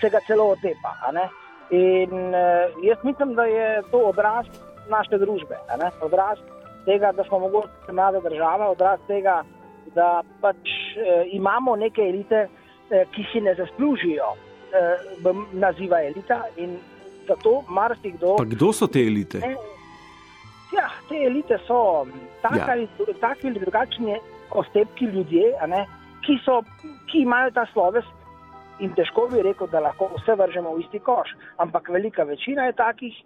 se 0.00 0.10
ga 0.10 0.22
celo 0.26 0.50
otepa. 0.56 0.96
ne. 1.12 1.28
In 1.70 2.34
eh, 2.34 2.74
jaz 2.88 3.04
mislim, 3.04 3.34
da 3.34 3.44
je 3.44 3.82
to 3.92 4.02
odraz 4.10 4.46
naše 4.88 5.18
družbe, 5.18 5.56
odraz 6.02 6.38
tega, 6.84 7.12
da 7.12 7.24
smo 7.24 7.38
mogoče 7.38 7.92
mlada 7.92 8.20
država, 8.20 8.70
odraz 8.70 9.00
tega, 9.06 9.42
da 9.94 10.22
pač 10.40 10.56
eh, 10.96 11.24
imamo 11.32 11.76
neke 11.76 12.02
elite, 12.02 12.48
eh, 12.90 13.04
ki 13.14 13.24
si 13.32 13.40
ne 13.40 13.54
zaslužijo 13.54 14.28
eh, 14.32 15.32
naziva 15.52 16.02
elita 16.02 16.42
in 16.56 16.78
zato 17.28 17.62
marsikdo. 17.68 18.36
Pa 18.36 18.44
kdo 18.44 18.72
so 18.72 18.86
te 18.86 19.04
elite? 19.04 19.40
Ne, 19.44 19.56
ja, 20.72 20.88
te 21.08 21.20
elite 21.28 21.58
so 21.66 22.06
taki 22.42 22.58
Ja. 22.58 22.66
ali 22.72 22.88
taki 23.20 23.46
ali 23.48 23.60
drugačni 23.60 24.16
ostepki 24.50 25.04
ljudje, 25.04 25.52
ne, 25.66 25.86
ki, 26.26 26.38
so, 26.44 26.62
ki 27.10 27.24
imajo 27.26 27.50
ta 27.50 27.66
sloves. 27.72 28.04
In 28.78 28.92
težko 28.94 29.26
bi 29.26 29.42
rekel, 29.42 29.66
da 29.66 29.80
lahko 29.82 30.06
vse 30.14 30.36
vržemo 30.38 30.70
v 30.76 30.84
isti 30.84 31.00
koš, 31.02 31.32
ampak 31.58 31.88
velika 31.90 32.22
večina 32.22 32.68
je 32.68 32.72
takih, 32.78 33.16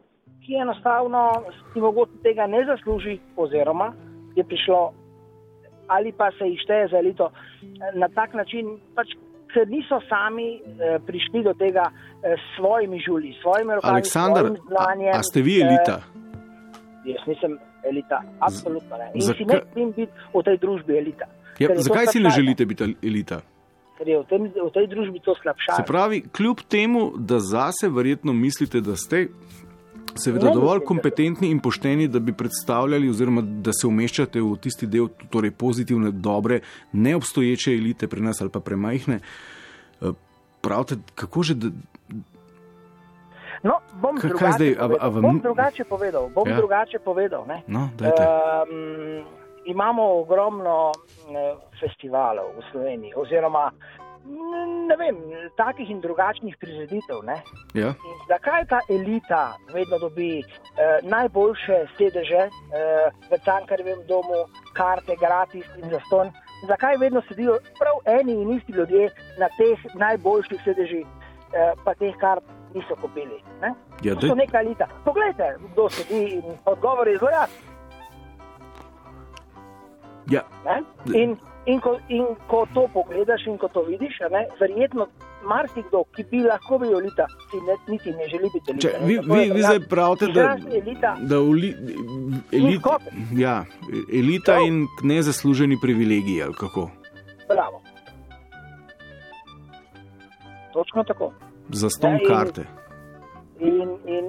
ki 0.47 0.55
enostavno 0.63 1.33
si 1.73 1.81
mogoče 1.81 2.13
tega 2.23 2.47
ne 2.47 2.65
zasluži, 2.65 3.19
oziroma 3.37 3.93
je 4.37 4.45
prišlo 4.45 4.93
ali 5.87 6.13
pa 6.13 6.31
se 6.39 6.45
jih 6.49 6.61
šteje 6.63 6.89
za 6.89 6.97
elito 6.99 7.31
na 7.95 8.09
tak 8.09 8.35
način, 8.35 8.79
pač, 8.95 9.09
ker 9.53 9.69
niso 9.69 10.01
sami 10.09 10.49
eh, 10.57 10.99
prišli 11.07 11.43
do 11.45 11.53
tega 11.55 11.85
eh, 11.91 12.37
s 12.39 12.57
svojimi 12.57 13.01
žulji, 13.07 13.35
s 13.39 13.43
svojimi 13.43 13.75
rokami, 13.75 13.93
Aleksandar, 13.93 14.47
svojim 14.47 14.63
znanjem. 14.69 15.15
a, 15.15 15.19
a 15.19 15.23
ste 15.23 15.43
vi 15.43 15.61
elita? 15.61 15.97
Eh, 16.01 17.13
jaz 17.13 17.27
nisem 17.27 17.59
elita, 17.91 18.23
absolutno 18.41 18.97
ne. 18.97 19.11
In 19.15 19.21
Zakaj- 19.21 19.37
si 19.37 19.45
ne 19.45 19.61
smem 19.73 19.93
biti 19.97 20.13
v 20.35 20.43
tej 20.43 20.57
družbi 20.59 20.99
elita. 20.99 21.27
Ja, 21.59 21.69
zakaj 21.77 22.07
si 22.07 22.21
ne 22.21 22.31
želite 22.31 22.67
biti 22.67 22.95
elita? 23.03 23.43
Ker 23.99 24.09
je 24.09 24.19
v, 24.19 24.25
tem, 24.31 24.49
v 24.49 24.71
tej 24.73 24.87
družbi 24.89 25.21
to 25.21 25.35
slabše. 25.43 25.77
Se 25.77 25.85
pravi, 25.87 26.23
kljub 26.33 26.65
temu, 26.69 27.13
da 27.19 27.39
zase 27.39 27.91
verjetno 27.93 28.33
mislite, 28.33 28.81
da 28.81 28.97
ste 28.97 29.29
seveda 30.15 30.51
dovolj 30.51 30.81
kompetentni 30.81 31.49
in 31.49 31.61
pošteni, 31.61 32.09
da 32.09 32.19
bi 32.19 32.33
predstavljali, 32.33 33.09
oziroma 33.09 33.41
da 33.43 33.73
se 33.73 33.87
umeščate 33.87 34.41
v 34.41 34.57
tisti 34.57 34.87
del, 34.87 35.09
torej 35.29 35.51
pozitivne, 35.53 36.11
dobre, 36.11 36.61
neobstoječe 36.93 37.73
elite 37.73 38.09
pri 38.09 38.21
nas 38.21 38.41
ali 38.41 38.51
pa 38.51 38.61
premajhne. 38.61 39.21
eh, 40.01 40.13
Pravite, 40.61 40.95
kako 41.15 41.43
že. 41.43 41.55
Da, 41.57 41.69
No, 43.63 43.73
bom 43.95 44.17
Kaj- 44.17 44.29
drugače 44.29 44.53
zdaj, 44.53 44.69
a- 44.71 44.75
a 44.75 44.89
povedal. 44.89 45.11
vam- 45.13 45.23
Bom 45.23 45.39
drugače 45.41 45.85
povedal. 45.85 46.29
Bom 46.29 46.49
Ja. 46.49 46.57
drugače 46.57 46.99
povedal 46.99 47.45
ne. 47.47 47.63
no, 47.69 47.89
dajte. 47.97 48.23
Um, 48.23 49.25
imamo 49.67 50.03
ogromno 50.19 50.91
eh, 50.91 51.55
festivalov 51.81 52.45
v 52.59 52.63
Sloveniji, 52.73 53.13
oziroma 53.17 53.71
ne 54.89 54.97
vem, 54.97 55.17
takih 55.57 55.91
in 55.91 56.01
drugačnih 56.01 56.57
prireditev. 56.61 57.23
Ne? 57.25 57.43
Ja. 57.75 57.89
In 57.89 58.19
zakaj 58.29 58.67
ta 58.71 58.81
elita 58.89 59.57
vedno 59.75 59.99
dobi 59.99 60.39
eh, 60.39 60.99
najboljše 61.03 61.79
sedeže 61.99 62.47
eh, 62.47 62.51
v 63.31 63.41
Cankarjevem 63.45 64.07
domu, 64.09 64.47
karte 64.75 65.17
gratis 65.21 65.67
in 65.83 65.91
zaston? 65.91 66.33
Zakaj 66.69 66.97
vedno 66.97 67.23
sedijo 67.29 67.59
prav 67.79 68.19
eni 68.21 68.33
in 68.43 68.53
isti 68.57 68.73
ljudje 68.73 69.11
na 69.39 69.49
teh 69.59 69.79
najboljših 69.95 70.61
sedežih, 70.65 71.07
eh, 71.07 71.73
pa 71.85 71.95
teh 71.95 72.15
kart 72.21 72.45
niso 72.75 72.97
kupili? 73.01 73.43
Ne? 73.61 73.75
Ja, 74.03 74.15
to 74.15 74.27
so 74.29 74.35
neka 74.35 74.61
elita. 74.61 74.89
Poglejte, 75.05 75.57
kdo 75.73 75.89
sedi 75.89 76.25
in 76.39 76.59
odgovor 76.65 77.09
je 77.09 77.19
zelo 77.19 77.31
jasen. 77.31 77.73
Ja. 80.31 80.43
Ne? 80.65 80.83
In, 81.19 81.37
in, 81.67 81.81
ko, 81.81 81.99
in 82.09 82.27
ko 82.51 82.65
to 82.75 82.87
pogledaš 82.95 83.47
in 83.47 83.59
ko 83.59 83.69
to 83.69 83.83
vidiš, 83.89 84.21
ne, 84.31 84.47
verjetno 84.61 85.07
marsikdo, 85.49 86.05
ki 86.17 86.25
bi 86.31 86.43
lahko 86.47 86.79
bil 86.79 86.97
elita, 86.99 87.27
si 87.51 87.61
ne, 87.67 87.77
niti 87.89 88.15
ne 88.15 88.29
želi 88.31 88.51
biti 88.55 88.75
elita. 88.75 88.89
Če, 88.89 89.05
vi, 89.07 89.19
vi, 89.19 89.45
vi 89.53 89.63
zdaj 89.63 89.81
pravite, 89.91 90.31
da, 90.35 90.49
elita, 90.81 91.15
da 91.21 91.41
uli, 91.41 91.75
elita, 92.53 92.99
ja, 93.39 93.61
elita 94.13 94.59
in 94.67 94.87
nezasluženi 95.03 95.79
privilegiji, 95.83 96.43
ali 96.43 96.59
kako? 96.59 96.91
bravo. 97.55 97.81
Točno 100.73 101.05
tako. 101.05 101.33
Za 101.69 101.91
ston 101.91 102.13
Ja, 102.13 102.29
karte. 102.29 102.65
In, 103.61 103.89
in 104.07 104.25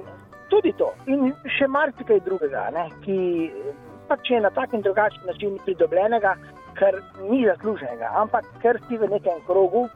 tudi 0.50 0.72
to, 0.78 0.92
in 1.06 1.32
še 1.58 1.66
marsikaj 1.68 2.20
drugega, 2.26 2.68
ne, 2.76 2.84
ki 3.04 3.16
pač 4.08 4.30
je 4.30 4.40
na 4.40 4.50
tak 4.50 4.74
in 4.76 4.84
drugačen 4.84 5.24
način 5.26 5.56
pridobljenega, 5.64 6.34
ker 6.78 6.94
ni 7.30 7.44
zasluženega, 7.46 8.10
ampak 8.16 8.44
ker 8.62 8.78
si 8.88 8.96
v 8.96 9.08
nekem 9.10 9.40
krogu, 9.46 9.88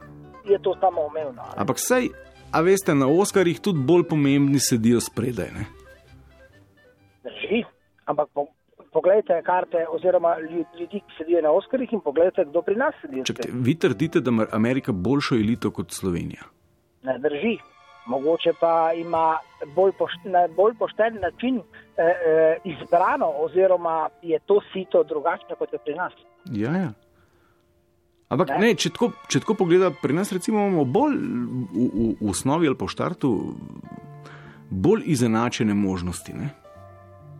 je 0.45 0.57
to 0.59 0.75
samo 0.79 1.07
ne. 1.13 1.53
Ampak 1.55 1.77
sej, 1.79 2.09
a 2.51 2.61
veste, 2.61 2.95
na 2.95 3.07
Oskarjih 3.07 3.59
tudi 3.59 3.79
bolj 3.79 4.07
pomembni 4.09 4.59
sedijo 4.59 5.01
spredaj. 5.01 5.51
Ne? 5.53 5.65
Drži, 7.23 7.63
ampak 8.05 8.29
po, 8.33 8.47
poglejte 8.91 9.41
karte 9.45 9.85
oziroma 9.89 10.35
ljud- 10.41 10.79
ljudi, 10.79 10.99
ki 10.99 11.13
sedijo 11.17 11.41
na 11.41 11.51
Oskarjih 11.51 11.93
in 11.93 12.01
poglejte, 12.01 12.45
kdo 12.45 12.61
pri 12.61 12.75
nas 12.75 12.95
sedi. 13.01 13.25
Čakajte, 13.25 13.51
vi 13.53 13.75
trdite, 13.75 14.19
da 14.19 14.29
ima 14.29 14.45
Amerika 14.51 14.91
boljšo 14.91 15.35
elito 15.35 15.71
kot 15.71 15.91
Slovenija. 15.91 16.41
Ne 17.03 17.19
drži. 17.19 17.57
Mogoče 18.09 18.53
pa 18.59 18.91
ima 18.97 19.37
bolj, 19.75 19.91
poš, 19.97 20.11
na 20.25 20.47
bolj 20.47 20.73
pošten 20.79 21.19
način 21.21 21.59
eh, 21.59 21.63
eh, 22.01 22.57
izbrano, 22.65 23.29
oziroma 23.37 24.09
je 24.21 24.39
to 24.39 24.59
sito 24.73 25.03
drugačno 25.03 25.55
kot 25.55 25.73
je 25.73 25.79
pri 25.79 25.95
nas. 25.95 26.13
Ja, 26.51 26.71
ja. 26.77 26.91
Ampak 28.29 28.49
Ne. 28.49 28.57
ne, 28.57 28.73
če, 28.77 28.89
tako, 28.93 29.11
če 29.27 29.39
tako 29.41 29.55
pogleda, 29.63 29.89
pri 30.01 30.13
nas 30.13 30.31
recimo 30.31 30.59
imamo 30.61 30.83
bolj 30.85 31.15
v, 31.17 31.65
v, 31.73 32.09
v 32.21 32.29
osnovi 32.29 32.67
ali 32.69 32.77
v 32.77 32.87
štartu 32.87 33.31
bolj 34.69 35.01
izenačene 35.05 35.73
možnosti. 35.73 36.33
Ne, 36.33 36.49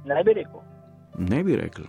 Ne 0.05 0.23
bi 0.23 0.33
rekel. 0.33 0.61
ne 1.17 1.43
bi 1.43 1.55
rekel. 1.55 1.85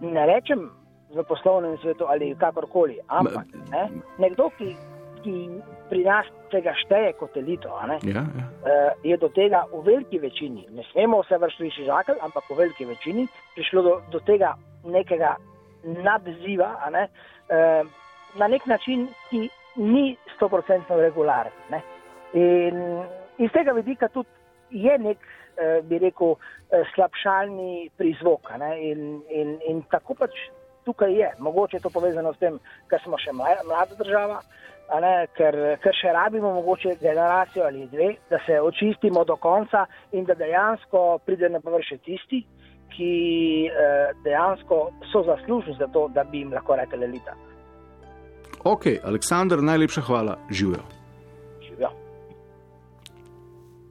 Ne 0.00 0.26
rečem 0.26 0.70
v 1.12 1.24
poslovnem 1.28 1.76
svetu 1.82 2.04
ali 2.08 2.34
kakorkoli, 2.40 2.98
ampak 3.08 3.46
ne, 3.70 3.88
nekdo, 4.18 4.48
ki, 4.58 4.72
ki 5.28 5.60
pri 5.88 6.04
nas 6.04 6.28
tega 6.52 6.72
šteje 6.84 7.12
kot 7.20 7.36
elito, 7.36 7.68
Ja, 7.68 7.98
ja. 8.24 8.24
eh, 8.64 8.92
je 9.04 9.16
do 9.16 9.28
tega 9.28 9.64
v 9.72 9.82
veliki 9.84 10.18
večini, 10.18 10.66
ne 10.72 10.84
smemo 10.92 11.20
vse 11.22 11.38
vrsti 11.38 11.70
šižakal, 11.76 12.16
ampak 12.24 12.48
v 12.50 12.56
veliki 12.62 12.84
večini 12.88 13.26
prišlo 13.54 13.82
do, 13.82 13.94
do 14.12 14.20
tega 14.24 14.54
nekega 14.84 15.36
nadziva, 15.84 16.72
ne, 16.92 17.08
eh, 17.52 17.82
na 18.40 18.48
nek 18.48 18.66
način, 18.66 19.08
ki 19.30 19.48
ni 19.76 20.16
100% 20.38 20.96
regularen. 20.96 21.52
Ne. 21.70 21.82
In 22.32 23.04
iz 23.38 23.52
tega 23.52 23.72
vidika 23.72 24.08
tudi 24.08 24.28
je 24.70 24.98
nek, 24.98 25.18
eh, 25.56 25.80
bi 25.82 25.98
rekel, 25.98 26.36
slabšalni 26.94 27.88
prizvok. 27.96 28.50
In, 28.76 29.22
in, 29.32 29.54
in 29.64 29.78
tako 29.88 30.12
pač 30.14 30.36
tukaj 30.88 31.12
je. 31.12 31.30
Mogoče 31.38 31.76
je 31.76 31.84
to 31.84 31.92
povezano 31.92 32.32
s 32.32 32.40
tem, 32.42 32.58
ker 32.90 33.00
smo 33.04 33.20
še 33.20 33.36
mla- 33.36 33.64
mlada 33.68 33.98
država, 34.00 34.40
ne, 35.04 35.14
ker, 35.36 35.56
ker 35.84 35.96
še 36.00 36.12
rabimo 36.16 36.54
mogoče 36.56 36.96
generacijo 37.00 37.66
ali 37.68 37.86
dve, 37.92 38.14
da 38.30 38.40
se 38.46 38.60
očistimo 38.60 39.24
do 39.24 39.36
konca 39.36 39.84
in 40.12 40.24
da 40.24 40.34
dejansko 40.34 41.20
pride 41.26 41.52
na 41.52 41.60
površje 41.60 41.98
tisti, 42.08 42.44
ki 42.96 43.12
eh, 43.68 44.14
dejansko 44.24 44.78
so 45.12 45.22
zaslužni 45.28 45.76
za 45.78 45.86
to, 45.92 46.08
da 46.08 46.24
bi 46.24 46.40
jim 46.42 46.52
lahko 46.56 46.76
rekli 46.80 47.04
elita. 47.04 47.36
Ok, 48.64 48.86
Aleksandr, 49.04 49.62
najlepša 49.62 50.00
hvala. 50.08 50.38
Živijo. 50.50 50.97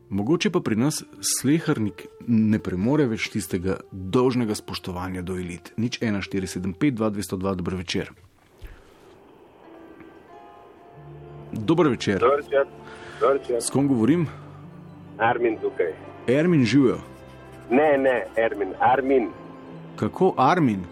Mogoče 0.09 0.49
pa 0.49 0.59
pri 0.59 0.75
nas 0.75 1.03
slehrnik 1.21 2.05
ne 2.27 2.59
premore 2.63 3.05
več 3.11 3.27
tistega 3.33 3.77
dolžnega 3.91 4.55
spoštovanja 4.55 5.21
do 5.21 5.35
elit. 5.35 5.73
Nič 5.77 5.99
1475, 5.99 6.95
2202, 6.95 7.55
dober 7.59 7.75
večer. 7.75 8.11
Dober 11.51 11.91
večer. 11.91 12.19
Dober 12.19 12.43
večer. 12.43 12.65
Dober 13.19 13.37
večer. 13.41 13.61
S 13.61 13.69
kom 13.69 13.87
govorim? 13.87 14.27
Armin 15.17 15.57
tukaj. 15.59 15.91
Ermin 16.27 16.63
živijo. 16.65 16.99
Ne, 17.69 17.97
ne, 17.97 18.25
Ermin, 18.37 18.73
Armin. 18.79 19.29
Kako 19.95 20.33
Armin? 20.37 20.85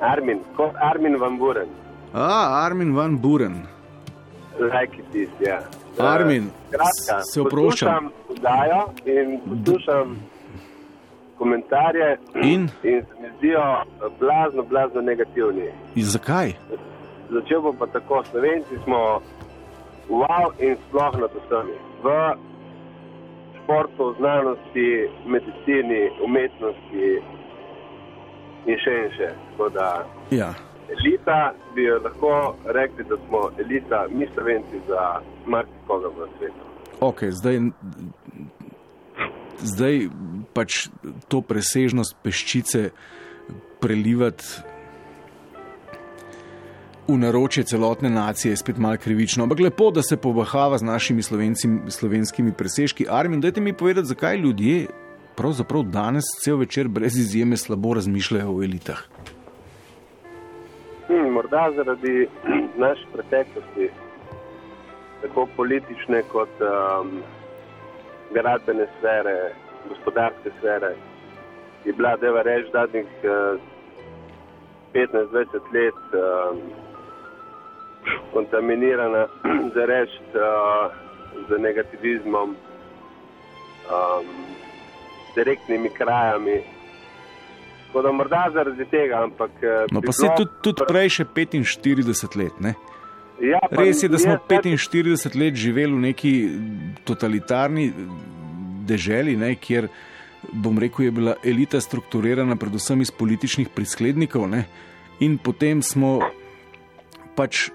Armin, 0.00 0.40
kot 0.56 0.72
Armin 0.80 1.16
van 1.20 1.38
Buren. 1.38 1.68
A, 2.12 2.64
Armin 2.64 2.94
van 2.96 3.18
Buren. 3.20 3.66
Like 4.60 4.96
it 4.96 5.14
is, 5.14 5.28
ja. 5.40 5.60
Armin, 5.98 6.44
Eh, 6.44 6.68
Skratka, 6.68 7.22
se 7.22 7.40
oproščam. 7.40 8.10
Oddajo 8.28 8.80
in 9.06 9.40
poslušam 9.40 10.16
komentarje 11.38 12.18
In? 12.34 12.68
in 12.82 13.02
se 13.02 13.20
mi 13.20 13.28
zdijo 13.38 13.62
blazno, 14.20 14.62
blazno 14.62 15.00
negativni. 15.00 15.68
In 15.94 16.04
zakaj? 16.04 16.52
Začel 17.30 17.60
bom 17.60 17.76
pa 17.76 17.86
tako, 17.86 18.22
Slovenci 18.24 18.74
smo 18.84 19.20
wow 20.08 20.52
in 20.60 20.76
sploh 20.88 21.14
nad 21.14 21.30
vsemi. 21.32 21.72
V 22.02 22.06
športu, 23.56 24.14
znanosti, 24.18 24.88
medicini, 25.26 26.10
umetnosti 26.24 27.08
in 28.66 28.76
še 28.78 28.94
in 28.96 29.10
še. 29.10 29.28
Tako 29.50 29.68
da 29.68 30.06
Ja. 30.30 30.54
Elita 30.94 31.54
bi 31.74 31.84
jo 31.84 31.98
lahko 32.04 32.56
rekli, 32.64 33.04
da 33.08 33.16
smo 33.28 33.50
elita, 33.58 34.06
mi 34.10 34.28
Slovenci 34.34 34.80
za 34.88 35.20
marsikoga 35.46 36.08
v 36.08 36.28
svetu. 36.38 36.62
Ok, 37.00 37.24
zdaj, 37.30 37.60
zdaj 39.58 40.08
pač 40.54 40.88
to 41.28 41.42
presežnost 41.42 42.16
peščice 42.22 42.90
prelivati 43.80 44.44
v 47.08 47.18
naročje 47.18 47.64
celotne 47.64 48.10
nacije 48.10 48.52
je 48.52 48.56
spet 48.56 48.78
malo 48.78 48.96
krivično. 48.96 49.44
Ampak 49.44 49.60
lepo, 49.60 49.90
da 49.90 50.02
se 50.02 50.16
pobahava 50.16 50.78
z 50.78 50.82
našimi 50.82 51.22
slovenci, 51.22 51.68
slovenskimi 51.88 52.52
presežki. 52.52 53.06
Armin, 53.08 53.40
dajte 53.40 53.60
mi 53.60 53.72
povedati, 53.72 54.08
zakaj 54.08 54.36
ljudje 54.36 54.86
pravzaprav 55.36 55.82
danes 55.82 56.24
cel 56.44 56.56
večer 56.56 56.88
brez 56.88 57.16
izjeme 57.16 57.56
slabo 57.56 57.94
razmišljajo 57.94 58.56
o 58.56 58.62
elitah. 58.62 59.02
Morda 61.46 61.72
zaradi 61.76 62.28
naše 62.82 63.02
preteklosti, 63.12 63.90
tako 65.22 65.46
politične 65.56 66.22
kot 66.22 66.48
um, 66.60 67.22
gradbene 68.34 68.86
sfere, 68.98 69.54
gospodarske 69.88 70.50
sfere, 70.58 70.94
je 71.84 71.92
bila, 71.92 72.16
da 72.16 72.42
reči, 72.42 72.70
zadnjih 72.72 73.06
uh, 73.22 73.60
15-20 74.94 75.46
let 75.74 76.02
um, 76.14 76.60
kontaminirana 78.32 79.26
za 79.74 79.84
reči 79.84 80.18
uh, 80.34 80.92
z 81.48 81.58
negativizmom, 81.58 82.50
um, 82.50 84.26
direktnimi 85.34 85.90
krajami. 85.90 86.75
Tako 87.96 88.08
da 88.08 88.12
morda 88.12 88.50
zaradi 88.52 88.84
tega, 88.84 89.22
ampak. 89.24 89.50
eh, 89.62 89.86
No, 89.92 90.00
pa 90.02 90.12
bilo- 90.12 90.36
tudi, 90.36 90.50
tudi 90.62 90.82
prej 90.88 91.08
še 91.08 91.24
45 91.24 92.36
let. 92.36 92.60
Ne? 92.60 92.74
Ja, 93.40 93.58
Res 93.70 94.02
je, 94.02 94.08
da 94.08 94.18
smo 94.18 94.32
jaz 94.32 94.40
45 94.48 95.34
let 95.34 95.54
živeli 95.54 95.92
v 95.92 96.00
neki 96.00 96.32
totalitarni 97.04 97.92
deželi, 98.84 99.36
ne, 99.36 99.54
kjer 99.54 99.88
bom 100.52 100.78
rekel, 100.78 101.04
je 101.04 101.10
bila 101.10 101.34
elita 101.42 101.80
strukturirana 101.80 102.56
predvsem 102.56 103.00
iz 103.00 103.10
političnih 103.10 103.68
prisklednikov, 103.68 104.44
ne, 104.46 104.66
in 105.20 105.38
potem 105.38 105.80
smo 105.82 106.20
pač 107.34 107.70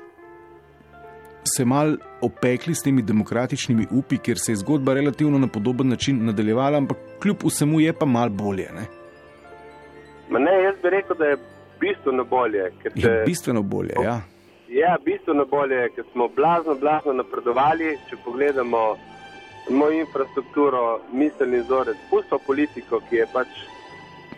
se 1.43 1.65
mal 1.65 1.97
opekli 2.21 2.75
s 2.75 2.83
temi 2.83 3.01
demokratičnimi 3.01 3.87
upi, 3.91 4.17
ker 4.17 4.37
se 4.37 4.51
je 4.51 4.61
zgodba 4.61 4.93
relativno 4.93 5.39
na 5.39 5.47
podoben 5.47 5.89
način 5.89 6.25
nadaljevala, 6.25 6.77
ampak 6.77 6.97
kljub 7.19 7.37
vsemu 7.43 7.79
je 7.79 7.93
pa 7.93 8.05
mal 8.05 8.29
bolje. 8.29 8.69
Ne. 8.71 9.00
Ma 10.31 10.39
ne, 10.39 10.51
jaz 10.63 10.75
bi 10.83 10.89
rekel, 10.89 11.15
da 11.17 11.25
je 11.25 11.37
bistveno 11.79 12.23
bolje. 12.23 12.71
ker 12.81 12.91
Je 12.95 13.01
če- 13.01 13.23
bistveno 13.25 13.61
bolje, 13.63 13.93
ja. 14.03 14.21
Ja, 14.69 14.97
bistveno 15.05 15.45
bolje, 15.45 15.89
ker 15.95 16.03
smo 16.11 16.27
blazno, 16.27 16.75
blazno 16.75 17.13
napredovali. 17.13 17.97
Če 18.09 18.15
pogledamo 18.25 18.95
mojo 19.69 19.91
infrastrukturo, 19.99 20.83
miselni 21.11 21.59
vzorec, 21.59 21.97
pusto 22.09 22.39
politiko, 22.47 23.01
ki 23.09 23.15
je 23.15 23.25
pač 23.33 23.47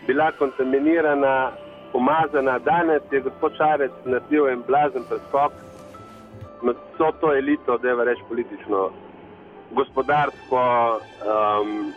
bila 0.06 0.32
kontaminirana, 0.32 1.52
umazana. 1.92 2.58
Danes 2.58 3.02
je 3.12 3.20
gospod 3.20 3.54
Šarec 3.56 3.92
naredil 4.04 4.48
en 4.48 4.62
blazen 4.66 5.04
preskok 5.08 5.52
med 6.62 6.76
vso 6.94 7.12
to 7.20 7.30
elito, 7.32 7.78
da 7.78 7.88
je 7.88 8.04
reč 8.04 8.18
politično, 8.28 8.90
gospodarsko, 9.70 10.60
um, 11.30 11.92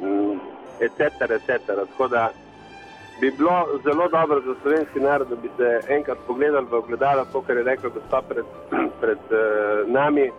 mm, 0.00 0.40
etc. 0.80 1.00
etc. 1.30 1.66
Tako 1.66 2.08
da 2.08 2.30
bi 3.20 3.30
bilo 3.30 3.66
zelo 3.84 4.08
dobro 4.08 4.40
za 4.40 4.54
slovenski 4.62 5.00
narod, 5.00 5.28
da 5.28 5.36
bi 5.36 5.48
se 5.56 5.94
enkrat 5.94 6.18
pogledali 6.26 6.66
v 6.70 6.74
ogledalo, 6.74 7.24
to, 7.32 7.42
kar 7.42 7.56
je 7.56 7.62
rekel 7.62 7.90
gospod 7.90 8.24
pred, 8.28 8.44
pred 9.00 9.18
uh, 9.18 9.92
nami, 9.92 10.30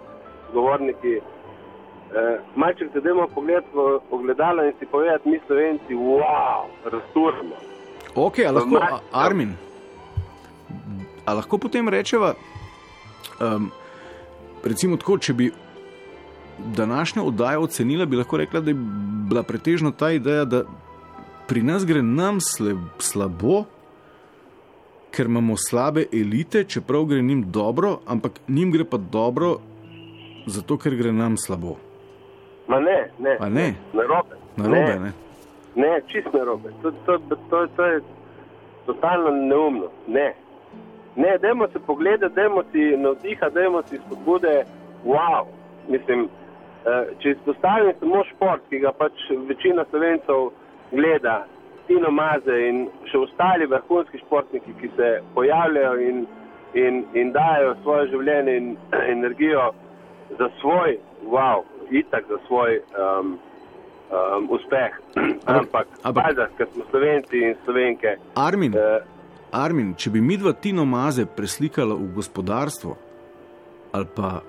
govorniki. 0.53 1.17
Uh, 1.17 2.39
Majček, 2.55 2.93
da 2.93 2.99
dajmo 2.99 3.28
pogledati 3.36 3.67
v 3.73 3.99
ogledalo 4.11 4.63
in 4.63 4.73
si 4.80 4.86
povedati, 4.86 5.30
mi 5.30 5.39
slovenci, 5.47 5.93
wow, 5.93 6.65
razturimo. 6.84 7.55
Ok, 8.15 8.39
a 8.47 8.51
lahko, 8.51 8.78
a, 8.78 8.99
Armin, 9.11 9.55
a 11.26 11.34
lahko 11.34 11.57
potem 11.57 11.89
rečeva, 11.89 12.34
um, 13.41 13.71
recimo 14.63 14.97
tako, 14.97 15.17
če 15.17 15.34
bi 15.34 15.51
današnjo 16.59 17.23
oddajo 17.23 17.61
ocenila, 17.61 18.05
bi 18.05 18.15
lahko 18.15 18.38
rekla, 18.38 18.59
da 18.59 18.71
je 18.71 18.78
bila 19.30 19.43
pretežno 19.43 19.91
ta 19.91 20.11
ideja, 20.11 20.45
da 20.45 20.63
pri 21.48 21.62
nas 21.64 21.86
gre 21.86 22.02
nam 22.02 22.39
sle, 22.41 22.76
slabo, 23.00 23.64
ker 25.12 25.26
imamo 25.26 25.56
slabe 25.58 26.06
elite, 26.14 26.64
čeprav 26.64 27.06
gre 27.06 27.22
njim 27.22 27.43
dobro, 27.52 28.00
ampak 28.08 28.39
njim 28.48 28.72
gre 28.72 28.86
pa 28.86 28.98
dobro, 28.98 29.58
zato 30.46 30.78
ker 30.78 30.96
gre 30.96 31.12
nam 31.12 31.38
slabo. 31.38 31.76
Ma 32.68 32.80
ne, 32.80 33.12
ne. 33.20 33.38
A 33.39 33.50
ne? 33.50 33.74
Narobe. 33.93 34.36
Narobe, 34.58 35.00
ne? 35.00 35.12
Ne, 35.76 36.02
čist 36.08 36.34
narobe. 36.34 36.72
To, 36.82 36.91
to, 37.06 37.20
to, 37.50 37.68
to 37.76 37.86
je 37.86 38.02
totalno 38.86 39.32
neumno. 39.32 39.89
Ne. 40.08 40.34
Ne, 41.16 41.38
dajmo 41.38 41.68
se 41.68 41.80
pogledati, 41.80 42.36
dajmo 42.36 42.64
si 42.72 42.98
navdiha, 42.98 43.50
dajmo 43.50 43.82
si 43.89 43.98
spodbude. 43.98 44.64
Wow. 45.06 45.46
Mislim, 45.88 46.28
eh, 46.86 47.06
če 47.20 47.30
izpostavim 47.30 47.93
samo 48.00 48.24
šport, 48.34 48.62
ki 48.70 48.80
ga 48.80 48.91
pač 48.91 49.14
večina 49.48 49.86
slovencev 49.89 50.50
gleda, 50.96 51.46
Tino 51.88 52.12
Maze 52.12 52.56
in 52.70 52.86
še 53.12 53.20
ostali 53.28 53.68
vrhunski 53.70 54.20
športniki, 54.24 54.74
ki 54.82 54.89
se 54.98 55.10
pojavljajo 55.36 56.00
in, 56.02 56.24
in, 56.74 57.04
in 57.14 57.34
dajo 57.36 57.76
svoje 57.84 58.10
življenje 58.14 58.58
in 58.58 58.72
energijo 59.16 59.72
za 60.39 60.50
svoj, 60.62 60.98
wow, 61.30 61.62
itak 61.91 62.26
za 62.30 62.39
svoj 62.48 62.80
um, 62.82 63.36
um, 64.10 64.48
uspeh. 64.58 64.98
Ampak, 65.60 65.88
ampak 66.04 66.58
ker 66.58 66.72
smo 66.74 66.88
slovenci 66.89 67.43
in 67.52 67.60
slovenke. 67.66 68.18
Armin, 68.36 68.74
eh, 68.74 69.04
Armin, 69.54 69.93
če 69.93 70.10
bi 70.12 70.22
mi 70.22 70.39
dva 70.41 70.56
Tino 70.58 70.86
Maze 70.89 71.28
preslikala 71.30 71.96
v 71.96 72.10
gospodarstvo 72.18 72.98
ali 73.96 74.08
pa 74.16 74.41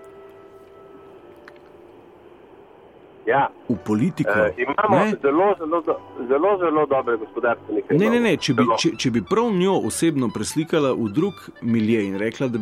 Ja. 3.26 3.48
v 3.68 3.74
politiko. 3.84 4.30
Uh, 4.30 4.54
imamo 4.58 5.04
ne? 5.04 5.16
zelo, 5.22 5.54
zelo, 5.58 5.82
zelo, 6.28 6.50
zelo 6.58 6.86
dobre 6.86 7.16
gospodarstvenike. 7.16 7.94
Ne, 7.94 7.98
ne, 7.98 8.06
imamo. 8.06 8.20
ne, 8.28 8.36
če 8.36 8.54
bi, 8.54 8.66
če, 8.78 8.90
če 9.02 9.10
bi 9.10 9.22
prav 9.26 9.50
njo 9.50 9.80
osebno 9.88 10.28
preslikala 10.34 10.92
v 10.94 11.08
drug 11.10 11.40
milje 11.62 12.04
in 12.06 12.14
rekla, 12.22 12.46
da, 12.54 12.60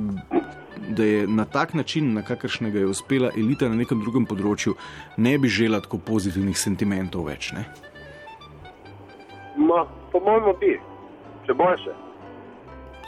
da 0.89 1.05
je 1.05 1.27
na 1.29 1.45
tak 1.45 1.75
način, 1.75 2.15
na 2.15 2.23
kakršnega 2.25 2.79
je 2.81 2.87
uspela 2.87 3.29
elita 3.37 3.69
na 3.69 3.77
nekem 3.77 4.01
drugem 4.01 4.25
področju, 4.25 4.73
ne 5.21 5.37
bi 5.39 5.53
žela 5.53 5.83
tako 5.85 6.01
pozitivnih 6.01 6.57
sentimentov 6.57 7.29
več. 7.29 7.53
Ne? 7.53 7.67
Ma, 9.61 9.85
po 10.13 10.25
mojem 10.25 10.49
bi, 10.61 10.75
še 11.45 11.55
boljše. 11.61 11.93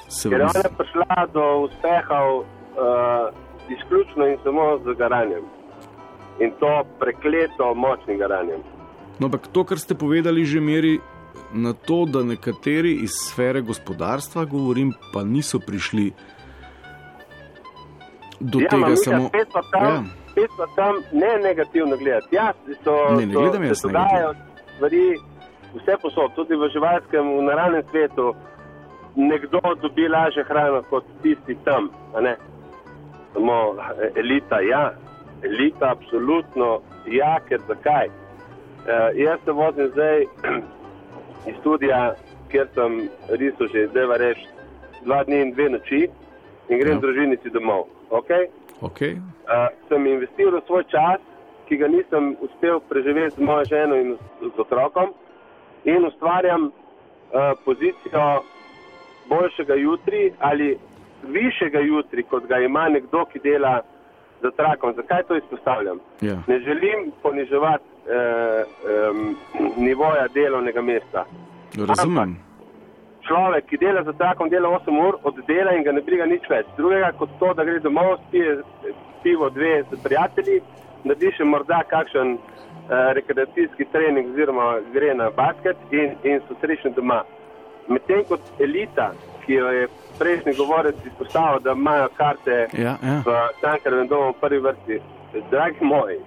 Ker 0.06 0.36
je 0.36 0.44
ona 0.44 0.52
zdi- 0.60 0.76
prišla 0.76 1.24
do 1.32 1.44
uspehov 1.64 2.44
uh, 2.44 3.32
izključno 3.72 4.28
in 4.28 4.36
samo 4.44 4.76
z 4.84 4.94
garanjem. 5.00 5.48
In 6.40 6.52
to 6.60 6.84
prekleto 7.00 7.74
močnim 7.74 8.18
garanjem. 8.18 8.60
No, 9.18 9.26
ampak 9.26 9.48
to, 9.48 9.64
kar 9.64 9.80
ste 9.80 9.96
povedali, 9.96 10.44
že 10.44 10.60
meri 10.60 11.00
na 11.52 11.72
to, 11.72 12.04
da 12.04 12.22
nekateri 12.22 12.92
iz 13.06 13.16
sfere 13.16 13.62
gospodarstva, 13.64 14.44
govorim, 14.44 14.92
pa 15.12 15.24
niso 15.24 15.58
prišli 15.58 16.12
do 18.40 18.60
ja, 18.60 18.68
tega 18.68 18.96
samo. 18.96 19.28
Spet 19.28 19.48
pa 19.52 19.62
tam, 19.72 19.88
ja. 19.88 20.04
spet 20.32 20.50
pa 20.58 20.66
tam 20.76 21.00
ne 21.12 21.32
negativno 21.40 21.96
gledati. 21.96 22.36
Ja, 22.36 22.52
so, 22.84 23.16
Ne, 23.16 23.26
ne 23.26 23.32
so- 23.32 23.40
gledam 23.40 23.64
jaz 23.64 23.80
dogajajo 23.82 24.34
stvari 24.76 25.16
vse 25.74 25.96
posod, 26.02 26.34
tudi 26.36 26.54
v 26.56 26.68
živalskem, 26.72 27.24
v 27.38 27.42
naravnem 27.42 27.84
svetu. 27.90 28.34
Nekdo 29.16 29.60
dobi 29.80 30.08
lažje 30.08 30.44
hrano 30.44 30.82
kot 30.90 31.04
tisti 31.22 31.56
tam. 31.64 31.88
Samo 33.32 33.56
eh, 33.80 34.20
elita, 34.20 34.60
ja, 34.60 34.92
elita, 35.42 35.90
absolutno, 35.90 36.80
ja, 37.06 37.36
ker 37.48 37.60
zakaj? 37.68 38.08
Uh, 38.86 39.10
jaz 39.18 39.40
se 39.44 39.52
vozim 39.52 39.90
zdaj 39.92 40.24
iz 41.50 41.56
studija, 41.60 42.14
kjer 42.50 42.68
sem 42.74 43.08
risal 43.28 43.68
že, 43.72 43.88
zdaj 43.90 44.18
reč, 44.18 44.38
dva 45.04 45.24
dni 45.24 45.40
in 45.42 45.52
dve 45.54 45.68
noči 45.70 46.06
in 46.68 46.78
grem 46.78 46.96
Ja. 46.96 46.98
ja. 46.98 47.00
družinici 47.00 47.50
domov. 47.50 47.86
Okay? 48.10 48.48
Okay. 48.80 49.16
Uh, 49.46 49.70
sem 49.88 50.06
investiral 50.06 50.62
svoj 50.66 50.84
čas, 50.90 51.22
ki 51.66 51.76
ga 51.76 51.88
nisem 51.90 52.36
uspel 52.40 52.80
preživeti 52.88 53.36
z 53.36 53.42
mojo 53.42 53.64
ženo 53.64 53.96
in 53.96 54.14
z, 54.14 54.50
z 54.54 54.58
otrokom, 54.58 55.14
in 55.84 56.06
ustvarjam 56.06 56.70
uh, 56.70 57.54
pozicijo 57.64 58.42
boljšega 59.28 59.74
jutri 59.74 60.32
ali 60.38 60.78
višjega 61.26 61.80
jutri, 61.80 62.22
kot 62.22 62.46
ga 62.46 62.58
ima 62.58 62.88
nekdo, 62.88 63.24
ki 63.24 63.38
dela 63.42 63.80
za 64.46 64.50
trakom. 64.60 64.94
Zakaj 64.96 65.22
to 65.28 65.36
izpostavljam? 65.36 66.00
Ja. 66.20 66.36
Ne 66.46 66.58
želim 66.68 67.12
poniževati 67.22 67.84
eh, 67.84 68.64
um, 69.10 69.36
nivoja 69.76 70.26
delovnega 70.34 70.82
mesta. 70.82 71.24
Razumem. 71.88 72.36
Človek, 73.26 73.64
ki 73.66 73.76
dela 73.82 74.02
za 74.06 74.12
trakom, 74.12 74.48
dela 74.48 74.68
8 74.68 75.08
ur, 75.08 75.18
oddela 75.26 75.72
in 75.74 75.82
ga 75.82 75.92
ne 75.92 76.02
briga 76.08 76.26
nič 76.30 76.46
več. 76.50 76.66
Drugega 76.76 77.10
kot 77.18 77.30
to, 77.40 77.52
da 77.58 77.64
gre 77.66 77.80
domov, 77.82 78.18
spije 78.28 78.60
pivo 79.22 79.50
dve 79.50 79.82
z 79.90 79.98
prijatelji, 80.04 80.60
naredi 81.04 81.32
še 81.34 81.44
morda 81.44 81.80
kakšen 81.90 82.36
eh, 82.36 83.08
rekreacijski 83.18 83.88
trening 83.92 84.30
oziroma 84.34 84.68
gre 84.94 85.14
na 85.14 85.30
basket 85.34 85.80
in, 85.90 86.14
in 86.22 86.38
so 86.46 86.54
srečni 86.60 86.94
doma. 86.94 87.24
Medtem 87.90 88.22
kot 88.30 88.62
elita, 88.62 89.10
ki 89.44 89.58
jo 89.58 89.72
je 89.74 89.88
prejšnji 90.18 90.52
govorec 90.54 90.96
izpostavil, 91.04 91.60
da 91.60 91.72
imajo 91.72 92.08
karte 92.16 92.68
Ja, 92.72 92.96
ja. 93.02 93.22
v 93.26 93.30
Cankarevem 93.60 94.08
domu 94.08 94.30
v 94.32 94.40
prvi 94.40 94.60
vrsti, 94.60 95.00
dragi 95.50 95.84
moji, 95.84 96.18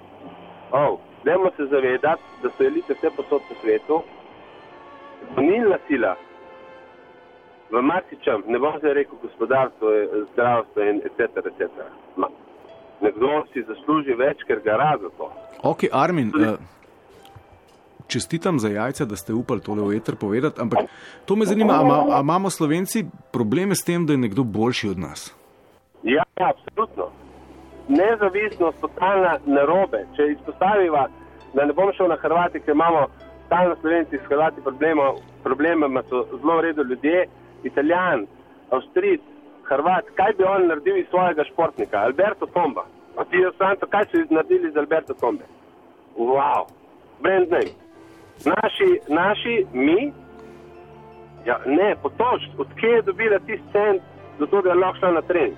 oh, 0.72 1.00
dajmo 1.26 1.52
se 1.58 1.66
zavedati, 1.66 2.24
da 2.44 2.50
so 2.50 2.64
elite 2.64 2.94
vse 2.94 3.10
posod 3.18 3.42
po 3.50 3.56
svetu, 3.62 4.02
gonilna 5.36 5.78
sila 5.88 6.16
v 7.72 7.82
marsičem, 7.82 8.44
ne 8.48 8.60
bom 8.60 8.78
zdaj 8.80 8.94
rekel 8.94 9.18
gospodarstvo, 9.22 9.94
eh, 9.94 10.08
zdravstvo 10.34 10.84
in 10.84 11.02
etc. 11.06 11.20
etc. 11.50 11.62
Ma, 12.18 12.28
nekdo 13.02 13.44
si 13.54 13.64
zasluži 13.64 14.14
več, 14.14 14.44
ker 14.48 14.62
ga 14.66 14.78
razo 14.78 15.12
to. 15.18 15.32
Ok, 15.64 15.86
Armin, 15.92 16.32
uh, 16.36 16.58
čestitam 18.10 18.60
za 18.60 18.70
jajca, 18.70 19.06
da 19.06 19.16
ste 19.16 19.34
upali 19.34 19.62
tole 19.62 19.84
v 19.84 19.98
eter 19.98 20.16
povedati, 20.16 20.62
ampak 20.62 20.80
to 21.26 21.36
me 21.36 21.46
zanima, 21.46 21.74
a, 21.74 21.84
ma, 21.84 22.06
a 22.18 22.20
imamo 22.22 22.50
slovenci 22.50 23.06
probleme 23.32 23.76
s 23.76 23.84
tem, 23.84 24.06
da 24.06 24.14
je 24.14 24.18
nekdo 24.18 24.44
boljši 24.44 24.90
od 24.90 25.00
nas? 25.00 25.36
Ja, 26.04 26.24
ja, 26.40 26.52
absolutno. 26.56 27.12
Nezavisnost, 27.88 28.82
totalna 28.82 29.38
narobe. 29.46 30.06
Če 30.16 30.32
izpostaviva, 30.32 31.08
da 31.54 31.66
ne 31.66 31.74
bom 31.74 31.92
šel 31.98 32.10
na 32.10 32.18
Hrvati, 32.22 32.60
ker 32.60 32.76
imamo 32.76 33.08
stalno 33.46 33.76
slovenci 33.82 34.18
s 34.18 34.30
Hrvati 34.30 34.62
problema, 34.62 35.14
problema 35.44 36.04
so 36.10 36.26
zelo 36.38 36.58
v 36.58 36.62
redu 36.62 36.84
ljudje, 36.84 37.26
Italijan, 37.64 38.28
Avstrijc, 38.72 39.22
Hrvat, 39.70 40.06
kaj 40.16 40.34
bi 40.38 40.44
on 40.44 40.68
naredil 40.68 40.98
iz 40.98 41.06
svojega 41.10 41.44
športnika, 41.52 41.98
Alberto 41.98 42.46
Tomba. 42.46 42.86
A 43.18 43.24
ti 43.26 43.38
je 43.38 43.52
santo, 43.58 43.88
kaj 43.88 44.06
so 44.06 44.24
naredili 44.30 44.72
z 44.72 44.78
Alberto 44.78 45.14
Tombe? 45.14 45.46
Wow, 46.18 46.70
brand 47.22 47.50
name. 47.50 47.89
Naši, 48.46 49.00
naši, 49.08 49.66
mi, 49.74 50.14
ja, 51.46 51.60
ne, 51.66 51.96
potoč, 52.02 52.42
odkje 52.58 52.90
je 52.90 53.02
dobila 53.02 53.40
tisti 53.40 53.72
cent, 53.72 54.02
zato 54.40 54.62
da 54.62 54.70
je 54.70 54.76
lahko 54.76 54.98
šla 54.98 55.12
na 55.12 55.22
trening. 55.22 55.58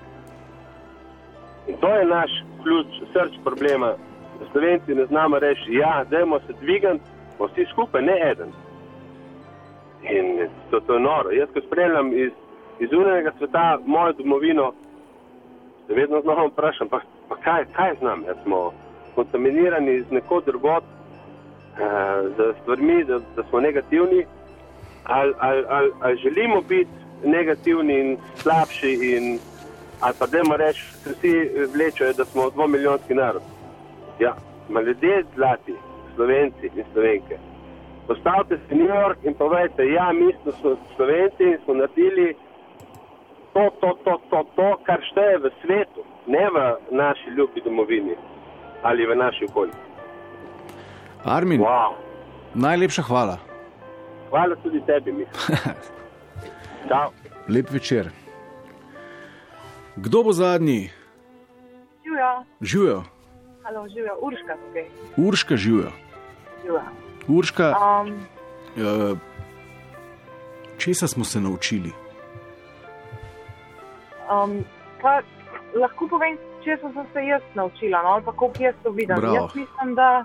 In 1.68 1.76
to 1.76 1.88
je 1.88 2.04
naš 2.06 2.30
ključ, 2.62 2.86
srč 3.12 3.32
problema. 3.44 3.94
Da 4.40 4.46
Slovenci 4.52 4.94
ne 4.94 5.06
znamo 5.06 5.38
reči, 5.38 5.74
ja, 5.74 6.04
dajmo 6.10 6.40
se 6.40 6.52
dvigati, 6.60 7.00
pa 7.38 7.44
vsi 7.44 7.66
skupaj, 7.72 8.02
ne 8.02 8.30
eden. 8.30 8.52
In 10.02 10.48
to, 10.70 10.80
to 10.80 10.94
je 10.94 11.00
noro. 11.00 11.30
Jaz, 11.30 11.48
ko 11.54 11.60
spremljam 11.60 12.12
iz, 12.12 12.32
iz 12.78 12.92
unega 12.92 13.32
sveta 13.38 13.78
mojo 13.86 14.12
domovino, 14.12 14.72
se 15.86 15.94
vedno 15.94 16.20
znova 16.20 16.46
vprašam, 16.46 16.88
pa, 16.88 17.00
pa 17.28 17.36
kaj, 17.36 17.64
kaj 17.72 17.94
znam, 18.00 18.24
jaz 18.26 18.36
smo 18.42 18.72
kontaminirani 19.14 20.02
z 20.02 20.10
neko 20.10 20.40
drugot, 20.40 20.84
z 22.36 22.54
stvarmi, 22.62 23.04
da, 23.04 23.18
da 23.36 23.42
smo 23.48 23.60
negativni, 23.60 24.26
ali, 25.04 25.34
ali, 25.38 25.64
ali, 25.68 25.90
ali 26.00 26.16
želimo 26.16 26.60
biti 26.60 26.90
negativni 27.24 28.00
in 28.00 28.18
slabši 28.36 28.92
in 29.02 29.38
ali 30.00 30.14
pa 30.18 30.26
dajmo 30.26 30.56
reči, 30.56 30.84
da 31.04 31.10
vsi 31.10 31.32
vlečejo, 31.74 32.12
da 32.12 32.24
smo 32.24 32.50
dvomilijonski 32.50 33.14
narod. 33.14 33.42
Ja, 34.18 34.34
ma 34.68 34.80
ljudje 34.80 35.24
zlati, 35.34 35.74
slovenci 36.14 36.70
in 36.76 36.84
slovenke. 36.92 37.38
Postavite 38.06 38.56
se 38.56 38.74
v 38.74 38.78
New 38.78 38.88
York 38.88 39.18
in 39.24 39.34
povejte, 39.34 39.86
ja, 39.86 40.12
mi 40.12 40.32
smo 40.42 40.76
slovenci 40.96 41.42
in 41.42 41.58
smo 41.64 41.74
naredili 41.74 42.34
to, 43.52 43.70
to, 43.80 43.98
to, 44.04 44.20
to, 44.30 44.44
to, 44.56 44.76
kar 44.82 45.00
šteje 45.10 45.38
v 45.38 45.50
svetu, 45.62 46.02
ne 46.26 46.50
v 46.50 46.56
naši 46.90 47.30
ljubi 47.36 47.60
domovini 47.64 48.16
ali 48.82 49.06
v 49.06 49.14
naši 49.14 49.44
okolji. 49.44 49.72
Armin, 51.24 51.60
wow. 51.60 51.94
najlepša 52.54 53.02
hvala. 53.02 53.38
Hvala 54.30 54.56
tudi 54.62 54.80
tebi. 54.86 55.12
Lep 57.48 57.70
večer. 57.70 58.08
Kdo 59.96 60.22
bo 60.22 60.32
zadnji? 60.32 60.90
Živijo, 62.04 62.44
Živijo, 62.60 63.02
halo, 63.62 63.88
živijo, 63.88 64.14
Urška 64.20 64.54
tukaj. 64.66 64.86
Urška 65.16 65.56
živijo. 65.56 65.90
Živijo. 66.62 66.82
Urška, 67.28 67.74
Um, 67.76 68.08
uh, 68.76 69.18
česa 70.78 71.06
smo 71.08 71.24
se 71.24 71.40
naučili? 71.40 71.92
um, 74.32 74.64
pa 75.02 75.20
lahko 75.74 76.08
povem, 76.08 76.38
če 76.64 76.76
sem 76.80 76.92
se 77.12 77.20
jaz 77.26 77.42
naučila, 77.54 78.02
no, 78.02 78.08
ali 78.08 78.22
pa 78.24 78.32
kako 78.32 78.52
jaz 78.60 78.74
to 78.82 78.90
vidim. 78.90 79.16
Bravo. 79.16 79.34
Jaz 79.36 79.54
mislim, 79.54 79.94
da, 79.94 80.24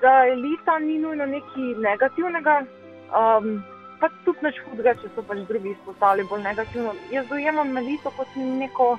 da 0.00 0.26
elita 0.26 0.78
ni 0.78 0.98
nujno 0.98 1.26
nekaj 1.26 1.72
negativnega, 1.88 2.56
um, 3.20 3.62
pa 4.00 4.10
tudi 4.24 4.44
nič 4.44 4.60
hudega, 4.66 4.94
če 5.00 5.10
so 5.14 5.24
pač 5.24 5.42
drugi 5.48 5.72
izpostavili 5.72 6.28
bolj 6.30 6.42
negativno. 6.44 6.94
Jaz 7.10 7.28
dojemam 7.30 7.76
elito 7.76 8.12
kot 8.16 8.36
neko 8.36 8.96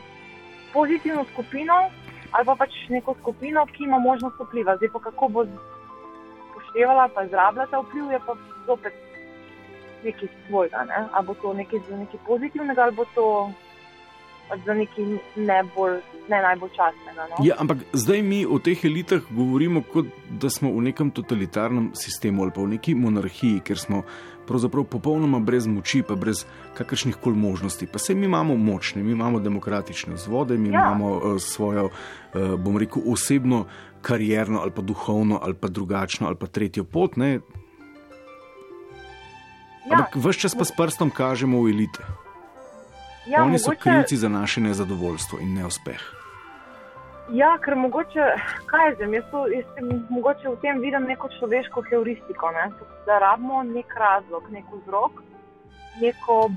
pozitivno 0.74 1.26
skupino 1.34 1.88
ali 2.32 2.46
pa 2.46 2.56
pač 2.60 2.74
neko 2.90 3.16
skupino, 3.22 3.66
ki 3.66 3.84
ima 3.84 4.00
možnost 4.00 4.40
vpliva. 4.40 4.76
Zdaj 4.78 4.90
pa 4.94 5.00
kako 5.00 5.28
bo 5.28 5.46
upoštevala, 5.48 7.08
pa 7.16 7.24
izrabljala 7.24 7.68
ta 7.72 7.80
vpliv, 7.80 8.12
je 8.12 8.20
pa 8.26 8.36
zopet 8.66 8.94
nekaj 10.04 10.30
svojega. 10.48 10.84
Ne? 10.90 11.06
Ali 11.12 11.28
bo 11.28 11.34
to 11.42 11.54
nekaj, 11.54 11.80
nekaj 11.90 12.20
pozitivnega, 12.28 12.84
ali 12.84 12.96
bo 12.96 13.06
to 13.16 13.26
pač 13.48 13.67
za 14.66 14.74
nekaj 14.74 15.06
ne, 15.36 15.64
bolj, 15.76 16.00
ne 16.30 16.42
najbolj 16.42 16.70
častnega. 16.70 17.28
No? 17.30 17.46
Ja, 17.46 17.56
ampak 17.60 17.84
zdaj 17.94 18.22
mi 18.22 18.46
o 18.46 18.60
teh 18.60 18.86
elitah 18.86 19.22
govorimo, 19.30 19.84
kot 19.94 20.08
da 20.30 20.50
smo 20.50 20.72
v 20.72 20.88
nekem 20.90 21.12
totalitarnem 21.12 21.92
sistemu 21.96 22.44
ali 22.44 22.56
pa 22.56 22.62
v 22.62 22.76
neki 22.78 22.96
monarhiji, 22.96 23.62
ker 23.66 23.80
smo 23.80 24.04
pravzaprav 24.48 24.86
popolnoma 24.88 25.40
brez 25.44 25.68
moči, 25.68 26.02
pa 26.08 26.16
brez 26.16 26.46
kakršnih 26.78 27.20
koli 27.24 27.36
možnosti. 27.36 27.88
Pa 27.92 28.00
se 28.00 28.16
mi 28.16 28.26
imamo 28.26 28.56
močne, 28.56 29.04
mi 29.04 29.12
imamo 29.12 29.40
demokratične 29.40 30.16
vzvode, 30.16 30.58
mi 30.58 30.70
ja. 30.70 30.80
imamo 30.80 31.12
uh, 31.16 31.42
svojo, 31.42 31.90
uh, 31.90 32.56
bom 32.60 32.78
rekel, 32.78 33.04
osebno, 33.06 33.66
karjerno 34.02 34.60
ali 34.62 34.72
pa 34.72 34.82
duhovno 34.82 35.40
ali 35.44 35.54
pa 35.54 35.68
drugačno 35.68 36.28
ali 36.28 36.36
pa 36.36 36.48
tretjo 36.48 36.84
pot. 36.84 37.16
Ne? 37.16 37.34
Ja. 37.34 37.42
Ampak 39.92 40.16
vse 40.16 40.40
čas 40.40 40.56
pa 40.56 40.66
s 40.66 40.72
prstom 40.72 41.10
kažemo 41.10 41.62
v 41.64 41.72
elite. 41.72 42.27
Ja, 43.28 43.44
Oni 43.44 43.60
so 43.60 43.72
mogoče- 43.72 43.82
krivci 43.82 44.18
za 44.18 44.30
naše 44.30 44.62
nezadovoljstvo 44.62 45.40
in 45.40 45.54
neuspeh. 45.54 46.02
Ja, 47.30 47.58
ker 47.58 47.76
mogoče, 47.76 48.24
kaj 48.66 48.96
zdaj, 48.96 49.12
jaz, 49.12 49.24
to, 49.32 49.48
jaz 49.48 49.66
tem- 49.76 50.06
mogoče 50.10 50.50
v 50.50 50.56
tem 50.56 50.80
vidim 50.80 51.04
neko 51.04 51.30
človeško 51.30 51.82
heuristiko, 51.82 52.52
ne? 52.52 52.72
da 53.06 53.20
rabimo 53.20 53.64
nek 53.64 53.96
razlog, 53.96 54.44
nek 54.52 54.66
vzrok, 54.74 55.12
neko 56.02 56.50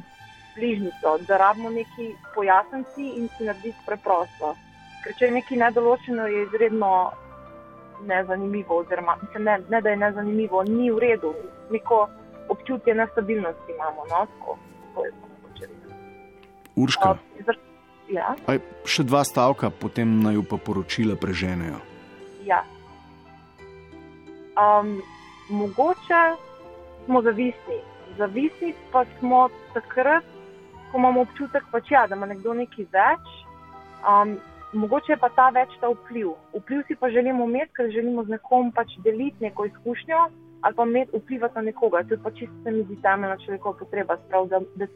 bližnjico, 0.55 1.19
da 1.19 1.37
rabimo 1.37 1.71
neki 1.71 2.15
pojasniti 2.35 3.09
in 3.11 3.29
si 3.29 3.45
narediti 3.45 3.79
preprosto. 3.87 4.55
Ker 5.05 5.15
če 5.15 5.25
je 5.25 5.31
nekaj 5.31 5.57
nedoločeno, 5.59 6.27
je 6.27 6.43
izredno 6.43 7.11
nezanimivo, 8.03 8.77
oziroma 8.77 9.17
mislim, 9.23 9.43
ne, 9.45 9.59
ne 9.69 9.81
da 9.81 9.89
je 9.89 9.97
nezanimivo, 9.97 10.63
ni 10.63 10.91
v 10.91 10.99
redu, 10.99 11.35
neko 11.71 12.09
občutje 12.49 12.95
nestabilnosti 12.95 13.73
imamo. 13.75 14.03
No? 14.11 14.27
Tako, 14.27 14.59
mogoče. 14.89 15.30
Urška, 16.83 17.17
Ja, 18.11 18.33
aj, 18.51 18.59
še 18.91 19.05
dva 19.07 19.23
stavka, 19.23 19.71
potem 19.71 20.19
naj 20.19 20.41
pa 20.51 20.59
poročila 20.59 21.15
preženejo. 21.15 21.79
ja. 22.43 22.65
Um, 24.59 24.99
mogoče 25.49 26.23
smo 27.05 27.23
zavisni. 27.23 27.79
Zavisni 28.19 28.75
pa 28.93 29.05
smo 29.19 29.49
takrat, 29.75 30.27
ko 30.91 30.99
imamo 30.99 31.23
občutek, 31.23 31.63
pač, 31.71 31.93
ja, 31.95 32.07
da 32.11 32.19
ima 32.19 32.27
nekdo 32.27 32.55
nekaj 32.59 32.89
več. 32.91 33.31
Um, 34.03 34.35
mogoče 34.73 35.13
je 35.15 35.21
pa 35.23 35.31
ta 35.39 35.49
več 35.55 35.71
ta 35.81 35.93
vpliv. 35.95 36.35
Vpliv 36.59 36.83
si 36.89 36.99
pa 36.99 37.11
želimo 37.15 37.47
imeti, 37.47 37.73
ker 37.79 37.93
želimo 37.95 38.27
z 38.27 38.35
nekom 38.35 38.73
pač 38.75 38.99
deliti 39.07 39.47
neko 39.47 39.71
izkušnjo 39.71 40.29
ali 40.61 40.77
pa 40.77 40.85
imeti 40.85 41.17
vplivati 41.17 41.57
na 41.57 41.63
nekoga. 41.71 42.03
To 42.05 42.15
je 42.15 42.23
pač 42.23 42.35
čisto 42.43 42.55
se 42.65 42.71
mi 42.71 42.83
zdi 42.85 42.99
temeljna 43.03 43.39
človekova 43.45 43.79
potreba. 43.79 44.17
Sprav, 44.27 44.49
da, 44.51 44.61
da 44.77 44.87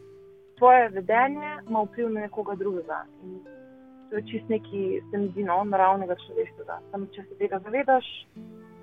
tvoje 0.65 0.89
vedenje 0.89 1.49
ima 1.69 1.81
vpliv 1.83 2.11
na 2.11 2.21
nekoga 2.21 2.55
drugega. 2.55 3.05
In 3.23 3.41
to 4.11 4.17
je 4.17 4.23
čist 4.31 4.49
neki, 4.49 5.01
se 5.11 5.19
mi 5.19 5.29
zdi, 5.29 5.45
no, 5.45 5.65
naravnega 5.65 6.17
človeštva. 6.27 6.79
Samo 6.91 7.07
če 7.12 7.25
se 7.29 7.37
tega 7.39 7.59
zavedaš, 7.65 8.07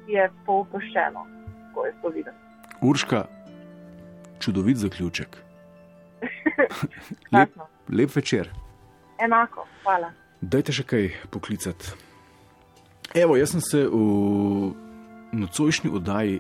je 0.08 0.28
pooproščeno, 0.46 1.26
ko 1.74 1.86
je 1.86 1.94
to 2.02 2.10
videti. 2.10 2.38
Urška, 2.82 3.24
čudovit 4.40 4.78
zaključek. 4.78 5.38
lep, 7.34 7.58
lep 7.90 8.16
večer. 8.16 8.52
Enako, 9.18 9.66
hvala. 9.82 10.14
Dajte 10.42 10.78
še 10.78 10.86
kaj 10.86 11.10
poklicati. 11.34 11.98
Evo, 13.18 13.40
jaz 13.42 13.56
sem 13.56 13.66
se 13.66 13.84
v 13.90 14.70
nocojšnji 15.34 15.90
oddaji, 15.98 16.40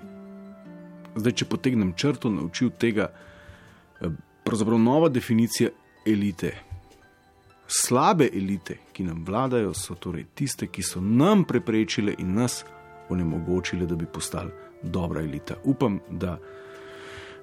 zdaj 1.18 1.38
če 1.42 1.50
potegnem 1.50 1.98
črto, 1.98 2.30
naučil 2.30 2.70
tega, 2.78 3.10
eh, 3.10 3.31
pravzaprav 4.44 4.80
nova 4.80 5.10
definicija 5.10 5.70
elite. 6.06 6.52
Slabe 7.68 8.30
elite, 8.34 8.78
ki 8.94 9.04
nam 9.04 9.24
vladajo, 9.26 9.74
so 9.74 9.96
torej 9.96 10.26
tiste, 10.36 10.68
ki 10.68 10.84
so 10.84 11.02
nam 11.02 11.44
preprečile 11.44 12.16
in 12.20 12.34
nas 12.36 12.66
onemogočile, 13.10 13.86
da 13.86 13.96
bi 13.96 14.06
postali 14.06 14.52
dobra 14.84 15.22
elita. 15.22 15.56
Upam, 15.64 16.00
da 16.10 16.38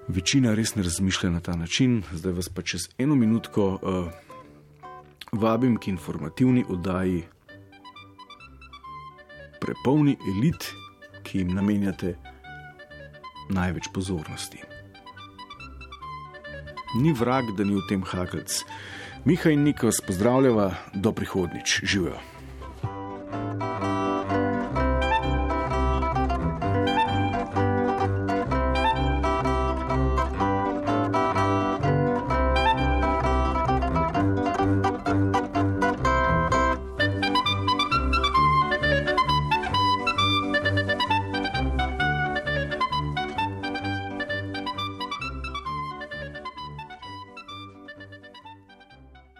večina 0.08 0.54
res 0.54 0.74
ne 0.74 0.82
razmišlja 0.82 1.30
na 1.30 1.40
ta 1.40 1.56
način. 1.56 2.02
Zdaj 2.12 2.32
vas 2.32 2.48
pa 2.48 2.62
čez 2.62 2.88
eno 2.98 3.14
minutko 3.14 3.66
uh, 3.72 4.12
vabim 5.32 5.76
k 5.76 5.88
informativni 5.88 6.64
oddaji 6.68 7.24
prepolni 9.60 10.16
elit, 10.28 10.70
ki 11.22 11.38
jim 11.38 11.54
namenjate 11.54 12.16
največ 13.50 13.88
pozornosti. 13.94 14.77
Ni 16.94 17.12
vrag, 17.12 17.52
da 17.56 17.64
ni 17.64 17.76
v 17.76 17.84
tem 17.88 18.02
hakelc. 18.02 18.62
Miha 19.24 19.50
in 19.52 19.62
Nikos 19.62 20.00
pozdravljava, 20.00 20.72
do 20.94 21.12
prihodnič, 21.12 21.80
živijo. 21.84 22.16